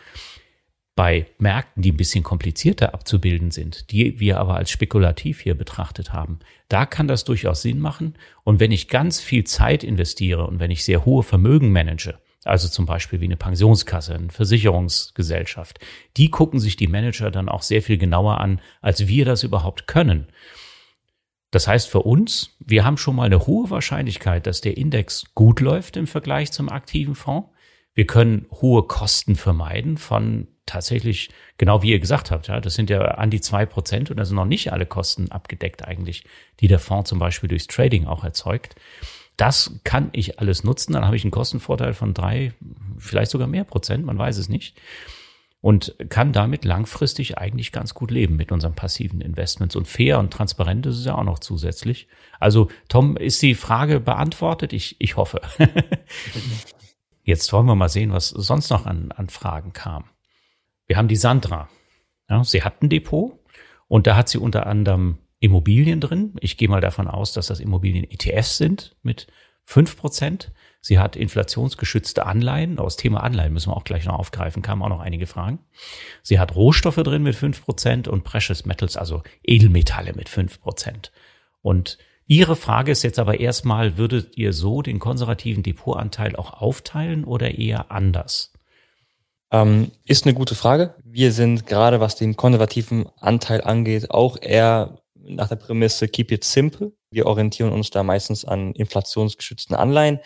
bei 0.96 1.28
Märkten, 1.38 1.84
die 1.84 1.92
ein 1.92 1.98
bisschen 1.98 2.24
komplizierter 2.24 2.94
abzubilden 2.94 3.52
sind, 3.52 3.92
die 3.92 4.20
wir 4.20 4.40
aber 4.40 4.56
als 4.56 4.72
spekulativ 4.72 5.42
hier 5.42 5.54
betrachtet 5.54 6.14
haben, 6.14 6.40
da 6.70 6.86
kann 6.86 7.08
das 7.08 7.26
durchaus 7.26 7.62
Sinn 7.62 7.80
machen. 7.80 8.16
Und 8.44 8.62
wenn 8.62 8.72
ich 8.72 8.88
ganz 8.88 9.20
viel 9.20 9.44
Zeit 9.44 9.84
investiere 9.84 10.48
und 10.48 10.60
wenn 10.60 10.72
ich 10.72 10.86
sehr 10.86 11.04
hohe 11.04 11.24
Vermögen 11.24 11.72
manage, 11.72 12.18
also 12.46 12.70
zum 12.70 12.86
Beispiel 12.86 13.20
wie 13.20 13.26
eine 13.26 13.36
Pensionskasse, 13.36 14.16
eine 14.16 14.30
Versicherungsgesellschaft, 14.30 15.80
die 16.16 16.30
gucken 16.30 16.60
sich 16.60 16.78
die 16.78 16.88
Manager 16.88 17.30
dann 17.30 17.50
auch 17.50 17.64
sehr 17.64 17.82
viel 17.82 17.98
genauer 17.98 18.40
an, 18.40 18.62
als 18.82 19.08
wir 19.08 19.26
das 19.26 19.44
überhaupt 19.44 19.88
können. 19.88 20.28
Das 21.52 21.68
heißt 21.68 21.90
für 21.90 22.04
uns, 22.04 22.56
wir 22.60 22.86
haben 22.86 22.98
schon 22.98 23.16
mal 23.16 23.26
eine 23.26 23.48
hohe 23.48 23.70
Wahrscheinlichkeit, 23.70 24.48
dass 24.48 24.62
der 24.62 24.78
Index 24.78 25.26
gut 25.36 25.60
läuft 25.60 25.98
im 25.98 26.08
Vergleich 26.08 26.52
zum 26.52 26.70
aktiven 26.70 27.16
Fonds. 27.16 27.50
Wir 27.94 28.06
können 28.06 28.46
hohe 28.52 28.84
Kosten 28.84 29.36
vermeiden 29.36 29.98
von 29.98 30.48
tatsächlich, 30.66 31.30
genau 31.58 31.82
wie 31.82 31.92
ihr 31.92 32.00
gesagt 32.00 32.32
habt, 32.32 32.48
ja, 32.48 32.60
das 32.60 32.76
sind 32.76 32.90
ja 32.90 33.02
an 33.02 33.30
die 33.30 33.42
zwei 33.42 33.66
Prozent 33.66 34.10
und 34.12 34.18
da 34.18 34.26
sind 34.26 34.36
noch 34.36 34.46
nicht 34.46 34.72
alle 34.74 34.86
Kosten 34.86 35.32
abgedeckt 35.32 35.86
eigentlich, 35.86 36.24
die 36.60 36.68
der 36.68 36.80
Fonds 36.80 37.10
zum 37.10 37.20
Beispiel 37.20 37.50
durchs 37.50 37.68
Trading 37.68 38.06
auch 38.08 38.24
erzeugt. 38.24 38.76
Das 39.38 39.80
kann 39.84 40.10
ich 40.14 40.40
alles 40.40 40.64
nutzen. 40.64 40.94
Dann 40.94 41.06
habe 41.06 41.16
ich 41.16 41.24
einen 41.24 41.32
Kostenvorteil 41.32 41.94
von 41.94 42.14
drei, 42.14 42.54
vielleicht 42.98 43.32
sogar 43.32 43.48
mehr 43.48 43.66
Prozent, 43.66 44.06
man 44.06 44.18
weiß 44.18 44.38
es 44.38 44.50
nicht. 44.50 44.78
Und 45.62 45.96
kann 46.10 46.32
damit 46.32 46.64
langfristig 46.64 47.40
eigentlich 47.40 47.72
ganz 47.72 47.96
gut 47.96 48.12
leben 48.12 48.36
mit 48.36 48.52
unseren 48.52 48.76
passiven 48.76 49.20
Investments. 49.20 49.76
Und 49.76 49.88
fair 49.88 50.20
und 50.20 50.32
transparent 50.32 50.86
ist 50.86 51.00
es 51.00 51.06
ja 51.06 51.16
auch 51.16 51.24
noch 51.24 51.40
zusätzlich. 51.40 52.08
Also, 52.40 52.70
Tom, 52.88 53.18
ist 53.18 53.42
die 53.42 53.56
Frage 53.56 54.00
beantwortet? 54.00 54.74
Ich, 54.74 54.96
ich 55.00 55.18
hoffe. 55.18 55.42
Jetzt 57.24 57.52
wollen 57.52 57.66
wir 57.66 57.74
mal 57.74 57.90
sehen, 57.90 58.12
was 58.12 58.30
sonst 58.30 58.70
noch 58.70 58.86
an, 58.86 59.12
an 59.12 59.30
Fragen 59.30 59.74
kam. 59.74 60.06
Wir 60.88 60.98
haben 60.98 61.08
die 61.08 61.16
Sandra. 61.16 61.70
Ja, 62.30 62.44
sie 62.44 62.64
hat 62.64 62.82
ein 62.82 62.90
Depot 62.90 63.40
und 63.88 64.08
da 64.08 64.16
hat 64.16 64.30
sie 64.30 64.38
unter 64.38 64.68
anderem 64.68 65.20
Immobilien 65.40 66.00
drin. 66.00 66.34
Ich 66.40 66.58
gehe 66.58 66.70
mal 66.70 66.82
davon 66.82 67.08
aus, 67.08 67.34
dass 67.34 67.48
das 67.48 67.60
Immobilien-ETFs 67.60 68.58
sind 68.58 68.96
mit 69.04 69.28
fünf 69.64 69.98
Prozent. 69.98 70.52
Sie 70.82 71.00
hat 71.00 71.16
inflationsgeschützte 71.16 72.26
Anleihen. 72.26 72.80
Aus 72.80 72.98
Thema 72.98 73.24
Anleihen 73.24 73.54
müssen 73.54 73.72
wir 73.72 73.78
auch 73.78 73.84
gleich 73.84 74.06
noch 74.06 74.20
aufgreifen, 74.20 74.62
kamen 74.62 74.82
auch 74.82 74.90
noch 74.90 75.00
einige 75.00 75.28
Fragen. 75.28 75.60
Sie 76.22 76.40
hat 76.40 76.56
Rohstoffe 76.56 76.96
drin 76.96 77.24
mit 77.24 77.36
fünf 77.36 77.64
Prozent 77.64 78.08
und 78.08 78.24
Precious 78.24 78.66
Metals, 78.66 78.98
also 78.98 79.24
Edelmetalle 79.44 80.14
mit 80.14 80.30
fünf 80.30 80.62
Prozent. 80.62 81.12
Und 81.62 81.98
Ihre 82.28 82.56
Frage 82.56 82.92
ist 82.92 83.04
jetzt 83.04 83.20
aber 83.20 83.40
erstmal, 83.40 83.98
würdet 83.98 84.36
ihr 84.36 84.52
so 84.52 84.82
den 84.82 84.98
konservativen 84.98 85.62
Depotanteil 85.62 86.36
auch 86.36 86.54
aufteilen 86.54 87.24
oder 87.24 87.56
eher 87.60 87.92
anders? 87.92 88.52
Ähm, 89.52 89.92
ist 90.06 90.26
eine 90.26 90.34
gute 90.34 90.56
Frage. 90.56 90.96
Wir 91.04 91.32
sind 91.32 91.66
gerade, 91.66 92.00
was 92.00 92.16
den 92.16 92.36
konservativen 92.36 93.08
Anteil 93.18 93.62
angeht, 93.62 94.12
auch 94.12 94.38
eher 94.42 95.00
nach 95.14 95.48
der 95.48 95.56
Prämisse 95.56 96.08
Keep 96.08 96.32
it 96.32 96.44
simple. 96.44 96.94
Wir 97.12 97.26
orientieren 97.26 97.72
uns 97.72 97.90
da 97.90 98.04
meistens 98.04 98.46
an 98.46 98.74
inflationsgeschützten 98.74 99.76
Anleihen, 99.76 100.20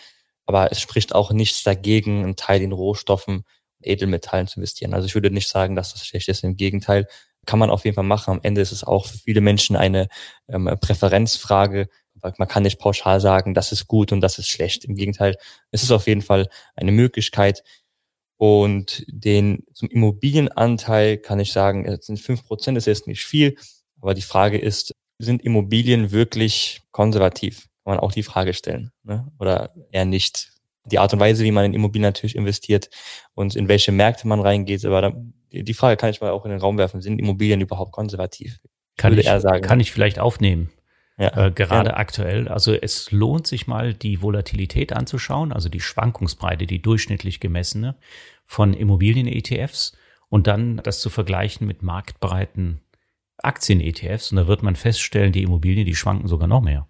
aber 0.46 0.72
es 0.72 0.80
spricht 0.80 1.14
auch 1.14 1.32
nichts 1.32 1.62
dagegen, 1.62 2.22
einen 2.24 2.36
Teil 2.36 2.62
in 2.62 2.72
Rohstoffen, 2.72 3.44
Edelmetallen 3.82 4.46
zu 4.46 4.58
investieren. 4.60 4.92
Also 4.92 5.06
ich 5.06 5.14
würde 5.14 5.30
nicht 5.30 5.48
sagen, 5.48 5.76
dass 5.76 5.92
das 5.92 6.04
schlecht 6.06 6.28
ist. 6.28 6.44
Im 6.44 6.56
Gegenteil, 6.56 7.06
kann 7.46 7.58
man 7.58 7.70
auf 7.70 7.84
jeden 7.84 7.94
Fall 7.94 8.04
machen. 8.04 8.32
Am 8.32 8.40
Ende 8.42 8.60
ist 8.60 8.72
es 8.72 8.84
auch 8.84 9.06
für 9.06 9.18
viele 9.18 9.40
Menschen 9.40 9.76
eine 9.76 10.08
ähm, 10.48 10.70
Präferenzfrage. 10.80 11.88
Man 12.36 12.48
kann 12.48 12.64
nicht 12.64 12.78
pauschal 12.78 13.18
sagen, 13.20 13.54
das 13.54 13.72
ist 13.72 13.86
gut 13.86 14.12
und 14.12 14.20
das 14.20 14.38
ist 14.38 14.48
schlecht. 14.48 14.84
Im 14.84 14.94
Gegenteil, 14.94 15.36
es 15.70 15.82
ist 15.82 15.90
auf 15.90 16.06
jeden 16.06 16.20
Fall 16.20 16.48
eine 16.76 16.92
Möglichkeit. 16.92 17.64
Und 18.40 19.04
den 19.06 19.64
zum 19.74 19.90
Immobilienanteil 19.90 21.18
kann 21.18 21.40
ich 21.40 21.52
sagen, 21.52 21.84
es 21.84 22.06
sind 22.06 22.18
fünf 22.18 22.46
Prozent, 22.46 22.78
ist 22.78 22.86
jetzt 22.86 23.06
nicht 23.06 23.22
viel. 23.22 23.54
Aber 24.00 24.14
die 24.14 24.22
Frage 24.22 24.56
ist, 24.56 24.94
sind 25.18 25.44
Immobilien 25.44 26.10
wirklich 26.10 26.80
konservativ? 26.90 27.68
Kann 27.84 27.96
man 27.96 27.98
auch 27.98 28.12
die 28.12 28.22
Frage 28.22 28.54
stellen. 28.54 28.92
Ne? 29.02 29.30
Oder 29.38 29.74
eher 29.92 30.06
nicht. 30.06 30.52
Die 30.86 30.98
Art 30.98 31.12
und 31.12 31.20
Weise, 31.20 31.44
wie 31.44 31.50
man 31.50 31.66
in 31.66 31.74
Immobilien 31.74 32.08
natürlich 32.08 32.34
investiert 32.34 32.88
und 33.34 33.56
in 33.56 33.68
welche 33.68 33.92
Märkte 33.92 34.26
man 34.26 34.40
reingeht. 34.40 34.86
Aber 34.86 35.02
da, 35.02 35.12
die 35.52 35.74
Frage 35.74 35.98
kann 35.98 36.08
ich 36.08 36.22
mal 36.22 36.30
auch 36.30 36.46
in 36.46 36.50
den 36.50 36.60
Raum 36.60 36.78
werfen. 36.78 37.02
Sind 37.02 37.18
Immobilien 37.18 37.60
überhaupt 37.60 37.92
konservativ? 37.92 38.58
Kann 38.96 39.18
ich, 39.18 39.26
sagen, 39.26 39.60
kann 39.60 39.80
ich 39.80 39.92
vielleicht 39.92 40.18
aufnehmen. 40.18 40.70
Ja, 41.20 41.36
äh, 41.36 41.50
gerade 41.50 41.90
ja. 41.90 41.96
aktuell. 41.98 42.48
Also 42.48 42.72
es 42.72 43.12
lohnt 43.12 43.46
sich 43.46 43.66
mal, 43.66 43.92
die 43.92 44.22
Volatilität 44.22 44.94
anzuschauen, 44.94 45.52
also 45.52 45.68
die 45.68 45.80
Schwankungsbreite, 45.80 46.66
die 46.66 46.80
durchschnittlich 46.80 47.40
gemessene 47.40 47.96
von 48.46 48.72
Immobilien-ETFs 48.72 49.92
und 50.30 50.46
dann 50.46 50.78
das 50.78 51.00
zu 51.00 51.10
vergleichen 51.10 51.66
mit 51.66 51.82
marktbreiten 51.82 52.80
Aktien-ETFs 53.36 54.32
und 54.32 54.36
da 54.36 54.46
wird 54.46 54.62
man 54.62 54.76
feststellen, 54.76 55.32
die 55.32 55.42
Immobilien, 55.42 55.84
die 55.84 55.94
schwanken 55.94 56.26
sogar 56.26 56.48
noch 56.48 56.62
mehr. 56.62 56.88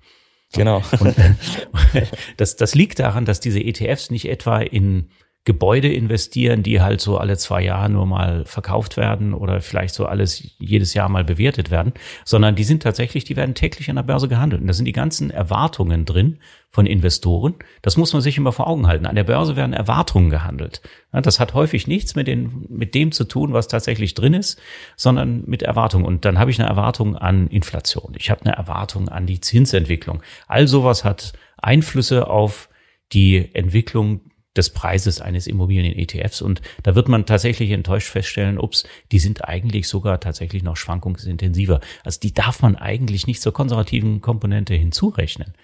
Genau. 0.53 0.83
Und 1.01 1.16
das, 2.37 2.55
das 2.55 2.74
liegt 2.76 3.01
daran, 3.01 3.24
dass 3.24 3.41
diese 3.41 3.61
ETFs 3.61 4.11
nicht 4.11 4.28
etwa 4.28 4.61
in 4.61 5.11
Gebäude 5.45 5.91
investieren, 5.91 6.62
die 6.62 6.82
halt 6.82 7.01
so 7.01 7.16
alle 7.16 7.38
zwei 7.38 7.62
Jahre 7.62 7.88
nur 7.88 8.05
mal 8.05 8.45
verkauft 8.45 8.99
werden 8.99 9.32
oder 9.32 9.62
vielleicht 9.62 9.95
so 9.95 10.05
alles 10.05 10.55
jedes 10.59 10.93
Jahr 10.93 11.09
mal 11.09 11.24
bewertet 11.24 11.70
werden, 11.70 11.95
sondern 12.26 12.57
die 12.57 12.64
sind 12.64 12.82
tatsächlich, 12.82 13.24
die 13.24 13.36
werden 13.36 13.55
täglich 13.55 13.88
an 13.88 13.97
der 13.97 14.03
Börse 14.03 14.28
gehandelt. 14.28 14.61
Und 14.61 14.68
da 14.68 14.74
sind 14.74 14.84
die 14.84 14.93
ganzen 14.93 15.30
Erwartungen 15.30 16.05
drin 16.05 16.41
von 16.68 16.84
Investoren. 16.84 17.55
Das 17.80 17.97
muss 17.97 18.12
man 18.12 18.20
sich 18.20 18.36
immer 18.36 18.53
vor 18.53 18.68
Augen 18.68 18.86
halten. 18.86 19.07
An 19.07 19.16
der 19.16 19.24
Börse 19.24 19.57
werden 19.57 19.72
Erwartungen 19.72 20.28
gehandelt. 20.28 20.82
Das 21.11 21.41
hat 21.41 21.55
häufig 21.55 21.86
nichts 21.86 22.14
mit, 22.14 22.26
den, 22.26 22.66
mit 22.68 22.95
dem 22.95 23.11
zu 23.11 23.24
tun, 23.24 23.55
was 23.55 23.66
tatsächlich 23.66 24.12
drin 24.12 24.34
ist, 24.34 24.61
sondern 24.95 25.45
mit 25.47 25.62
Erwartungen. 25.62 26.05
Und 26.05 26.26
dann 26.26 26.38
habe 26.38 26.51
ich 26.51 26.61
eine 26.61 26.68
Erwartung 26.68 27.16
an 27.16 27.47
Inflation. 27.47 28.12
Ich 28.18 28.30
habe 28.30 28.45
eine 28.45 28.55
Erwartung 28.55 29.09
an 29.09 29.24
die 29.24 29.41
Zinsentwicklung. 29.41 30.22
All 30.49 30.68
sowas 30.68 31.03
hat 31.03 31.32
Einflüsse 31.57 32.28
auf 32.28 32.68
die 33.12 33.55
Entwicklung 33.55 34.20
des 34.61 34.70
Preises 34.70 35.20
eines 35.20 35.46
Immobilien-ETFs. 35.46 36.42
Und 36.42 36.61
da 36.82 36.94
wird 36.94 37.08
man 37.08 37.26
tatsächlich 37.26 37.70
enttäuscht 37.70 38.08
feststellen, 38.08 38.58
ups, 38.58 38.84
die 39.11 39.18
sind 39.18 39.48
eigentlich 39.48 39.88
sogar 39.88 40.20
tatsächlich 40.20 40.62
noch 40.62 40.76
schwankungsintensiver. 40.76 41.80
Also 42.04 42.20
die 42.20 42.34
darf 42.34 42.62
man 42.62 42.76
eigentlich 42.76 43.26
nicht 43.26 43.40
zur 43.40 43.52
konservativen 43.52 44.20
Komponente 44.20 44.74
hinzurechnen. 44.74 45.54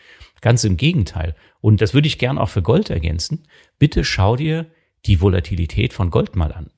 Ganz 0.41 0.65
im 0.65 0.77
Gegenteil. 0.77 1.35
Und 1.61 1.81
das 1.81 1.95
würde 1.95 2.09
ich 2.09 2.19
gern 2.19 2.39
auch 2.39 2.49
für 2.49 2.63
Gold 2.63 2.91
ergänzen. 2.91 3.45
Bitte 3.79 4.05
schau 4.05 4.37
dir 4.37 4.67
die 5.05 5.21
Volatilität 5.21 5.93
von 5.93 6.11
Gold 6.11 6.37
mal 6.37 6.53
an. 6.53 6.71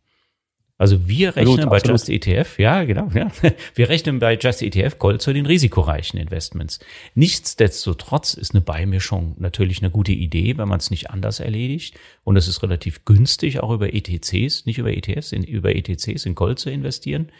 Also 0.78 1.08
wir 1.08 1.34
rechnen 1.34 1.54
absolut, 1.54 1.70
bei 1.70 1.76
absolut. 1.78 2.08
Just 2.08 2.08
ETF, 2.08 2.58
ja, 2.60 2.84
genau, 2.84 3.10
ja. 3.12 3.32
Wir 3.74 3.88
rechnen 3.88 4.20
bei 4.20 4.38
Just 4.38 4.62
ETF 4.62 5.00
Gold 5.00 5.20
zu 5.20 5.32
den 5.32 5.44
risikoreichen 5.44 6.20
Investments. 6.20 6.78
Nichtsdestotrotz 7.16 8.34
ist 8.34 8.54
eine 8.54 8.60
Beimischung 8.60 9.34
natürlich 9.38 9.82
eine 9.82 9.90
gute 9.90 10.12
Idee, 10.12 10.56
wenn 10.56 10.68
man 10.68 10.78
es 10.78 10.92
nicht 10.92 11.10
anders 11.10 11.40
erledigt. 11.40 11.98
Und 12.22 12.36
es 12.36 12.46
ist 12.46 12.62
relativ 12.62 13.04
günstig, 13.04 13.58
auch 13.58 13.72
über 13.72 13.92
ETCs, 13.92 14.66
nicht 14.66 14.78
über 14.78 14.96
ETFs, 14.96 15.32
in, 15.32 15.42
über 15.42 15.74
ETCs 15.74 16.24
in 16.24 16.36
Gold 16.36 16.60
zu 16.60 16.70
investieren. 16.70 17.32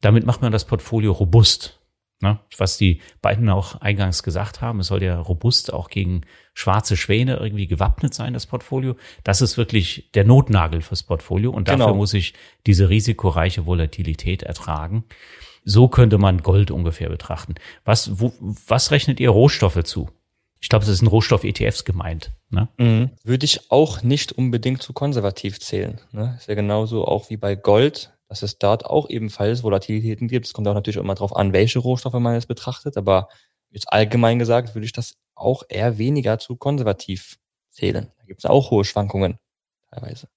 Damit 0.00 0.24
macht 0.24 0.40
man 0.40 0.52
das 0.52 0.64
Portfolio 0.64 1.10
robust. 1.10 1.80
Ne? 2.20 2.38
Was 2.56 2.78
die 2.78 3.00
beiden 3.20 3.48
auch 3.48 3.80
eingangs 3.80 4.22
gesagt 4.22 4.60
haben, 4.60 4.78
es 4.78 4.86
soll 4.86 5.02
ja 5.02 5.18
robust 5.18 5.72
auch 5.72 5.88
gegen 5.88 6.20
schwarze 6.60 6.96
Schwäne 6.96 7.36
irgendwie 7.36 7.66
gewappnet 7.66 8.14
sein, 8.14 8.34
das 8.34 8.46
Portfolio. 8.46 8.96
Das 9.24 9.40
ist 9.40 9.56
wirklich 9.56 10.10
der 10.14 10.24
Notnagel 10.24 10.82
fürs 10.82 11.02
Portfolio 11.02 11.50
und 11.50 11.68
dafür 11.68 11.86
genau. 11.86 11.96
muss 11.96 12.14
ich 12.14 12.34
diese 12.66 12.88
risikoreiche 12.88 13.66
Volatilität 13.66 14.42
ertragen. 14.42 15.04
So 15.64 15.88
könnte 15.88 16.18
man 16.18 16.42
Gold 16.42 16.70
ungefähr 16.70 17.08
betrachten. 17.08 17.54
Was, 17.84 18.20
wo, 18.20 18.32
was 18.40 18.90
rechnet 18.90 19.20
ihr 19.20 19.30
Rohstoffe 19.30 19.82
zu? 19.84 20.10
Ich 20.60 20.68
glaube, 20.68 20.84
es 20.84 20.90
ist 20.90 21.02
ein 21.02 21.06
Rohstoff-ETFs 21.06 21.84
gemeint. 21.84 22.32
Ne? 22.50 22.68
Mhm. 22.76 23.10
Würde 23.24 23.46
ich 23.46 23.70
auch 23.70 24.02
nicht 24.02 24.32
unbedingt 24.32 24.82
zu 24.82 24.92
konservativ 24.92 25.58
zählen. 25.60 26.00
Ne? 26.12 26.34
Ist 26.38 26.48
ja 26.48 26.54
genauso 26.54 27.06
auch 27.06 27.30
wie 27.30 27.36
bei 27.38 27.54
Gold 27.54 28.12
dass 28.30 28.44
es 28.44 28.58
dort 28.58 28.86
auch 28.86 29.10
ebenfalls 29.10 29.64
Volatilitäten 29.64 30.28
gibt. 30.28 30.46
Es 30.46 30.52
kommt 30.52 30.68
auch 30.68 30.74
natürlich 30.74 30.98
immer 30.98 31.16
darauf 31.16 31.34
an, 31.34 31.52
welche 31.52 31.80
Rohstoffe 31.80 32.14
man 32.14 32.34
jetzt 32.34 32.46
betrachtet, 32.46 32.96
aber 32.96 33.28
jetzt 33.70 33.92
allgemein 33.92 34.38
gesagt 34.38 34.76
würde 34.76 34.84
ich 34.84 34.92
das 34.92 35.16
auch 35.40 35.62
eher 35.68 35.98
weniger 35.98 36.38
zu 36.38 36.56
konservativ 36.56 37.38
zählen. 37.70 38.12
Da 38.18 38.24
gibt 38.24 38.40
es 38.40 38.44
auch 38.44 38.70
hohe 38.70 38.84
Schwankungen 38.84 39.38
teilweise. 39.90 40.28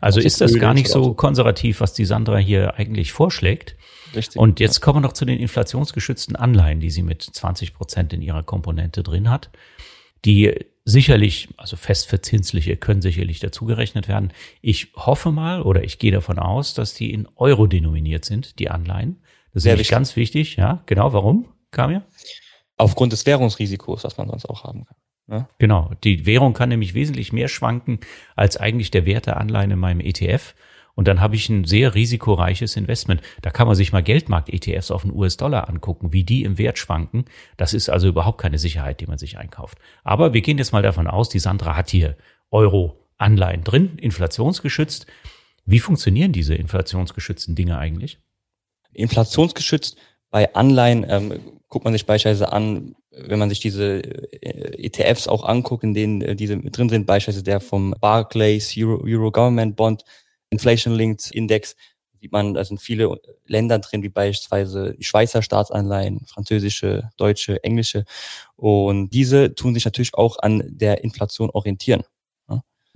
Also 0.00 0.20
ist 0.20 0.40
das 0.40 0.54
gar 0.58 0.74
nicht 0.74 0.88
so 0.88 1.14
konservativ, 1.14 1.80
was 1.80 1.94
die 1.94 2.04
Sandra 2.04 2.38
hier 2.38 2.74
eigentlich 2.76 3.12
vorschlägt. 3.12 3.76
Richtig. 4.14 4.40
Und 4.40 4.60
jetzt 4.60 4.80
kommen 4.80 4.98
wir 4.98 5.00
noch 5.00 5.12
zu 5.12 5.24
den 5.24 5.40
inflationsgeschützten 5.40 6.36
Anleihen, 6.36 6.80
die 6.80 6.90
sie 6.90 7.02
mit 7.02 7.22
20 7.22 7.74
Prozent 7.74 8.12
in 8.12 8.22
ihrer 8.22 8.42
Komponente 8.44 9.02
drin 9.02 9.28
hat. 9.28 9.50
Die 10.24 10.54
sicherlich, 10.84 11.48
also 11.56 11.76
festverzinsliche 11.76 12.76
können 12.76 13.02
sicherlich 13.02 13.40
dazugerechnet 13.40 14.06
werden. 14.06 14.32
Ich 14.60 14.92
hoffe 14.94 15.32
mal 15.32 15.62
oder 15.62 15.82
ich 15.82 15.98
gehe 15.98 16.12
davon 16.12 16.38
aus, 16.38 16.74
dass 16.74 16.94
die 16.94 17.12
in 17.12 17.26
Euro 17.36 17.66
denominiert 17.66 18.24
sind, 18.24 18.58
die 18.58 18.70
Anleihen. 18.70 19.22
Das 19.52 19.60
ist 19.60 19.62
Sehr 19.64 19.74
wichtig. 19.74 19.90
ganz 19.90 20.16
wichtig, 20.16 20.56
ja. 20.56 20.82
Genau, 20.86 21.12
warum, 21.12 21.48
Kamia? 21.70 22.04
Aufgrund 22.76 23.12
des 23.12 23.24
Währungsrisikos, 23.26 24.04
was 24.04 24.16
man 24.16 24.28
sonst 24.28 24.46
auch 24.46 24.64
haben 24.64 24.84
kann. 24.84 24.96
Ja? 25.28 25.48
Genau, 25.58 25.90
die 26.02 26.26
Währung 26.26 26.52
kann 26.52 26.68
nämlich 26.68 26.94
wesentlich 26.94 27.32
mehr 27.32 27.48
schwanken 27.48 28.00
als 28.36 28.56
eigentlich 28.56 28.90
der 28.90 29.06
Wert 29.06 29.26
der 29.26 29.38
Anleihen 29.38 29.70
in 29.70 29.78
meinem 29.78 30.00
ETF. 30.00 30.54
Und 30.94 31.08
dann 31.08 31.20
habe 31.20 31.34
ich 31.34 31.48
ein 31.48 31.64
sehr 31.64 31.94
risikoreiches 31.94 32.76
Investment. 32.76 33.20
Da 33.42 33.50
kann 33.50 33.66
man 33.66 33.74
sich 33.74 33.92
mal 33.92 34.02
Geldmarkt-ETFs 34.02 34.92
auf 34.92 35.02
den 35.02 35.12
US-Dollar 35.12 35.68
angucken, 35.68 36.12
wie 36.12 36.22
die 36.22 36.44
im 36.44 36.56
Wert 36.56 36.78
schwanken. 36.78 37.24
Das 37.56 37.74
ist 37.74 37.88
also 37.88 38.06
überhaupt 38.08 38.40
keine 38.40 38.58
Sicherheit, 38.58 39.00
die 39.00 39.06
man 39.06 39.18
sich 39.18 39.38
einkauft. 39.38 39.78
Aber 40.04 40.34
wir 40.34 40.40
gehen 40.40 40.58
jetzt 40.58 40.72
mal 40.72 40.82
davon 40.82 41.08
aus, 41.08 41.28
die 41.28 41.40
Sandra 41.40 41.76
hat 41.76 41.90
hier 41.90 42.16
Euro-Anleihen 42.50 43.64
drin, 43.64 43.98
inflationsgeschützt. 43.98 45.06
Wie 45.64 45.80
funktionieren 45.80 46.32
diese 46.32 46.54
inflationsgeschützten 46.54 47.56
Dinge 47.56 47.78
eigentlich? 47.78 48.20
Inflationsgeschützt 48.92 49.96
bei 50.30 50.54
Anleihen 50.54 51.04
ähm, 51.08 51.40
guckt 51.74 51.84
man 51.84 51.92
sich 51.92 52.06
beispielsweise 52.06 52.52
an, 52.52 52.94
wenn 53.10 53.40
man 53.40 53.48
sich 53.48 53.58
diese 53.58 53.98
äh, 53.98 54.86
ETFs 54.86 55.26
auch 55.26 55.42
anguckt, 55.42 55.82
in 55.82 55.92
denen 55.92 56.22
äh, 56.22 56.36
diese 56.36 56.56
drin 56.56 56.88
sind, 56.88 57.04
beispielsweise 57.04 57.42
der 57.42 57.58
vom 57.58 57.96
Barclays 58.00 58.76
Euro, 58.78 59.02
Euro 59.04 59.32
Government 59.32 59.74
Bond, 59.74 60.04
Inflation-Linked 60.50 61.32
Index, 61.32 61.74
sieht 62.20 62.30
man, 62.30 62.54
da 62.54 62.64
sind 62.64 62.80
viele 62.80 63.20
Länder 63.46 63.80
drin, 63.80 64.04
wie 64.04 64.08
beispielsweise 64.08 64.94
Schweizer 65.00 65.42
Staatsanleihen, 65.42 66.24
französische, 66.26 67.10
deutsche, 67.16 67.64
englische. 67.64 68.04
Und 68.54 69.08
diese 69.08 69.56
tun 69.56 69.74
sich 69.74 69.84
natürlich 69.84 70.14
auch 70.14 70.38
an 70.38 70.62
der 70.68 71.02
Inflation 71.02 71.50
orientieren. 71.50 72.04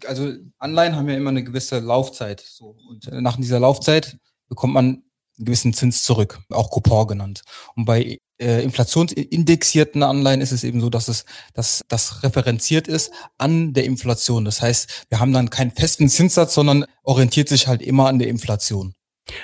Also 0.06 0.34
Anleihen 0.60 0.94
haben 0.94 1.08
ja 1.08 1.16
immer 1.16 1.30
eine 1.30 1.42
gewisse 1.42 1.80
Laufzeit. 1.80 2.40
So. 2.40 2.76
Und 2.88 3.10
nach 3.10 3.36
dieser 3.38 3.58
Laufzeit 3.58 4.18
bekommt 4.48 4.74
man 4.74 4.84
einen 4.84 5.02
gewissen 5.36 5.72
Zins 5.72 6.04
zurück, 6.04 6.38
auch 6.50 6.70
Coupon 6.70 7.08
genannt. 7.08 7.42
Und 7.74 7.84
bei 7.84 8.20
äh, 8.41 8.62
inflationsindexierten 8.62 10.03
Anleihen 10.03 10.41
ist 10.41 10.53
es 10.53 10.64
eben 10.64 10.80
so, 10.80 10.91
dass 10.91 11.09
es 11.09 11.24
dass 11.55 11.84
das 11.89 12.22
referenziert 12.22 12.89
ist 12.89 13.12
an 13.36 13.72
der 13.72 13.84
Inflation. 13.84 14.45
Das 14.45 14.62
heißt, 14.62 15.07
wir 15.09 15.20
haben 15.20 15.32
dann 15.32 15.51
keinen 15.51 15.70
festen 15.70 16.09
Zinssatz, 16.09 16.55
sondern 16.55 16.84
orientiert 17.03 17.49
sich 17.49 17.66
halt 17.66 17.82
immer 17.82 18.09
an 18.09 18.18
der 18.18 18.28
Inflation. 18.28 18.95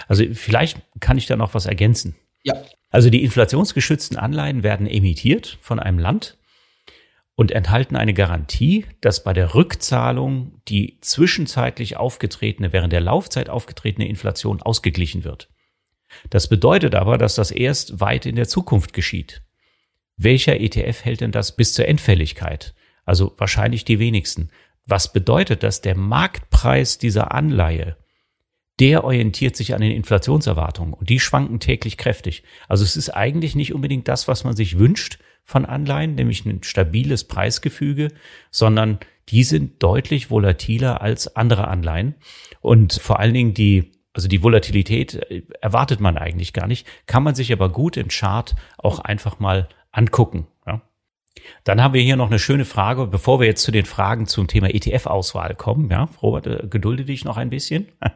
Also 0.08 0.24
vielleicht 0.32 0.78
kann 1.00 1.18
ich 1.18 1.26
da 1.26 1.36
noch 1.36 1.54
was 1.54 1.66
ergänzen. 1.66 2.14
Ja. 2.42 2.62
Also 2.90 3.10
die 3.10 3.24
inflationsgeschützten 3.24 4.16
Anleihen 4.16 4.62
werden 4.62 4.86
emittiert 4.86 5.58
von 5.60 5.80
einem 5.80 5.98
Land 5.98 6.38
und 7.34 7.50
enthalten 7.50 7.96
eine 7.96 8.14
Garantie, 8.14 8.86
dass 9.00 9.24
bei 9.24 9.32
der 9.32 9.54
Rückzahlung 9.54 10.60
die 10.68 10.98
zwischenzeitlich 11.00 11.96
aufgetretene, 11.96 12.72
während 12.72 12.92
der 12.92 13.00
Laufzeit 13.00 13.48
aufgetretene 13.48 14.08
Inflation 14.08 14.62
ausgeglichen 14.62 15.24
wird. 15.24 15.48
Das 16.30 16.48
bedeutet 16.48 16.94
aber, 16.94 17.18
dass 17.18 17.34
das 17.34 17.50
erst 17.50 18.00
weit 18.00 18.26
in 18.26 18.36
der 18.36 18.48
Zukunft 18.48 18.92
geschieht. 18.92 19.42
Welcher 20.16 20.60
ETF 20.60 21.04
hält 21.04 21.20
denn 21.20 21.32
das 21.32 21.56
bis 21.56 21.74
zur 21.74 21.88
Endfälligkeit? 21.88 22.74
Also 23.04 23.34
wahrscheinlich 23.36 23.84
die 23.84 23.98
wenigsten. 23.98 24.50
Was 24.86 25.12
bedeutet 25.12 25.62
das? 25.62 25.80
Der 25.80 25.96
Marktpreis 25.96 26.98
dieser 26.98 27.32
Anleihe, 27.32 27.96
der 28.80 29.04
orientiert 29.04 29.56
sich 29.56 29.74
an 29.74 29.80
den 29.80 29.92
Inflationserwartungen 29.92 30.94
und 30.94 31.08
die 31.08 31.20
schwanken 31.20 31.60
täglich 31.60 31.96
kräftig. 31.96 32.42
Also 32.68 32.84
es 32.84 32.96
ist 32.96 33.10
eigentlich 33.10 33.54
nicht 33.54 33.72
unbedingt 33.72 34.08
das, 34.08 34.28
was 34.28 34.44
man 34.44 34.56
sich 34.56 34.78
wünscht 34.78 35.18
von 35.44 35.64
Anleihen, 35.64 36.14
nämlich 36.14 36.44
ein 36.44 36.62
stabiles 36.62 37.24
Preisgefüge, 37.24 38.08
sondern 38.50 38.98
die 39.28 39.44
sind 39.44 39.82
deutlich 39.82 40.30
volatiler 40.30 41.00
als 41.00 41.36
andere 41.36 41.68
Anleihen. 41.68 42.14
Und 42.60 42.94
vor 42.94 43.20
allen 43.20 43.34
Dingen 43.34 43.54
die 43.54 43.92
also 44.14 44.28
die 44.28 44.42
Volatilität 44.42 45.14
äh, 45.14 45.42
erwartet 45.60 46.00
man 46.00 46.16
eigentlich 46.16 46.52
gar 46.52 46.66
nicht, 46.66 46.86
kann 47.06 47.22
man 47.22 47.34
sich 47.34 47.52
aber 47.52 47.68
gut 47.68 47.96
im 47.96 48.08
Chart 48.08 48.54
auch 48.78 49.00
einfach 49.00 49.40
mal 49.40 49.68
angucken. 49.90 50.46
Ja. 50.66 50.80
Dann 51.64 51.82
haben 51.82 51.94
wir 51.94 52.00
hier 52.00 52.16
noch 52.16 52.28
eine 52.28 52.38
schöne 52.38 52.64
Frage, 52.64 53.06
bevor 53.06 53.40
wir 53.40 53.46
jetzt 53.46 53.62
zu 53.62 53.72
den 53.72 53.84
Fragen 53.84 54.26
zum 54.26 54.46
Thema 54.46 54.72
ETF-Auswahl 54.72 55.54
kommen. 55.56 55.90
Ja, 55.90 56.08
Robert, 56.22 56.46
äh, 56.46 56.66
gedulde 56.68 57.04
dich 57.04 57.24
noch 57.24 57.36
ein 57.36 57.50
bisschen. 57.50 57.88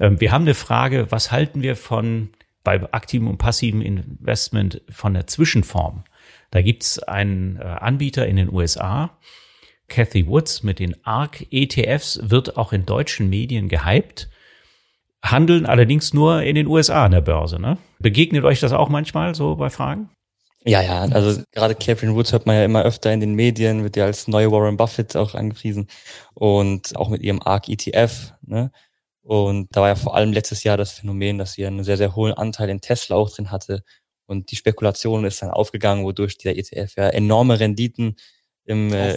Ähm, 0.00 0.22
wir 0.22 0.32
haben 0.32 0.44
eine 0.44 0.54
Frage, 0.54 1.08
was 1.10 1.30
halten 1.30 1.60
wir 1.60 1.76
von 1.76 2.30
bei 2.64 2.80
aktivem 2.94 3.28
und 3.28 3.36
passivem 3.36 3.82
Investment 3.82 4.80
von 4.88 5.12
der 5.12 5.26
Zwischenform? 5.26 6.04
Da 6.50 6.62
gibt's 6.62 6.98
einen 6.98 7.56
äh, 7.56 7.64
Anbieter 7.64 8.26
in 8.26 8.36
den 8.36 8.50
USA, 8.50 9.18
Cathy 9.88 10.26
Woods 10.26 10.62
mit 10.62 10.78
den 10.78 10.96
ARC 11.04 11.46
ETFs, 11.50 12.18
wird 12.22 12.56
auch 12.56 12.72
in 12.72 12.86
deutschen 12.86 13.28
Medien 13.28 13.68
gehypt 13.68 14.30
handeln 15.22 15.66
allerdings 15.66 16.12
nur 16.12 16.42
in 16.42 16.54
den 16.54 16.66
USA 16.66 17.04
an 17.04 17.12
der 17.12 17.20
Börse. 17.20 17.60
Ne? 17.60 17.78
Begegnet 17.98 18.44
euch 18.44 18.60
das 18.60 18.72
auch 18.72 18.88
manchmal 18.88 19.34
so 19.34 19.56
bei 19.56 19.70
Fragen? 19.70 20.10
Ja, 20.64 20.80
ja, 20.80 21.02
also 21.02 21.42
gerade 21.50 21.74
Catherine 21.74 22.14
Woods 22.14 22.32
hört 22.32 22.46
man 22.46 22.54
ja 22.54 22.64
immer 22.64 22.84
öfter 22.84 23.12
in 23.12 23.18
den 23.18 23.34
Medien, 23.34 23.82
wird 23.82 23.96
ja 23.96 24.04
als 24.04 24.28
neue 24.28 24.52
Warren 24.52 24.76
Buffett 24.76 25.16
auch 25.16 25.34
angepriesen 25.34 25.88
und 26.34 26.94
auch 26.96 27.08
mit 27.08 27.22
ihrem 27.22 27.42
ARC 27.42 27.68
ETF. 27.68 28.34
Ne? 28.42 28.70
Und 29.22 29.68
da 29.72 29.80
war 29.80 29.88
ja 29.88 29.94
vor 29.96 30.14
allem 30.14 30.32
letztes 30.32 30.62
Jahr 30.62 30.76
das 30.76 30.92
Phänomen, 30.92 31.38
dass 31.38 31.54
sie 31.54 31.66
einen 31.66 31.82
sehr, 31.82 31.96
sehr 31.96 32.14
hohen 32.14 32.32
Anteil 32.32 32.68
in 32.68 32.80
Tesla 32.80 33.16
auch 33.16 33.30
drin 33.30 33.50
hatte. 33.50 33.82
Und 34.26 34.52
die 34.52 34.56
Spekulation 34.56 35.24
ist 35.24 35.42
dann 35.42 35.50
aufgegangen, 35.50 36.04
wodurch 36.04 36.38
der 36.38 36.56
ETF 36.56 36.94
ja 36.96 37.08
enorme 37.08 37.58
Renditen 37.58 38.16
im, 38.64 38.92
äh, 38.92 39.16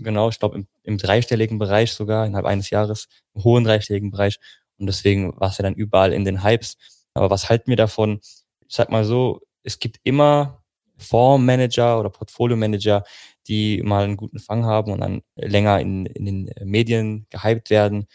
genau, 0.00 0.30
ich 0.30 0.40
glaube 0.40 0.56
im, 0.56 0.66
im 0.82 0.98
dreistelligen 0.98 1.58
Bereich 1.58 1.92
sogar, 1.92 2.26
innerhalb 2.26 2.46
eines 2.46 2.70
Jahres, 2.70 3.06
im 3.34 3.44
hohen 3.44 3.62
dreistelligen 3.62 4.10
Bereich 4.10 4.38
und 4.80 4.86
deswegen 4.86 5.38
war 5.38 5.50
es 5.50 5.58
ja 5.58 5.62
dann 5.62 5.74
überall 5.74 6.12
in 6.12 6.24
den 6.24 6.42
Hypes. 6.42 6.76
Aber 7.14 7.30
was 7.30 7.48
halten 7.48 7.68
wir 7.68 7.76
davon? 7.76 8.20
Ich 8.66 8.74
sag 8.74 8.90
mal 8.90 9.04
so, 9.04 9.40
es 9.62 9.78
gibt 9.78 9.98
immer 10.02 10.62
Fondsmanager 10.96 11.98
oder 11.98 12.10
Portfolio-Manager, 12.10 13.04
die 13.46 13.82
mal 13.82 14.04
einen 14.04 14.16
guten 14.16 14.38
Fang 14.38 14.64
haben 14.64 14.92
und 14.92 15.00
dann 15.00 15.22
länger 15.36 15.80
in, 15.80 16.06
in 16.06 16.24
den 16.24 16.50
Medien 16.64 17.26
gehypt 17.30 17.70
werden. 17.70 18.06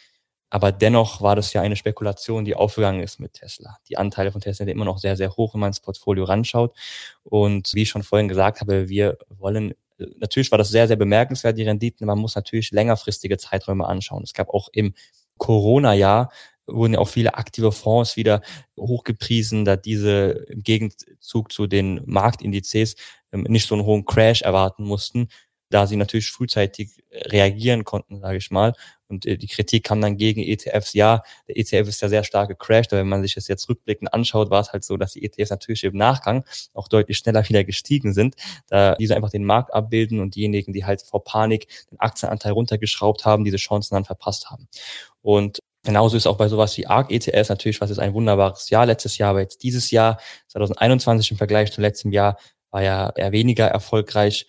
Aber 0.49 0.71
dennoch 0.71 1.21
war 1.21 1.35
das 1.35 1.51
ja 1.53 1.61
eine 1.61 1.75
Spekulation, 1.75 2.45
die 2.45 2.55
aufgegangen 2.55 3.01
ist 3.01 3.19
mit 3.19 3.33
Tesla. 3.33 3.77
Die 3.89 3.97
Anteile 3.97 4.31
von 4.31 4.41
Tesla 4.41 4.65
sind 4.65 4.69
immer 4.69 4.85
noch 4.85 4.99
sehr, 4.99 5.17
sehr 5.17 5.31
hoch, 5.35 5.53
wenn 5.53 5.59
man 5.59 5.69
ins 5.69 5.81
Portfolio 5.81 6.23
ranschaut. 6.23 6.75
Und 7.23 7.73
wie 7.73 7.81
ich 7.81 7.89
schon 7.89 8.03
vorhin 8.03 8.27
gesagt 8.27 8.61
habe, 8.61 8.87
wir 8.87 9.17
wollen, 9.29 9.73
natürlich 10.17 10.51
war 10.51 10.57
das 10.57 10.69
sehr, 10.69 10.87
sehr 10.87 10.95
bemerkenswert, 10.95 11.57
die 11.57 11.63
Renditen. 11.63 12.07
Man 12.07 12.19
muss 12.19 12.35
natürlich 12.35 12.71
längerfristige 12.71 13.37
Zeiträume 13.37 13.85
anschauen. 13.85 14.23
Es 14.23 14.33
gab 14.33 14.49
auch 14.49 14.69
im 14.71 14.93
Corona-Jahr 15.37 16.31
wurden 16.67 16.93
ja 16.93 16.99
auch 16.99 17.09
viele 17.09 17.35
aktive 17.35 17.71
Fonds 17.71 18.15
wieder 18.17 18.41
hochgepriesen, 18.77 19.65
da 19.65 19.75
diese 19.75 20.45
im 20.49 20.63
Gegenzug 20.63 21.51
zu 21.51 21.67
den 21.67 22.01
Marktindizes 22.05 22.95
ähm, 23.31 23.43
nicht 23.43 23.67
so 23.67 23.75
einen 23.75 23.85
hohen 23.85 24.05
Crash 24.05 24.41
erwarten 24.41 24.83
mussten, 24.83 25.29
da 25.69 25.87
sie 25.87 25.95
natürlich 25.95 26.29
frühzeitig 26.29 27.03
reagieren 27.11 27.83
konnten, 27.83 28.19
sage 28.19 28.37
ich 28.37 28.51
mal. 28.51 28.73
Und 29.07 29.25
äh, 29.25 29.37
die 29.37 29.47
Kritik 29.47 29.83
kam 29.83 30.01
dann 30.01 30.17
gegen 30.17 30.41
ETFs. 30.41 30.93
Ja, 30.93 31.23
der 31.47 31.57
ETF 31.57 31.87
ist 31.87 32.01
ja 32.01 32.09
sehr 32.09 32.23
stark 32.23 32.49
gecrashed, 32.49 32.91
aber 32.93 33.01
wenn 33.01 33.09
man 33.09 33.21
sich 33.21 33.35
das 33.35 33.47
jetzt 33.47 33.67
rückblickend 33.69 34.13
anschaut, 34.13 34.49
war 34.49 34.61
es 34.61 34.73
halt 34.73 34.83
so, 34.83 34.97
dass 34.97 35.13
die 35.13 35.23
ETFs 35.23 35.49
natürlich 35.49 35.83
im 35.83 35.97
Nachgang 35.97 36.43
auch 36.73 36.87
deutlich 36.87 37.17
schneller 37.17 37.47
wieder 37.47 37.63
gestiegen 37.63 38.13
sind, 38.13 38.35
da 38.67 38.95
diese 38.95 39.15
einfach 39.15 39.29
den 39.29 39.43
Markt 39.43 39.73
abbilden 39.73 40.19
und 40.19 40.35
diejenigen, 40.35 40.73
die 40.73 40.85
halt 40.85 41.01
vor 41.01 41.23
Panik 41.23 41.67
den 41.91 41.99
Aktienanteil 41.99 42.53
runtergeschraubt 42.53 43.25
haben, 43.25 43.43
diese 43.43 43.57
Chancen 43.57 43.95
dann 43.95 44.05
verpasst 44.05 44.49
haben. 44.49 44.67
Und 45.21 45.59
Genauso 45.85 46.17
ist 46.17 46.25
auch 46.25 46.37
bei 46.37 46.47
sowas 46.47 46.75
wie 46.77 46.87
ARC 46.87 47.11
ETS 47.11 47.49
natürlich, 47.49 47.79
was 47.79 47.91
ist 47.91 47.99
ein 47.99 48.13
wunderbares 48.13 48.69
Jahr. 48.71 48.87
Letztes 48.87 49.19
Jahr, 49.19 49.29
aber 49.29 49.41
jetzt 49.41 49.61
dieses 49.61 49.91
Jahr, 49.91 50.19
2021 50.47 51.31
im 51.31 51.37
Vergleich 51.37 51.71
zu 51.71 51.79
letztem 51.79 52.11
Jahr, 52.11 52.37
war 52.71 52.81
ja 52.81 53.13
eher 53.15 53.31
weniger 53.31 53.67
erfolgreich. 53.67 54.47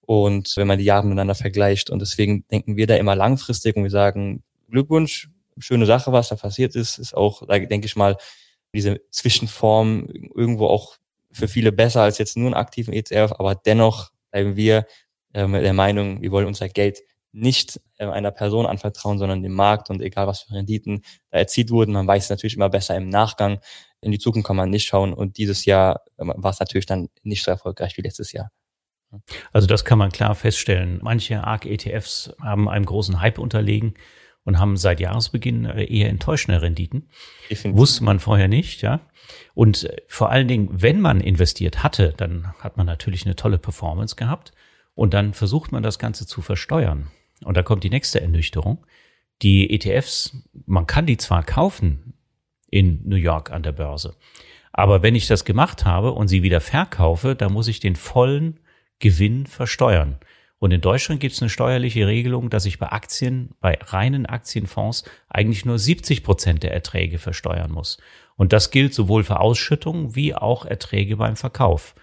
Und 0.00 0.56
wenn 0.56 0.66
man 0.66 0.78
die 0.78 0.84
Jahre 0.84 1.04
miteinander 1.04 1.36
vergleicht 1.36 1.88
und 1.88 2.00
deswegen 2.00 2.44
denken 2.48 2.76
wir 2.76 2.88
da 2.88 2.96
immer 2.96 3.14
langfristig 3.14 3.76
und 3.76 3.84
wir 3.84 3.90
sagen, 3.90 4.42
Glückwunsch, 4.68 5.30
schöne 5.58 5.86
Sache, 5.86 6.12
was 6.12 6.28
da 6.28 6.34
passiert 6.34 6.74
ist, 6.74 6.98
ist 6.98 7.16
auch, 7.16 7.46
denke 7.46 7.86
ich 7.86 7.94
mal, 7.94 8.16
diese 8.74 9.00
Zwischenform 9.10 10.08
irgendwo 10.34 10.66
auch 10.66 10.96
für 11.30 11.46
viele 11.46 11.70
besser 11.70 12.02
als 12.02 12.18
jetzt 12.18 12.36
nur 12.36 12.46
einen 12.46 12.54
aktiven 12.54 12.92
ETF, 12.92 13.34
aber 13.38 13.54
dennoch 13.54 14.10
bleiben 14.32 14.56
wir 14.56 14.86
äh, 15.32 15.46
der 15.48 15.72
Meinung, 15.72 16.20
wir 16.22 16.32
wollen 16.32 16.46
unser 16.46 16.68
Geld 16.68 17.02
nicht 17.32 17.80
äh, 17.98 18.06
einer 18.06 18.30
Person 18.30 18.66
anvertrauen, 18.66 19.18
sondern 19.18 19.42
dem 19.42 19.52
Markt 19.52 19.90
und 19.90 20.00
egal 20.00 20.26
was 20.26 20.42
für 20.42 20.54
Renditen 20.54 21.02
da 21.30 21.38
erzielt 21.38 21.70
wurden, 21.70 21.92
man 21.92 22.06
weiß 22.06 22.30
natürlich 22.30 22.56
immer 22.56 22.68
besser 22.68 22.96
im 22.96 23.08
Nachgang. 23.08 23.58
In 24.00 24.12
die 24.12 24.18
Zukunft 24.18 24.46
kann 24.46 24.56
man 24.56 24.70
nicht 24.70 24.86
schauen 24.86 25.14
und 25.14 25.38
dieses 25.38 25.64
Jahr 25.64 26.02
äh, 26.18 26.24
war 26.26 26.50
es 26.50 26.60
natürlich 26.60 26.86
dann 26.86 27.08
nicht 27.22 27.42
so 27.42 27.50
erfolgreich 27.50 27.96
wie 27.96 28.02
letztes 28.02 28.32
Jahr. 28.32 28.50
Also 29.52 29.66
das 29.66 29.84
kann 29.84 29.98
man 29.98 30.10
klar 30.10 30.34
feststellen. 30.34 31.00
Manche 31.02 31.44
ARC-ETFs 31.44 32.34
haben 32.40 32.68
einem 32.68 32.86
großen 32.86 33.20
Hype 33.20 33.38
unterlegen 33.38 33.94
und 34.44 34.58
haben 34.58 34.76
seit 34.76 35.00
Jahresbeginn 35.00 35.64
äh, 35.64 35.84
eher 35.84 36.08
enttäuschende 36.08 36.60
Renditen. 36.62 37.08
Definitiv. 37.48 37.78
Wusste 37.78 38.04
man 38.04 38.20
vorher 38.20 38.48
nicht, 38.48 38.82
ja. 38.82 39.00
Und 39.54 39.88
vor 40.08 40.30
allen 40.30 40.48
Dingen, 40.48 40.68
wenn 40.72 41.00
man 41.00 41.20
investiert 41.20 41.82
hatte, 41.82 42.12
dann 42.16 42.52
hat 42.58 42.76
man 42.76 42.86
natürlich 42.86 43.24
eine 43.24 43.36
tolle 43.36 43.58
Performance 43.58 44.16
gehabt. 44.16 44.52
Und 44.94 45.14
dann 45.14 45.32
versucht 45.32 45.72
man 45.72 45.82
das 45.82 45.98
Ganze 45.98 46.26
zu 46.26 46.42
versteuern. 46.42 47.10
Und 47.44 47.56
da 47.56 47.62
kommt 47.62 47.84
die 47.84 47.90
nächste 47.90 48.20
Ernüchterung. 48.20 48.86
Die 49.42 49.70
ETFs, 49.70 50.36
man 50.66 50.86
kann 50.86 51.06
die 51.06 51.16
zwar 51.16 51.42
kaufen 51.42 52.14
in 52.70 53.00
New 53.04 53.16
York 53.16 53.50
an 53.50 53.62
der 53.62 53.72
Börse, 53.72 54.14
aber 54.72 55.02
wenn 55.02 55.14
ich 55.14 55.26
das 55.26 55.44
gemacht 55.44 55.84
habe 55.84 56.12
und 56.12 56.28
sie 56.28 56.42
wieder 56.42 56.60
verkaufe, 56.60 57.34
dann 57.34 57.52
muss 57.52 57.68
ich 57.68 57.80
den 57.80 57.96
vollen 57.96 58.58
Gewinn 58.98 59.46
versteuern. 59.46 60.18
Und 60.58 60.70
in 60.70 60.80
Deutschland 60.80 61.20
gibt 61.20 61.34
es 61.34 61.42
eine 61.42 61.50
steuerliche 61.50 62.06
Regelung, 62.06 62.48
dass 62.48 62.66
ich 62.66 62.78
bei 62.78 62.90
Aktien, 62.90 63.50
bei 63.60 63.78
reinen 63.82 64.26
Aktienfonds 64.26 65.04
eigentlich 65.28 65.64
nur 65.64 65.78
70 65.78 66.22
Prozent 66.22 66.62
der 66.62 66.72
Erträge 66.72 67.18
versteuern 67.18 67.72
muss. 67.72 67.98
Und 68.36 68.52
das 68.52 68.70
gilt 68.70 68.94
sowohl 68.94 69.24
für 69.24 69.40
Ausschüttungen 69.40 70.14
wie 70.14 70.34
auch 70.34 70.64
Erträge 70.64 71.16
beim 71.16 71.36
Verkauf. 71.36 71.94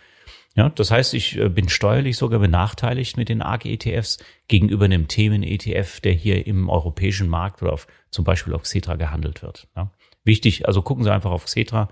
Ja, 0.60 0.68
das 0.68 0.92
heißt, 0.92 1.14
ich 1.14 1.38
äh, 1.38 1.48
bin 1.48 1.70
steuerlich 1.70 2.18
sogar 2.18 2.42
benachteiligt 2.42 3.16
mit 3.16 3.30
den 3.30 3.42
ARC-ETFs 3.42 4.18
gegenüber 4.50 4.84
einem 4.84 5.08
Themen-ETF, 5.08 6.02
der 6.02 6.12
hier 6.12 6.46
im 6.46 6.68
europäischen 6.68 7.30
Markt 7.30 7.62
oder 7.62 7.72
auf, 7.72 7.88
zum 8.12 8.26
Beispiel 8.26 8.54
auf 8.54 8.64
Xetra 8.64 8.98
gehandelt 8.98 9.42
wird. 9.42 9.70
Ja. 9.78 9.94
Wichtig, 10.26 10.68
also 10.68 10.82
gucken 10.82 11.06
Sie 11.06 11.14
einfach 11.14 11.32
auf 11.32 11.46
Xetra, 11.46 11.88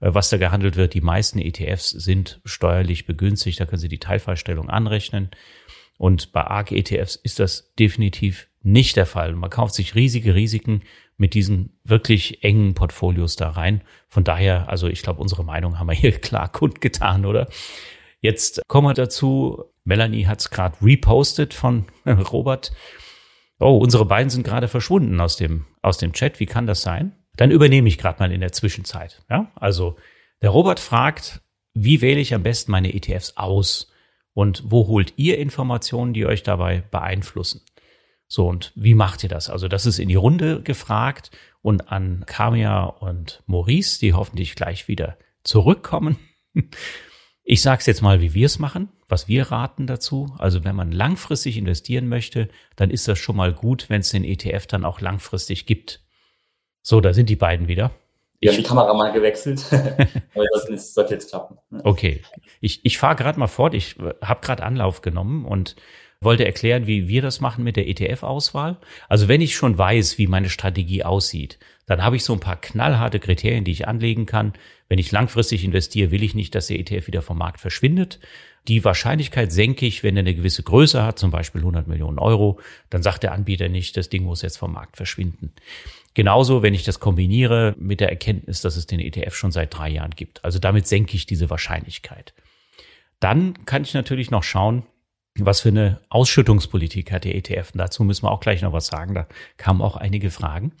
äh, 0.00 0.12
was 0.12 0.28
da 0.28 0.36
gehandelt 0.36 0.76
wird. 0.76 0.92
Die 0.92 1.00
meisten 1.00 1.38
ETFs 1.38 1.88
sind 1.88 2.42
steuerlich 2.44 3.06
begünstigt, 3.06 3.58
da 3.58 3.64
können 3.64 3.80
Sie 3.80 3.88
die 3.88 4.00
Teilfreistellung 4.00 4.68
anrechnen. 4.68 5.30
Und 5.96 6.32
bei 6.32 6.42
ARC-ETFs 6.42 7.16
ist 7.16 7.38
das 7.38 7.72
definitiv 7.78 8.48
nicht 8.60 8.96
der 8.96 9.06
Fall. 9.06 9.32
Man 9.32 9.48
kauft 9.48 9.72
sich 9.72 9.94
riesige 9.94 10.34
Risiken 10.34 10.82
mit 11.16 11.32
diesen 11.32 11.80
wirklich 11.84 12.44
engen 12.44 12.74
Portfolios 12.74 13.36
da 13.36 13.48
rein. 13.48 13.80
Von 14.08 14.24
daher, 14.24 14.68
also 14.68 14.88
ich 14.88 15.00
glaube, 15.00 15.22
unsere 15.22 15.42
Meinung 15.42 15.78
haben 15.78 15.88
wir 15.88 15.94
hier 15.94 16.12
klar 16.20 16.52
kundgetan, 16.52 17.24
oder? 17.24 17.48
Jetzt 18.20 18.62
kommen 18.68 18.88
wir 18.88 18.94
dazu. 18.94 19.64
Melanie 19.84 20.26
hat 20.26 20.40
es 20.40 20.50
gerade 20.50 20.76
repostet 20.82 21.54
von 21.54 21.86
Robert. 22.06 22.72
Oh, 23.58 23.78
unsere 23.78 24.04
beiden 24.06 24.30
sind 24.30 24.42
gerade 24.44 24.68
verschwunden 24.68 25.20
aus 25.20 25.36
dem, 25.36 25.66
aus 25.82 25.98
dem 25.98 26.12
Chat. 26.12 26.40
Wie 26.40 26.46
kann 26.46 26.66
das 26.66 26.82
sein? 26.82 27.14
Dann 27.36 27.50
übernehme 27.50 27.88
ich 27.88 27.98
gerade 27.98 28.18
mal 28.20 28.32
in 28.32 28.40
der 28.40 28.52
Zwischenzeit. 28.52 29.22
Ja, 29.30 29.50
also 29.54 29.96
der 30.42 30.50
Robert 30.50 30.80
fragt, 30.80 31.40
wie 31.74 32.00
wähle 32.00 32.20
ich 32.20 32.34
am 32.34 32.42
besten 32.42 32.70
meine 32.72 32.94
ETFs 32.94 33.36
aus? 33.36 33.90
Und 34.32 34.62
wo 34.66 34.86
holt 34.86 35.14
ihr 35.16 35.38
Informationen, 35.38 36.14
die 36.14 36.24
euch 36.24 36.42
dabei 36.42 36.82
beeinflussen? 36.90 37.62
So, 38.28 38.46
und 38.46 38.72
wie 38.76 38.94
macht 38.94 39.22
ihr 39.24 39.28
das? 39.28 39.50
Also, 39.50 39.66
das 39.66 39.86
ist 39.86 39.98
in 39.98 40.08
die 40.08 40.14
Runde 40.14 40.62
gefragt 40.62 41.32
und 41.62 41.90
an 41.90 42.24
Kamia 42.26 42.84
und 42.84 43.42
Maurice, 43.46 43.98
die 43.98 44.14
hoffentlich 44.14 44.54
gleich 44.54 44.86
wieder 44.86 45.18
zurückkommen. 45.42 46.16
Ich 47.52 47.62
sage 47.62 47.80
es 47.80 47.86
jetzt 47.86 48.00
mal, 48.00 48.20
wie 48.20 48.32
wir 48.32 48.46
es 48.46 48.60
machen, 48.60 48.90
was 49.08 49.26
wir 49.26 49.50
raten 49.50 49.88
dazu. 49.88 50.32
Also 50.38 50.62
wenn 50.62 50.76
man 50.76 50.92
langfristig 50.92 51.56
investieren 51.56 52.06
möchte, 52.06 52.48
dann 52.76 52.90
ist 52.90 53.08
das 53.08 53.18
schon 53.18 53.34
mal 53.34 53.52
gut, 53.52 53.90
wenn 53.90 54.02
es 54.02 54.10
den 54.10 54.22
ETF 54.22 54.68
dann 54.68 54.84
auch 54.84 55.00
langfristig 55.00 55.66
gibt. 55.66 56.00
So, 56.80 57.00
da 57.00 57.12
sind 57.12 57.28
die 57.28 57.34
beiden 57.34 57.66
wieder. 57.66 57.90
Wir 58.38 58.52
haben 58.52 58.58
die 58.58 58.62
Kamera 58.62 58.94
mal 58.94 59.10
gewechselt, 59.10 59.64
aber 59.72 60.44
das 60.68 60.94
sollte 60.94 61.14
jetzt 61.14 61.30
klappen. 61.30 61.58
Okay, 61.82 62.22
ich, 62.60 62.84
ich 62.84 62.98
fahre 62.98 63.16
gerade 63.16 63.40
mal 63.40 63.48
fort. 63.48 63.74
Ich 63.74 63.96
habe 64.22 64.40
gerade 64.42 64.62
Anlauf 64.62 65.02
genommen 65.02 65.44
und 65.44 65.74
wollte 66.22 66.44
erklären, 66.44 66.86
wie 66.86 67.08
wir 67.08 67.22
das 67.22 67.40
machen 67.40 67.64
mit 67.64 67.76
der 67.76 67.88
ETF-Auswahl. 67.88 68.76
Also 69.08 69.26
wenn 69.28 69.40
ich 69.40 69.56
schon 69.56 69.78
weiß, 69.78 70.18
wie 70.18 70.26
meine 70.26 70.50
Strategie 70.50 71.02
aussieht, 71.02 71.58
dann 71.86 72.04
habe 72.04 72.16
ich 72.16 72.24
so 72.24 72.34
ein 72.34 72.40
paar 72.40 72.60
knallharte 72.60 73.20
Kriterien, 73.20 73.64
die 73.64 73.72
ich 73.72 73.88
anlegen 73.88 74.26
kann. 74.26 74.52
Wenn 74.88 74.98
ich 74.98 75.12
langfristig 75.12 75.64
investiere, 75.64 76.10
will 76.10 76.22
ich 76.22 76.34
nicht, 76.34 76.54
dass 76.54 76.66
der 76.66 76.78
ETF 76.78 77.06
wieder 77.06 77.22
vom 77.22 77.38
Markt 77.38 77.58
verschwindet. 77.58 78.20
Die 78.68 78.84
Wahrscheinlichkeit 78.84 79.50
senke 79.50 79.86
ich, 79.86 80.02
wenn 80.02 80.14
er 80.14 80.20
eine 80.20 80.34
gewisse 80.34 80.62
Größe 80.62 81.02
hat, 81.02 81.18
zum 81.18 81.30
Beispiel 81.30 81.62
100 81.62 81.88
Millionen 81.88 82.18
Euro, 82.18 82.60
dann 82.90 83.02
sagt 83.02 83.22
der 83.22 83.32
Anbieter 83.32 83.70
nicht, 83.70 83.96
das 83.96 84.10
Ding 84.10 84.24
muss 84.24 84.42
jetzt 84.42 84.58
vom 84.58 84.74
Markt 84.74 84.98
verschwinden. 84.98 85.54
Genauso, 86.12 86.62
wenn 86.62 86.74
ich 86.74 86.84
das 86.84 87.00
kombiniere 87.00 87.74
mit 87.78 88.00
der 88.00 88.10
Erkenntnis, 88.10 88.60
dass 88.60 88.76
es 88.76 88.86
den 88.86 89.00
ETF 89.00 89.34
schon 89.34 89.52
seit 89.52 89.74
drei 89.74 89.88
Jahren 89.88 90.10
gibt. 90.10 90.44
Also 90.44 90.58
damit 90.58 90.86
senke 90.86 91.16
ich 91.16 91.24
diese 91.24 91.48
Wahrscheinlichkeit. 91.48 92.34
Dann 93.20 93.64
kann 93.64 93.82
ich 93.82 93.94
natürlich 93.94 94.30
noch 94.30 94.42
schauen, 94.42 94.82
was 95.46 95.60
für 95.60 95.68
eine 95.68 96.00
Ausschüttungspolitik 96.08 97.12
hat 97.12 97.24
der 97.24 97.34
ETF? 97.34 97.70
Und 97.72 97.78
dazu 97.78 98.04
müssen 98.04 98.24
wir 98.24 98.30
auch 98.30 98.40
gleich 98.40 98.62
noch 98.62 98.72
was 98.72 98.86
sagen. 98.86 99.14
Da 99.14 99.26
kamen 99.56 99.82
auch 99.82 99.96
einige 99.96 100.30
Fragen. 100.30 100.72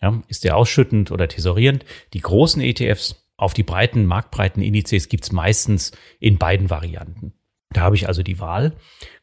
Ja, 0.00 0.22
ist 0.28 0.44
der 0.44 0.56
ausschüttend 0.56 1.10
oder 1.10 1.28
tesorierend? 1.28 1.84
Die 2.12 2.20
großen 2.20 2.60
ETFs 2.60 3.22
auf 3.36 3.54
die 3.54 3.62
breiten, 3.62 4.06
marktbreiten 4.06 4.62
Indizes 4.62 5.08
gibt's 5.08 5.32
meistens 5.32 5.92
in 6.20 6.38
beiden 6.38 6.70
Varianten. 6.70 7.34
Da 7.72 7.82
habe 7.82 7.96
ich 7.96 8.08
also 8.08 8.22
die 8.22 8.40
Wahl. 8.40 8.72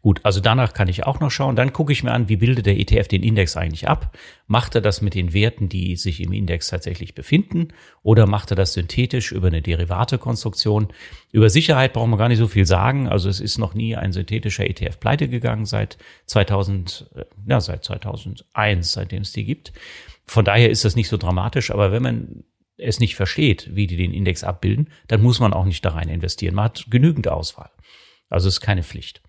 Gut, 0.02 0.22
also 0.24 0.40
danach 0.40 0.74
kann 0.74 0.88
ich 0.88 1.06
auch 1.06 1.20
noch 1.20 1.30
schauen. 1.30 1.56
Dann 1.56 1.74
gucke 1.74 1.92
ich 1.92 2.04
mir 2.04 2.12
an, 2.12 2.30
wie 2.30 2.38
bildet 2.38 2.66
der 2.66 2.80
ETF 2.80 3.08
den 3.08 3.24
Index 3.24 3.58
eigentlich 3.58 3.88
ab? 3.88 4.18
Macht 4.48 4.76
er 4.76 4.82
das 4.82 5.02
mit 5.02 5.14
den 5.14 5.34
Werten, 5.34 5.68
die 5.68 5.96
sich 5.98 6.22
im 6.22 6.32
Index 6.32 6.70
tatsächlich 6.70 7.16
befinden? 7.16 7.70
Oder 8.02 8.26
macht 8.26 8.52
er 8.52 8.56
das 8.56 8.74
synthetisch 8.74 9.32
über 9.32 9.48
eine 9.48 9.62
Derivatekonstruktion? 9.62 10.88
Über 11.32 11.50
Sicherheit 11.50 11.94
brauchen 11.94 12.12
wir 12.12 12.18
gar 12.18 12.30
nicht 12.30 12.38
so 12.38 12.48
viel 12.48 12.66
sagen. 12.66 13.08
Also 13.08 13.28
es 13.30 13.42
ist 13.42 13.58
noch 13.58 13.74
nie 13.74 13.96
ein 13.96 14.14
synthetischer 14.14 14.66
ETF 14.66 15.00
pleite 15.00 15.28
gegangen 15.28 15.66
seit 15.66 15.98
2000, 16.28 17.10
äh, 17.16 17.26
ja, 17.48 17.60
seit 17.60 17.84
2001, 17.84 18.92
seitdem 18.92 19.24
es 19.24 19.34
die 19.34 19.44
gibt. 19.44 19.74
Von 20.26 20.46
daher 20.46 20.70
ist 20.70 20.86
das 20.86 20.96
nicht 20.96 21.10
so 21.10 21.18
dramatisch. 21.18 21.72
Aber 21.72 21.92
wenn 21.92 22.04
man 22.04 22.44
es 22.80 23.00
nicht 23.00 23.16
versteht, 23.16 23.76
wie 23.76 23.88
die 23.88 23.98
den 23.98 24.14
Index 24.14 24.44
abbilden, 24.44 24.90
dann 25.08 25.22
muss 25.22 25.40
man 25.40 25.54
auch 25.54 25.66
nicht 25.66 25.84
da 25.84 25.90
rein 25.90 26.10
investieren. 26.10 26.56
Man 26.56 26.66
hat 26.66 26.86
genügend 26.90 27.28
Auswahl. 27.28 27.70
Also 28.30 28.48
es 28.48 28.56
ist 28.56 28.62
keine 28.62 28.84
Pflicht. 28.84 29.22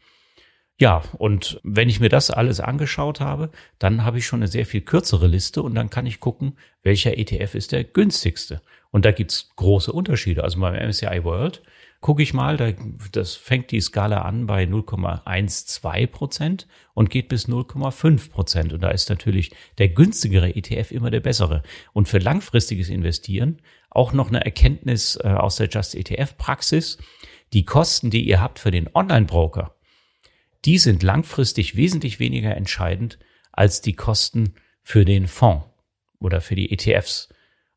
Ja, 0.80 1.02
und 1.18 1.60
wenn 1.62 1.90
ich 1.90 2.00
mir 2.00 2.08
das 2.08 2.30
alles 2.30 2.58
angeschaut 2.58 3.20
habe, 3.20 3.50
dann 3.78 4.02
habe 4.02 4.16
ich 4.16 4.26
schon 4.26 4.40
eine 4.40 4.48
sehr 4.48 4.64
viel 4.64 4.80
kürzere 4.80 5.26
Liste 5.26 5.62
und 5.62 5.74
dann 5.74 5.90
kann 5.90 6.06
ich 6.06 6.20
gucken, 6.20 6.56
welcher 6.82 7.18
ETF 7.18 7.54
ist 7.54 7.72
der 7.72 7.84
günstigste. 7.84 8.62
Und 8.90 9.04
da 9.04 9.12
gibt's 9.12 9.50
große 9.56 9.92
Unterschiede. 9.92 10.42
Also 10.42 10.58
beim 10.58 10.74
MSCI 10.74 11.22
World 11.22 11.62
gucke 12.00 12.22
ich 12.22 12.32
mal, 12.32 12.56
da, 12.56 12.72
das 13.12 13.34
fängt 13.34 13.70
die 13.72 13.80
Skala 13.82 14.22
an 14.22 14.46
bei 14.46 14.64
0,12 14.64 16.06
Prozent 16.06 16.66
und 16.94 17.10
geht 17.10 17.28
bis 17.28 17.46
0,5 17.46 18.30
Prozent. 18.30 18.72
Und 18.72 18.82
da 18.82 18.90
ist 18.90 19.10
natürlich 19.10 19.50
der 19.76 19.90
günstigere 19.90 20.56
ETF 20.56 20.92
immer 20.92 21.10
der 21.10 21.20
bessere. 21.20 21.62
Und 21.92 22.08
für 22.08 22.18
langfristiges 22.18 22.88
Investieren 22.88 23.60
auch 23.90 24.14
noch 24.14 24.28
eine 24.28 24.44
Erkenntnis 24.44 25.16
äh, 25.22 25.28
aus 25.28 25.56
der 25.56 25.68
Just 25.68 25.94
ETF 25.94 26.38
Praxis 26.38 26.96
die 27.52 27.64
Kosten, 27.64 28.10
die 28.10 28.26
ihr 28.26 28.40
habt 28.40 28.58
für 28.58 28.70
den 28.70 28.88
Online-Broker, 28.94 29.74
die 30.64 30.78
sind 30.78 31.02
langfristig 31.02 31.76
wesentlich 31.76 32.20
weniger 32.20 32.56
entscheidend 32.56 33.18
als 33.52 33.80
die 33.80 33.94
Kosten 33.94 34.54
für 34.82 35.04
den 35.04 35.26
Fonds 35.26 35.66
oder 36.20 36.40
für 36.40 36.54
die 36.54 36.70
ETFs. 36.72 37.28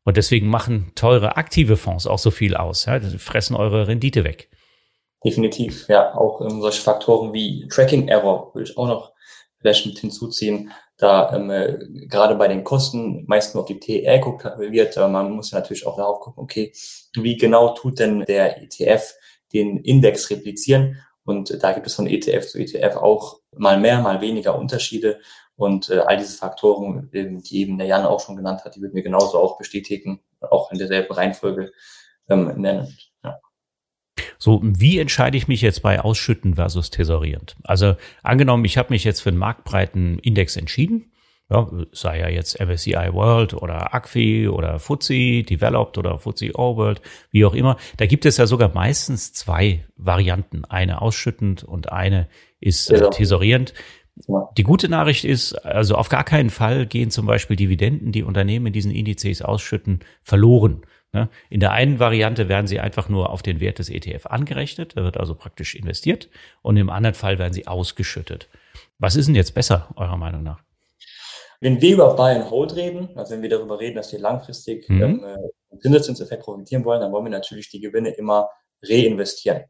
Und 0.04 0.16
deswegen 0.16 0.48
machen 0.48 0.92
teure 0.94 1.36
aktive 1.36 1.76
Fonds 1.76 2.06
auch 2.06 2.18
so 2.18 2.30
viel 2.30 2.56
aus. 2.56 2.84
Ja, 2.84 2.98
die 2.98 3.18
fressen 3.18 3.56
eure 3.56 3.88
Rendite 3.88 4.22
weg. 4.22 4.50
Definitiv, 5.24 5.88
ja. 5.88 6.14
Auch 6.14 6.42
ähm, 6.42 6.60
solche 6.60 6.82
Faktoren 6.82 7.32
wie 7.32 7.66
Tracking 7.68 8.08
Error 8.08 8.54
würde 8.54 8.70
ich 8.70 8.76
auch 8.76 8.86
noch 8.86 9.12
vielleicht 9.58 9.86
mit 9.86 9.98
hinzuziehen. 9.98 10.70
Da 10.98 11.34
ähm, 11.34 11.50
äh, 11.50 11.78
gerade 12.06 12.34
bei 12.34 12.48
den 12.48 12.62
Kosten 12.62 13.24
meist 13.26 13.54
nur 13.54 13.62
auf 13.62 13.68
die 13.68 13.80
TR 13.80 14.18
guckt 14.18 14.44
wird, 14.44 14.98
aber 14.98 15.08
man 15.08 15.32
muss 15.32 15.52
natürlich 15.52 15.86
auch 15.86 15.96
darauf 15.96 16.20
gucken, 16.20 16.42
okay, 16.42 16.72
wie 17.14 17.36
genau 17.38 17.74
tut 17.74 17.98
denn 17.98 18.20
der 18.20 18.62
ETF 18.62 19.14
den 19.54 19.78
Index 19.78 20.30
replizieren. 20.30 20.98
Und 21.24 21.62
da 21.62 21.72
gibt 21.72 21.86
es 21.86 21.94
von 21.94 22.06
ETF 22.06 22.46
zu 22.46 22.58
ETF 22.58 22.96
auch 22.96 23.40
mal 23.56 23.80
mehr, 23.80 24.02
mal 24.02 24.20
weniger 24.20 24.58
Unterschiede. 24.58 25.20
Und 25.56 25.88
äh, 25.88 26.00
all 26.00 26.18
diese 26.18 26.36
Faktoren, 26.36 27.08
die 27.12 27.60
eben 27.60 27.78
der 27.78 27.86
Jan 27.86 28.04
auch 28.04 28.20
schon 28.20 28.36
genannt 28.36 28.64
hat, 28.64 28.74
die 28.74 28.82
würden 28.82 28.94
wir 28.94 29.02
genauso 29.02 29.38
auch 29.38 29.56
bestätigen, 29.56 30.20
auch 30.40 30.72
in 30.72 30.78
derselben 30.78 31.14
Reihenfolge 31.14 31.72
ähm, 32.28 32.60
nennen. 32.60 32.98
Ja. 33.22 33.40
So, 34.38 34.60
wie 34.62 34.98
entscheide 34.98 35.36
ich 35.36 35.48
mich 35.48 35.62
jetzt 35.62 35.80
bei 35.80 36.00
Ausschütten 36.00 36.56
versus 36.56 36.90
tesorierend? 36.90 37.56
Also 37.62 37.94
angenommen, 38.22 38.64
ich 38.64 38.76
habe 38.76 38.92
mich 38.92 39.04
jetzt 39.04 39.20
für 39.20 39.30
einen 39.30 39.38
marktbreiten 39.38 40.18
Index 40.18 40.56
entschieden 40.56 41.12
ja, 41.50 41.70
sei 41.92 42.20
ja 42.20 42.28
jetzt 42.28 42.58
MSCI 42.58 43.12
World 43.12 43.54
oder 43.54 43.94
ACFI 43.94 44.48
oder 44.48 44.78
FTSE 44.78 45.42
Developed 45.42 45.98
oder 45.98 46.18
FTSE 46.18 46.52
All 46.54 46.76
World, 46.76 47.02
wie 47.30 47.44
auch 47.44 47.54
immer. 47.54 47.76
Da 47.96 48.06
gibt 48.06 48.24
es 48.24 48.38
ja 48.38 48.46
sogar 48.46 48.72
meistens 48.72 49.32
zwei 49.32 49.84
Varianten. 49.96 50.64
Eine 50.64 51.02
ausschüttend 51.02 51.62
und 51.62 51.92
eine 51.92 52.28
ist 52.60 52.90
äh, 52.90 53.10
tesorierend. 53.10 53.74
Die 54.56 54.62
gute 54.62 54.88
Nachricht 54.88 55.24
ist, 55.24 55.54
also 55.54 55.96
auf 55.96 56.08
gar 56.08 56.24
keinen 56.24 56.50
Fall 56.50 56.86
gehen 56.86 57.10
zum 57.10 57.26
Beispiel 57.26 57.56
Dividenden, 57.56 58.12
die 58.12 58.22
Unternehmen 58.22 58.66
in 58.66 58.72
diesen 58.72 58.92
Indizes 58.92 59.42
ausschütten, 59.42 60.00
verloren. 60.22 60.82
Ne? 61.12 61.28
In 61.50 61.60
der 61.60 61.72
einen 61.72 61.98
Variante 61.98 62.48
werden 62.48 62.68
sie 62.68 62.78
einfach 62.78 63.08
nur 63.08 63.30
auf 63.30 63.42
den 63.42 63.58
Wert 63.58 63.80
des 63.80 63.90
ETF 63.90 64.26
angerechnet, 64.26 64.96
da 64.96 65.02
wird 65.02 65.16
also 65.16 65.34
praktisch 65.34 65.74
investiert, 65.74 66.28
und 66.62 66.76
im 66.76 66.90
anderen 66.90 67.14
Fall 67.14 67.38
werden 67.38 67.52
sie 67.52 67.66
ausgeschüttet. 67.66 68.48
Was 68.98 69.16
ist 69.16 69.26
denn 69.26 69.34
jetzt 69.34 69.54
besser, 69.54 69.88
eurer 69.96 70.16
Meinung 70.16 70.44
nach? 70.44 70.62
Wenn 71.60 71.80
wir 71.80 71.94
über 71.94 72.14
Buy 72.14 72.34
and 72.34 72.50
Hold 72.50 72.76
reden, 72.76 73.10
also 73.16 73.32
wenn 73.34 73.42
wir 73.42 73.48
darüber 73.48 73.80
reden, 73.80 73.96
dass 73.96 74.12
wir 74.12 74.18
langfristig 74.18 74.88
mhm. 74.88 75.02
ähm, 75.02 75.24
äh, 75.24 75.78
Zinseszinseffekt 75.80 76.42
profitieren 76.42 76.84
wollen, 76.84 77.00
dann 77.00 77.12
wollen 77.12 77.24
wir 77.24 77.30
natürlich 77.30 77.70
die 77.70 77.80
Gewinne 77.80 78.10
immer 78.10 78.50
reinvestieren. 78.82 79.64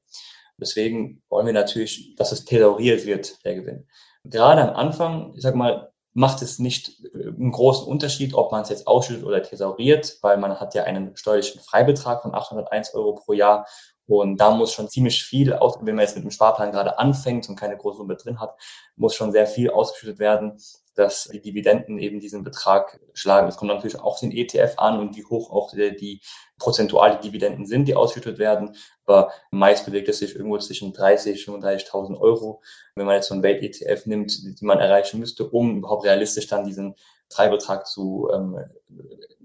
Deswegen 0.57 1.22
wollen 1.28 1.47
wir 1.47 1.53
natürlich, 1.53 2.14
dass 2.16 2.32
es 2.32 2.45
thesauriert 2.45 3.07
wird, 3.07 3.45
der 3.45 3.57
Gewinn. 3.57 3.87
Gerade 4.24 4.62
am 4.62 4.76
Anfang, 4.76 5.32
ich 5.35 5.43
sag 5.43 5.55
mal, 5.55 5.93
macht 6.12 6.43
es 6.43 6.59
nicht 6.59 7.05
äh, 7.14 7.28
einen 7.28 7.53
großen 7.53 7.87
Unterschied, 7.87 8.35
ob 8.35 8.53
man 8.53 8.62
es 8.62 8.68
jetzt 8.68 8.87
ausschüttet 8.87 9.24
oder 9.24 9.43
thesauriert, 9.43 10.18
weil 10.22 10.39
man 10.39 10.59
hat 10.61 10.74
ja 10.74 10.85
einen 10.85 11.16
steuerlichen 11.16 11.61
Freibetrag 11.61 12.22
von 12.22 12.35
801 12.35 12.95
Euro 12.95 13.14
pro 13.14 13.32
Jahr 13.32 13.66
und 14.07 14.37
da 14.39 14.51
muss 14.51 14.72
schon 14.72 14.89
ziemlich 14.89 15.24
viel, 15.24 15.55
aus, 15.55 15.78
wenn 15.80 15.95
man 15.95 16.05
jetzt 16.05 16.14
mit 16.14 16.24
dem 16.24 16.30
Sparplan 16.30 16.72
gerade 16.72 16.99
anfängt 16.99 17.49
und 17.49 17.57
keine 17.57 17.76
große 17.76 17.99
Summe 17.99 18.16
drin 18.16 18.39
hat, 18.39 18.55
muss 18.97 19.14
schon 19.14 19.32
sehr 19.32 19.47
viel 19.47 19.70
ausgeschüttet 19.70 20.18
werden, 20.18 20.59
dass 20.95 21.25
die 21.25 21.41
Dividenden 21.41 21.99
eben 21.99 22.21
diesen 22.21 22.45
Betrag 22.45 23.01
schlagen. 23.13 23.49
Es 23.49 23.57
kommt 23.57 23.73
natürlich 23.73 23.99
auch 23.99 24.19
den 24.19 24.33
ETF 24.33 24.75
an 24.79 24.99
und 24.99 25.17
wie 25.17 25.25
hoch 25.25 25.51
auch 25.51 25.73
die, 25.73 25.97
die 25.97 26.21
prozentuale 26.59 27.19
Dividenden 27.19 27.67
sind, 27.67 27.87
die 27.87 27.97
ausgeschüttet 27.97 28.39
werden. 28.39 28.77
Aber 29.05 29.33
meist 29.51 29.87
bewegt 29.87 30.09
es 30.09 30.19
sich 30.19 30.35
irgendwo 30.35 30.59
zwischen 30.59 30.93
30 30.93 31.49
und 31.49 31.65
35.000 31.65 32.19
Euro, 32.19 32.63
wenn 32.95 33.07
man 33.07 33.17
jetzt 33.17 33.29
so 33.29 33.35
einen 33.35 33.43
Welt-ETF 33.43 34.07
nimmt, 34.07 34.61
die 34.61 34.65
man 34.65 34.79
erreichen 34.79 35.19
müsste, 35.19 35.49
um 35.49 35.79
überhaupt 35.79 36.05
realistisch 36.05 36.47
dann 36.47 36.65
diesen 36.65 36.95
Freibetrag 37.29 37.87
zu, 37.87 38.29
ähm, 38.33 38.57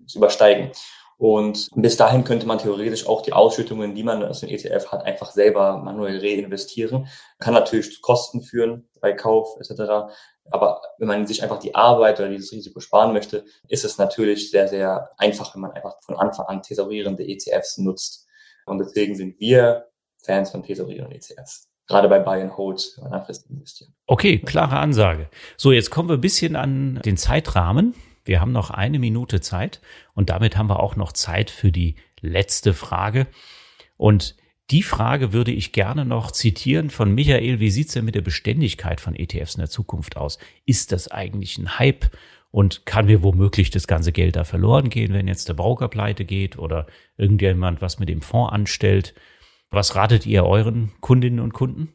zu 0.06 0.20
übersteigen. 0.20 0.72
Und 1.20 1.68
bis 1.76 1.98
dahin 1.98 2.24
könnte 2.24 2.48
man 2.48 2.60
theoretisch 2.60 3.06
auch 3.06 3.22
die 3.22 3.34
Ausschüttungen, 3.34 3.94
die 3.94 4.04
man 4.04 4.24
aus 4.24 4.40
dem 4.40 4.48
ETF 4.48 4.88
hat, 4.94 5.04
einfach 5.04 5.32
selber 5.32 5.78
manuell 5.78 6.18
reinvestieren. 6.18 7.08
Kann 7.40 7.54
natürlich 7.54 7.94
zu 7.94 8.00
Kosten 8.00 8.42
führen 8.42 8.88
bei 9.02 9.12
Kauf 9.12 9.58
etc. 9.60 10.14
Aber 10.52 10.82
wenn 10.98 11.08
man 11.08 11.28
sich 11.28 11.44
einfach 11.44 11.60
die 11.60 11.76
Arbeit 11.76 12.20
oder 12.20 12.30
dieses 12.30 12.52
Risiko 12.52 12.80
sparen 12.80 13.14
möchte, 13.14 13.46
ist 13.68 13.86
es 13.86 13.98
natürlich 13.98 14.52
sehr, 14.52 14.68
sehr 14.68 15.12
einfach, 15.18 15.54
wenn 15.54 15.62
man 15.62 15.72
einfach 15.72 15.96
von 16.02 16.16
Anfang 16.18 16.48
an 16.48 16.62
tesorierende 16.62 17.28
ETFs 17.28 17.78
nutzt. 17.78 18.28
Und 18.66 18.80
deswegen 18.80 19.16
sind 19.16 19.40
wir 19.40 19.88
Fans 20.22 20.52
von 20.52 20.64
tesorierenden 20.64 21.16
ETFs. 21.16 21.68
Gerade 21.88 22.08
bei 22.08 22.20
Buy 22.20 22.42
and 22.42 22.56
Hold, 22.56 22.94
wenn 22.96 23.06
man 23.06 23.14
langfristig 23.14 23.50
investiert. 23.50 23.90
Okay, 24.06 24.38
klare 24.40 24.78
Ansage. 24.78 25.28
So, 25.58 25.72
jetzt 25.72 25.90
kommen 25.90 26.08
wir 26.08 26.18
ein 26.18 26.22
bisschen 26.22 26.56
an 26.56 27.00
den 27.04 27.18
Zeitrahmen. 27.18 27.96
Wir 28.26 28.42
haben 28.42 28.52
noch 28.52 28.70
eine 28.70 29.00
Minute 29.00 29.42
Zeit 29.42 29.82
und 30.14 30.30
damit 30.30 30.56
haben 30.56 30.70
wir 30.70 30.82
auch 30.82 30.96
noch 30.96 31.14
Zeit 31.14 31.50
für 31.50 31.72
die 31.72 31.96
letzte 32.22 32.74
Frage. 32.74 33.26
Und 33.98 34.36
die 34.72 34.84
Frage 34.84 35.34
würde 35.34 35.52
ich 35.52 35.72
gerne 35.72 36.06
noch 36.06 36.32
zitieren 36.32 36.90
von 36.90 37.14
Michael. 37.14 37.60
Wie 37.60 37.72
sieht's 37.72 37.94
denn 37.94 38.06
mit 38.06 38.16
der 38.16 38.22
Beständigkeit 38.22 39.02
von 39.02 39.16
ETFs 39.16 39.56
in 39.56 39.62
der 39.62 39.70
Zukunft 39.70 40.18
aus? 40.18 40.38
Ist 40.66 40.92
das 40.92 41.10
eigentlich 41.10 41.58
ein 41.58 41.80
Hype? 41.80 42.06
Und 42.52 42.88
kann 42.88 43.06
mir 43.06 43.22
womöglich 43.22 43.70
das 43.70 43.86
ganze 43.86 44.12
Geld 44.12 44.36
da 44.36 44.44
verloren 44.44 44.90
gehen, 44.90 45.14
wenn 45.14 45.28
jetzt 45.28 45.48
der 45.50 45.54
Broker 45.54 45.88
pleite 45.88 46.26
geht 46.26 46.58
oder 46.58 46.88
irgendjemand 47.16 47.80
was 47.80 48.00
mit 48.00 48.10
dem 48.10 48.24
Fonds 48.24 48.52
anstellt? 48.52 49.14
Was 49.70 49.96
ratet 49.96 50.26
ihr 50.26 50.44
euren 50.46 50.92
Kundinnen 51.00 51.42
und 51.42 51.54
Kunden? 51.54 51.94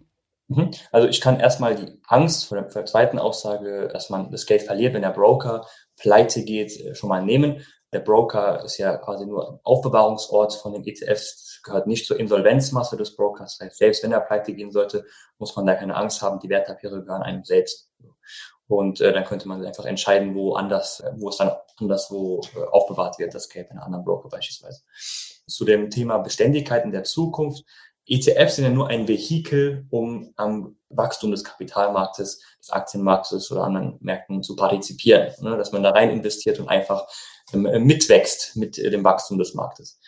Mhm. 0.48 0.70
Also 0.92 1.08
ich 1.08 1.20
kann 1.20 1.40
erstmal 1.40 1.74
die 1.74 2.00
Angst 2.06 2.46
vor 2.46 2.60
der 2.60 2.86
zweiten 2.86 3.18
Aussage, 3.18 3.88
dass 3.92 4.10
man 4.10 4.30
das 4.30 4.46
Geld 4.46 4.62
verliert, 4.62 4.94
wenn 4.94 5.02
der 5.02 5.10
Broker 5.10 5.66
pleite 5.96 6.44
geht, 6.44 6.78
äh, 6.80 6.94
schon 6.94 7.08
mal 7.08 7.24
nehmen. 7.24 7.64
Der 7.92 8.00
Broker 8.00 8.62
ist 8.64 8.78
ja 8.78 8.96
quasi 8.96 9.26
nur 9.26 9.48
ein 9.48 9.58
Aufbewahrungsort 9.62 10.54
von 10.54 10.72
den 10.72 10.86
ETFs, 10.86 11.53
gehört 11.64 11.86
nicht 11.86 12.06
zur 12.06 12.20
Insolvenzmasse 12.20 12.96
des 12.96 13.16
Brokers. 13.16 13.58
Selbst 13.72 14.02
wenn 14.02 14.12
er 14.12 14.20
pleite 14.20 14.54
gehen 14.54 14.70
sollte, 14.70 15.04
muss 15.38 15.56
man 15.56 15.66
da 15.66 15.74
keine 15.74 15.96
Angst 15.96 16.22
haben, 16.22 16.38
die 16.38 16.48
Wertpapiere 16.48 17.02
gehören 17.02 17.22
einem 17.22 17.44
selbst. 17.44 17.90
Und 18.66 19.00
äh, 19.00 19.12
dann 19.12 19.24
könnte 19.24 19.48
man 19.48 19.64
einfach 19.64 19.84
entscheiden, 19.84 20.34
wo 20.34 20.54
anders, 20.54 21.02
wo 21.16 21.28
es 21.28 21.36
dann 21.36 21.52
anderswo 21.78 22.40
äh, 22.54 22.62
aufbewahrt 22.70 23.18
wird, 23.18 23.34
das 23.34 23.48
Geld 23.48 23.68
bei 23.68 23.72
einem 23.72 23.82
anderen 23.82 24.04
Broker 24.04 24.28
beispielsweise. 24.28 24.82
Zu 25.46 25.64
dem 25.64 25.90
Thema 25.90 26.18
Beständigkeit 26.18 26.84
in 26.84 26.92
der 26.92 27.04
Zukunft 27.04 27.64
ETFs 28.06 28.56
sind 28.56 28.64
ja 28.64 28.70
nur 28.70 28.88
ein 28.88 29.08
Vehikel, 29.08 29.86
um 29.90 30.32
am 30.36 30.76
Wachstum 30.90 31.30
des 31.30 31.42
Kapitalmarktes, 31.42 32.40
des 32.60 32.70
Aktienmarktes 32.70 33.50
oder 33.50 33.64
anderen 33.64 33.96
Märkten 34.00 34.42
zu 34.42 34.56
partizipieren. 34.56 35.32
Ne? 35.40 35.56
Dass 35.56 35.72
man 35.72 35.82
da 35.82 35.90
rein 35.90 36.10
investiert 36.10 36.60
und 36.60 36.68
einfach 36.68 37.06
ähm, 37.52 37.62
mitwächst 37.86 38.56
mit 38.56 38.78
äh, 38.78 38.90
dem 38.90 39.04
Wachstum 39.04 39.38
des 39.38 39.54
Marktes. 39.54 39.98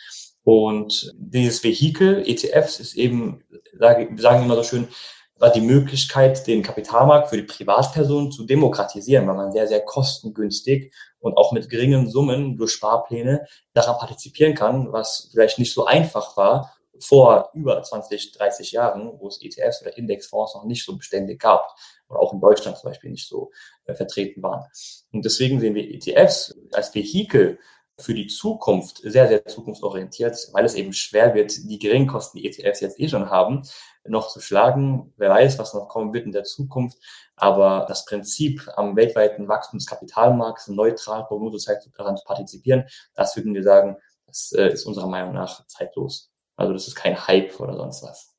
Und 0.47 1.13
dieses 1.17 1.61
Vehikel, 1.61 2.23
ETFs, 2.25 2.79
ist 2.79 2.95
eben, 2.95 3.43
sage, 3.77 4.07
sagen 4.17 4.45
immer 4.45 4.55
so 4.55 4.63
schön, 4.63 4.87
war 5.35 5.51
die 5.51 5.59
Möglichkeit, 5.59 6.47
den 6.47 6.63
Kapitalmarkt 6.63 7.27
für 7.27 7.35
die 7.35 7.43
Privatpersonen 7.43 8.31
zu 8.31 8.45
demokratisieren, 8.45 9.27
weil 9.27 9.35
man 9.35 9.51
sehr, 9.51 9.67
sehr 9.67 9.81
kostengünstig 9.81 10.93
und 11.19 11.35
auch 11.35 11.51
mit 11.51 11.69
geringen 11.69 12.09
Summen 12.09 12.55
durch 12.55 12.71
Sparpläne 12.71 13.45
daran 13.73 13.97
partizipieren 13.97 14.55
kann, 14.55 14.93
was 14.93 15.27
vielleicht 15.33 15.59
nicht 15.59 15.73
so 15.73 15.85
einfach 15.85 16.37
war 16.37 16.77
vor 16.97 17.49
über 17.53 17.83
20, 17.83 18.31
30 18.31 18.71
Jahren, 18.71 19.19
wo 19.19 19.27
es 19.27 19.41
ETFs 19.41 19.81
oder 19.81 19.97
Indexfonds 19.97 20.55
noch 20.55 20.63
nicht 20.63 20.85
so 20.85 20.95
beständig 20.95 21.41
gab 21.41 21.75
oder 22.07 22.21
auch 22.21 22.31
in 22.31 22.39
Deutschland 22.39 22.77
zum 22.77 22.89
Beispiel 22.89 23.11
nicht 23.11 23.27
so 23.27 23.51
äh, 23.83 23.93
vertreten 23.93 24.41
waren. 24.41 24.65
Und 25.11 25.25
deswegen 25.25 25.59
sehen 25.59 25.75
wir 25.75 25.83
ETFs 25.83 26.57
als 26.71 26.95
Vehikel 26.95 27.59
für 27.99 28.13
die 28.13 28.27
Zukunft 28.27 28.97
sehr, 29.03 29.27
sehr 29.27 29.45
zukunftsorientiert, 29.45 30.49
weil 30.53 30.65
es 30.65 30.75
eben 30.75 30.93
schwer 30.93 31.33
wird, 31.33 31.51
die 31.69 31.79
geringen 31.79 32.07
Kosten, 32.07 32.37
die 32.37 32.45
ETFs 32.45 32.79
jetzt 32.79 32.99
eh 32.99 33.09
schon 33.09 33.29
haben, 33.29 33.63
noch 34.05 34.29
zu 34.29 34.39
schlagen. 34.39 35.13
Wer 35.17 35.31
weiß, 35.31 35.57
was 35.57 35.73
noch 35.73 35.89
kommen 35.89 36.13
wird 36.13 36.25
in 36.25 36.31
der 36.31 36.43
Zukunft. 36.43 36.99
Aber 37.35 37.85
das 37.87 38.05
Prinzip 38.05 38.69
am 38.75 38.95
weltweiten 38.95 39.47
Wachstum 39.47 39.79
des 39.79 39.87
Kapitalmarkts 39.87 40.67
neutral 40.67 41.25
Prognosezeit 41.25 41.89
daran 41.97 42.17
zu 42.17 42.23
partizipieren, 42.23 42.85
das 43.15 43.35
würden 43.35 43.53
wir 43.53 43.63
sagen, 43.63 43.97
das 44.27 44.51
äh, 44.51 44.69
ist 44.69 44.85
unserer 44.85 45.07
Meinung 45.07 45.33
nach 45.33 45.65
zeitlos. 45.67 46.31
Also 46.55 46.73
das 46.73 46.87
ist 46.87 46.95
kein 46.95 47.27
Hype 47.27 47.59
oder 47.59 47.75
sonst 47.75 48.03
was. 48.03 48.36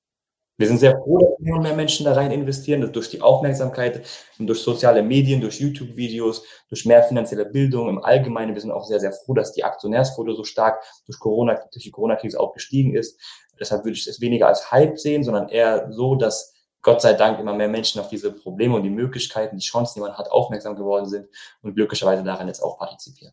Wir 0.59 0.67
sind 0.67 0.79
sehr 0.79 0.99
froh, 0.99 1.19
dass 1.19 1.39
mehr 1.39 1.55
und 1.55 1.63
mehr 1.63 1.77
Menschen 1.77 2.05
da 2.05 2.15
rein 2.15 2.33
investieren, 2.33 2.93
durch 2.93 3.09
die 3.09 3.23
Aufmerksamkeit 3.23 4.05
und 4.41 4.49
durch 4.49 4.59
soziale 4.59 5.05
Medien, 5.05 5.41
durch 5.41 5.61
YouTube-Videos, 5.61 6.45
durch 6.69 6.85
mehr 6.85 7.05
finanzielle 7.05 7.45
Bildung 7.45 7.89
im 7.89 8.03
Allgemeinen. 8.03 8.55
Wir 8.55 8.61
sind 8.61 8.73
auch 8.73 8.85
sehr, 8.85 8.99
sehr 8.99 9.13
froh, 9.13 9.35
dass 9.35 9.53
die 9.53 9.63
Aktionärsquote 9.63 10.35
so 10.35 10.43
stark 10.43 10.83
durch 11.07 11.21
Corona, 11.21 11.61
durch 11.73 11.85
die 11.85 11.93
Corona-Krise 11.93 12.41
auch 12.41 12.53
gestiegen 12.53 12.97
ist. 12.97 13.21
Deshalb 13.61 13.85
würde 13.85 13.97
ich 13.97 14.07
es 14.09 14.21
weniger 14.21 14.49
als 14.49 14.73
Hype 14.73 14.99
sehen, 14.99 15.23
sondern 15.23 15.49
eher 15.49 15.93
so, 15.93 16.17
dass 16.17 16.53
Gott 16.83 17.03
sei 17.03 17.13
Dank 17.13 17.39
immer 17.39 17.55
mehr 17.55 17.69
Menschen 17.69 18.01
auf 18.01 18.09
diese 18.09 18.33
Probleme 18.33 18.75
und 18.75 18.83
die 18.83 18.91
Möglichkeiten, 18.91 19.57
die 19.59 19.65
Chancen, 19.65 20.01
die 20.01 20.09
man 20.09 20.19
hat, 20.19 20.29
aufmerksam 20.33 20.75
geworden 20.75 21.07
sind 21.07 21.29
und 21.63 21.77
glücklicherweise 21.77 22.25
daran 22.25 22.49
jetzt 22.49 22.63
auch 22.63 22.79
partizipieren. 22.79 23.33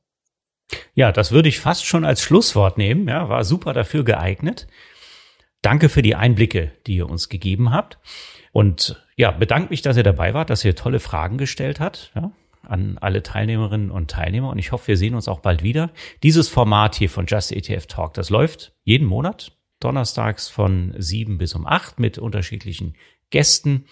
Ja, 0.93 1.11
das 1.11 1.31
würde 1.31 1.49
ich 1.49 1.59
fast 1.59 1.85
schon 1.85 2.05
als 2.05 2.21
Schlusswort 2.21 2.77
nehmen. 2.77 3.07
Ja, 3.07 3.29
war 3.29 3.43
super 3.43 3.73
dafür 3.73 4.03
geeignet. 4.03 4.67
Danke 5.65 5.89
für 5.89 6.03
die 6.03 6.13
Einblicke, 6.13 6.73
die 6.85 6.97
ihr 6.97 7.09
uns 7.09 7.27
gegeben 7.27 7.71
habt. 7.71 7.97
Und 8.51 9.03
ja, 9.15 9.31
bedanke 9.31 9.71
mich, 9.71 9.81
dass 9.81 9.97
ihr 9.97 10.03
dabei 10.03 10.35
wart, 10.35 10.51
dass 10.51 10.63
ihr 10.63 10.75
tolle 10.75 10.99
Fragen 10.99 11.39
gestellt 11.39 11.79
habt. 11.79 12.11
Ja, 12.13 12.31
an 12.61 12.99
alle 12.99 13.23
Teilnehmerinnen 13.23 13.89
und 13.89 14.11
Teilnehmer. 14.11 14.51
Und 14.51 14.59
ich 14.59 14.71
hoffe, 14.71 14.89
wir 14.89 14.97
sehen 14.97 15.15
uns 15.15 15.27
auch 15.27 15.39
bald 15.39 15.63
wieder. 15.63 15.89
Dieses 16.21 16.49
Format 16.49 16.93
hier 16.93 17.09
von 17.09 17.25
Just 17.25 17.51
ETF 17.51 17.87
Talk, 17.87 18.13
das 18.13 18.29
läuft 18.29 18.75
jeden 18.83 19.07
Monat, 19.07 19.57
donnerstags 19.79 20.49
von 20.49 20.93
sieben 20.99 21.39
bis 21.39 21.55
um 21.55 21.65
acht 21.65 21.99
mit 21.99 22.19
unterschiedlichen 22.19 22.95
Gästen. 23.31 23.85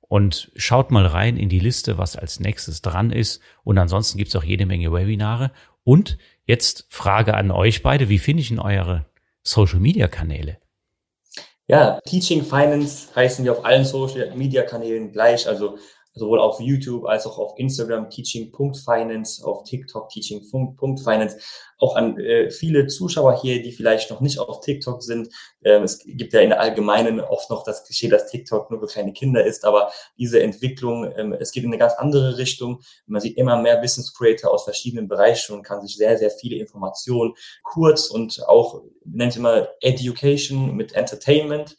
Und 0.00 0.50
schaut 0.56 0.90
mal 0.90 1.04
rein 1.04 1.36
in 1.36 1.50
die 1.50 1.60
Liste, 1.60 1.98
was 1.98 2.16
als 2.16 2.40
nächstes 2.40 2.80
dran 2.80 3.10
ist. 3.10 3.42
Und 3.64 3.76
ansonsten 3.76 4.16
gibt's 4.16 4.34
auch 4.34 4.44
jede 4.44 4.64
Menge 4.64 4.90
Webinare. 4.90 5.50
Und 5.84 6.16
jetzt 6.46 6.86
Frage 6.88 7.34
an 7.34 7.50
euch 7.50 7.82
beide, 7.82 8.08
wie 8.08 8.18
finde 8.18 8.40
ich 8.40 8.48
denn 8.48 8.60
eure 8.60 9.04
Social-Media-Kanäle? 9.42 10.61
Ja, 11.72 11.98
Teaching 12.04 12.44
Finance 12.44 13.08
heißen 13.16 13.46
wir 13.46 13.52
auf 13.52 13.64
allen 13.64 13.86
Social-Media-Kanälen 13.86 15.10
gleich, 15.10 15.48
also 15.48 15.78
sowohl 16.12 16.38
auf 16.38 16.60
YouTube 16.60 17.06
als 17.06 17.26
auch 17.26 17.38
auf 17.38 17.54
Instagram 17.56 18.10
teaching.finance, 18.10 19.42
auf 19.42 19.64
TikTok 19.64 20.10
teaching.finance. 20.10 21.38
Auch 21.82 21.96
an 21.96 22.16
äh, 22.18 22.50
viele 22.52 22.86
Zuschauer 22.86 23.40
hier, 23.40 23.60
die 23.60 23.72
vielleicht 23.72 24.08
noch 24.10 24.20
nicht 24.20 24.38
auf 24.38 24.60
TikTok 24.60 25.02
sind. 25.02 25.30
Ähm, 25.64 25.82
es 25.82 25.98
gibt 25.98 26.32
ja 26.32 26.40
in 26.40 26.50
der 26.50 26.60
Allgemeinen 26.60 27.20
oft 27.20 27.50
noch 27.50 27.64
das 27.64 27.84
Klischee, 27.84 28.08
dass 28.08 28.30
TikTok 28.30 28.70
nur 28.70 28.78
für 28.78 28.86
kleine 28.86 29.12
Kinder 29.12 29.44
ist, 29.44 29.64
aber 29.64 29.90
diese 30.16 30.40
Entwicklung, 30.40 31.12
ähm, 31.16 31.32
es 31.32 31.50
geht 31.50 31.64
in 31.64 31.70
eine 31.70 31.78
ganz 31.78 31.94
andere 31.94 32.38
Richtung. 32.38 32.82
Man 33.06 33.20
sieht 33.20 33.36
immer 33.36 33.60
mehr 33.60 33.78
Business 33.78 34.14
Creator 34.14 34.52
aus 34.52 34.62
verschiedenen 34.62 35.08
Bereichen 35.08 35.54
und 35.54 35.64
kann 35.64 35.82
sich 35.82 35.96
sehr, 35.96 36.16
sehr 36.16 36.30
viele 36.30 36.54
Informationen 36.56 37.34
kurz 37.64 38.06
und 38.06 38.46
auch, 38.46 38.82
nennt 39.04 39.36
immer 39.36 39.68
Education 39.80 40.76
mit 40.76 40.94
Entertainment 40.94 41.76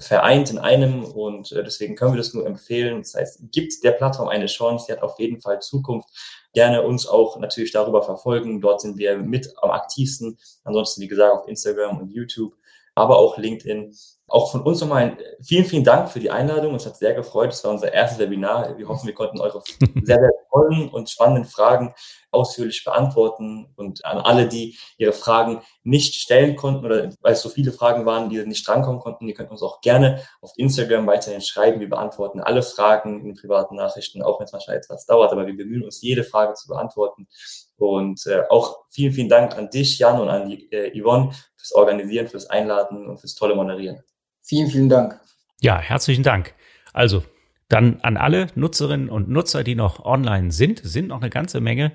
vereint 0.00 0.50
in 0.50 0.58
einem 0.58 1.04
und 1.04 1.52
äh, 1.52 1.62
deswegen 1.62 1.94
können 1.94 2.14
wir 2.14 2.18
das 2.18 2.32
nur 2.32 2.46
empfehlen. 2.46 3.02
Das 3.02 3.14
heißt, 3.14 3.52
gibt 3.52 3.84
der 3.84 3.92
Plattform 3.92 4.28
eine 4.28 4.46
Chance, 4.46 4.86
die 4.88 4.92
hat 4.92 5.02
auf 5.02 5.18
jeden 5.18 5.40
Fall 5.40 5.60
Zukunft. 5.60 6.08
Gerne 6.54 6.82
uns 6.82 7.06
auch 7.06 7.38
natürlich 7.38 7.70
darüber 7.70 8.02
verfolgen. 8.02 8.60
Dort 8.60 8.80
sind 8.80 8.96
wir 8.96 9.18
mit 9.18 9.52
am 9.62 9.70
aktivsten. 9.70 10.38
Ansonsten, 10.64 11.02
wie 11.02 11.08
gesagt, 11.08 11.32
auf 11.32 11.48
Instagram 11.48 11.98
und 11.98 12.10
YouTube, 12.10 12.54
aber 12.94 13.18
auch 13.18 13.36
LinkedIn. 13.36 13.94
Auch 14.26 14.50
von 14.50 14.62
uns 14.62 14.80
nochmal 14.80 15.18
vielen, 15.42 15.64
vielen 15.64 15.84
Dank 15.84 16.08
für 16.08 16.20
die 16.20 16.30
Einladung. 16.30 16.74
Es 16.74 16.86
hat 16.86 16.96
sehr 16.96 17.14
gefreut. 17.14 17.52
Es 17.52 17.62
war 17.62 17.72
unser 17.72 17.92
erstes 17.92 18.18
Webinar. 18.18 18.78
Wir 18.78 18.88
hoffen, 18.88 19.06
wir 19.06 19.14
konnten 19.14 19.40
eure 19.40 19.62
sehr, 20.02 20.18
sehr 20.18 20.32
tollen 20.50 20.88
und 20.88 21.10
spannenden 21.10 21.44
Fragen 21.44 21.94
ausführlich 22.30 22.84
beantworten. 22.84 23.72
Und 23.76 24.04
an 24.04 24.18
alle, 24.18 24.48
die 24.48 24.76
ihre 24.98 25.12
Fragen 25.12 25.60
nicht 25.82 26.14
stellen 26.14 26.56
konnten 26.56 26.84
oder 26.84 27.10
weil 27.20 27.32
es 27.32 27.42
so 27.42 27.48
viele 27.48 27.72
Fragen 27.72 28.06
waren, 28.06 28.28
die 28.28 28.44
nicht 28.44 28.66
drankommen 28.66 29.00
konnten, 29.00 29.26
die 29.26 29.34
könnt 29.34 29.50
uns 29.50 29.62
auch 29.62 29.80
gerne 29.80 30.22
auf 30.40 30.52
Instagram 30.56 31.06
weiterhin 31.06 31.40
schreiben. 31.40 31.80
Wir 31.80 31.88
beantworten 31.88 32.40
alle 32.40 32.62
Fragen 32.62 33.20
in 33.20 33.26
den 33.26 33.36
privaten 33.36 33.76
Nachrichten, 33.76 34.22
auch 34.22 34.38
wenn 34.38 34.46
es 34.46 34.52
wahrscheinlich 34.52 34.84
etwas 34.84 35.06
dauert, 35.06 35.32
aber 35.32 35.46
wir 35.46 35.56
bemühen 35.56 35.84
uns, 35.84 36.00
jede 36.02 36.24
Frage 36.24 36.54
zu 36.54 36.68
beantworten. 36.68 37.28
Und 37.76 38.26
äh, 38.26 38.42
auch 38.50 38.84
vielen, 38.90 39.12
vielen 39.12 39.28
Dank 39.28 39.56
an 39.56 39.70
dich, 39.70 39.98
Jan, 39.98 40.20
und 40.20 40.28
an 40.28 40.48
die 40.48 40.70
äh, 40.70 41.00
Yvonne 41.00 41.30
fürs 41.56 41.72
Organisieren, 41.72 42.28
fürs 42.28 42.46
Einladen 42.46 43.06
und 43.06 43.18
fürs 43.18 43.34
tolle 43.34 43.54
Moderieren. 43.54 44.02
Vielen, 44.42 44.68
vielen 44.68 44.88
Dank. 44.88 45.20
Ja, 45.60 45.78
herzlichen 45.78 46.22
Dank. 46.22 46.54
Also, 46.92 47.22
dann 47.70 48.00
an 48.00 48.18
alle 48.18 48.48
Nutzerinnen 48.54 49.08
und 49.08 49.30
Nutzer, 49.30 49.64
die 49.64 49.74
noch 49.74 50.04
online 50.04 50.52
sind, 50.52 50.80
sind 50.84 51.08
noch 51.08 51.20
eine 51.22 51.30
ganze 51.30 51.60
Menge, 51.60 51.92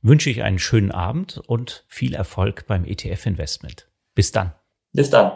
wünsche 0.00 0.30
ich 0.30 0.42
einen 0.42 0.58
schönen 0.58 0.90
Abend 0.90 1.38
und 1.46 1.84
viel 1.86 2.14
Erfolg 2.14 2.66
beim 2.66 2.84
ETF-Investment. 2.84 3.88
Bis 4.14 4.32
dann. 4.32 4.52
Bis 4.92 5.10
dann. 5.10 5.32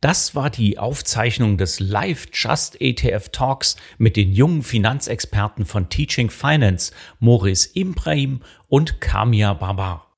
Das 0.00 0.34
war 0.34 0.50
die 0.50 0.78
Aufzeichnung 0.78 1.56
des 1.56 1.80
Live 1.80 2.28
Just 2.32 2.80
ETF 2.80 3.30
Talks 3.30 3.76
mit 3.96 4.16
den 4.16 4.32
jungen 4.32 4.62
Finanzexperten 4.62 5.64
von 5.64 5.88
Teaching 5.88 6.28
Finance, 6.28 6.92
Maurice 7.20 7.70
Ibrahim 7.74 8.40
und 8.68 9.00
Kamia 9.00 9.54
Babar. 9.54 10.14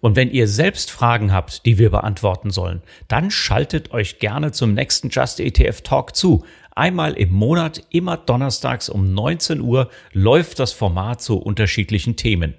Und 0.00 0.16
wenn 0.16 0.30
ihr 0.30 0.46
selbst 0.46 0.90
Fragen 0.90 1.32
habt, 1.32 1.66
die 1.66 1.78
wir 1.78 1.90
beantworten 1.90 2.50
sollen, 2.50 2.82
dann 3.08 3.30
schaltet 3.30 3.92
euch 3.92 4.18
gerne 4.18 4.52
zum 4.52 4.74
nächsten 4.74 5.08
Just 5.08 5.40
ETF 5.40 5.80
Talk 5.80 6.14
zu. 6.14 6.44
Einmal 6.74 7.12
im 7.14 7.32
Monat, 7.32 7.84
immer 7.90 8.16
donnerstags 8.16 8.88
um 8.88 9.12
19 9.12 9.60
Uhr, 9.60 9.90
läuft 10.12 10.58
das 10.58 10.72
Format 10.72 11.20
zu 11.20 11.38
unterschiedlichen 11.38 12.16
Themen. 12.16 12.54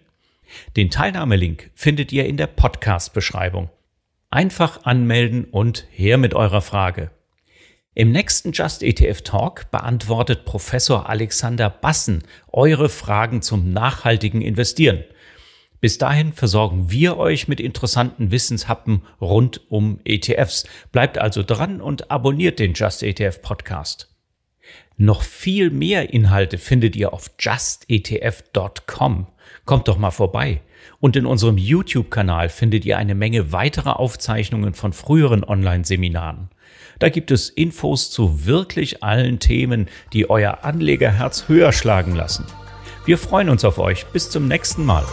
Den 0.77 0.91
Teilnahmelink 0.91 1.71
findet 1.73 2.11
ihr 2.11 2.25
in 2.25 2.37
der 2.37 2.47
Podcast-Beschreibung. 2.47 3.69
Einfach 4.29 4.83
anmelden 4.83 5.45
und 5.45 5.87
her 5.91 6.19
mit 6.19 6.35
eurer 6.35 6.61
Frage. 6.61 7.09
Im 7.95 8.11
nächsten 8.11 8.51
Just 8.51 8.83
ETF 8.83 9.21
Talk 9.21 9.71
beantwortet 9.71 10.45
Professor 10.45 11.09
Alexander 11.09 11.69
Bassen 11.69 12.23
eure 12.51 12.89
Fragen 12.89 13.41
zum 13.41 13.71
nachhaltigen 13.71 14.41
Investieren. 14.41 15.03
Bis 15.83 15.97
dahin 15.97 16.31
versorgen 16.31 16.91
wir 16.91 17.17
euch 17.17 17.49
mit 17.49 17.59
interessanten 17.59 18.31
Wissenshappen 18.31 19.01
rund 19.19 19.69
um 19.69 19.99
ETFs. 20.05 20.65
Bleibt 20.93 21.17
also 21.17 21.43
dran 21.43 21.81
und 21.81 22.09
abonniert 22.09 22.59
den 22.59 22.73
Just 22.73 23.03
ETF 23.03 23.41
Podcast. 23.41 24.07
Noch 24.95 25.23
viel 25.23 25.71
mehr 25.71 26.13
Inhalte 26.13 26.57
findet 26.57 26.95
ihr 26.95 27.11
auf 27.11 27.31
justetf.com. 27.37 29.27
Kommt 29.65 29.89
doch 29.89 29.97
mal 29.97 30.11
vorbei. 30.11 30.61
Und 31.01 31.17
in 31.17 31.25
unserem 31.25 31.57
YouTube-Kanal 31.57 32.47
findet 32.47 32.85
ihr 32.85 32.97
eine 32.97 33.13
Menge 33.13 33.51
weiterer 33.51 33.99
Aufzeichnungen 33.99 34.75
von 34.75 34.93
früheren 34.93 35.43
Online-Seminaren. 35.43 36.49
Da 36.99 37.09
gibt 37.09 37.29
es 37.29 37.49
Infos 37.49 38.09
zu 38.09 38.45
wirklich 38.45 39.03
allen 39.03 39.39
Themen, 39.39 39.89
die 40.13 40.29
euer 40.29 40.63
Anlegerherz 40.63 41.49
höher 41.49 41.73
schlagen 41.73 42.15
lassen. 42.15 42.45
Wir 43.05 43.17
freuen 43.17 43.49
uns 43.49 43.65
auf 43.65 43.79
euch. 43.79 44.05
Bis 44.07 44.29
zum 44.29 44.47
nächsten 44.47 44.85
Mal. 44.85 45.03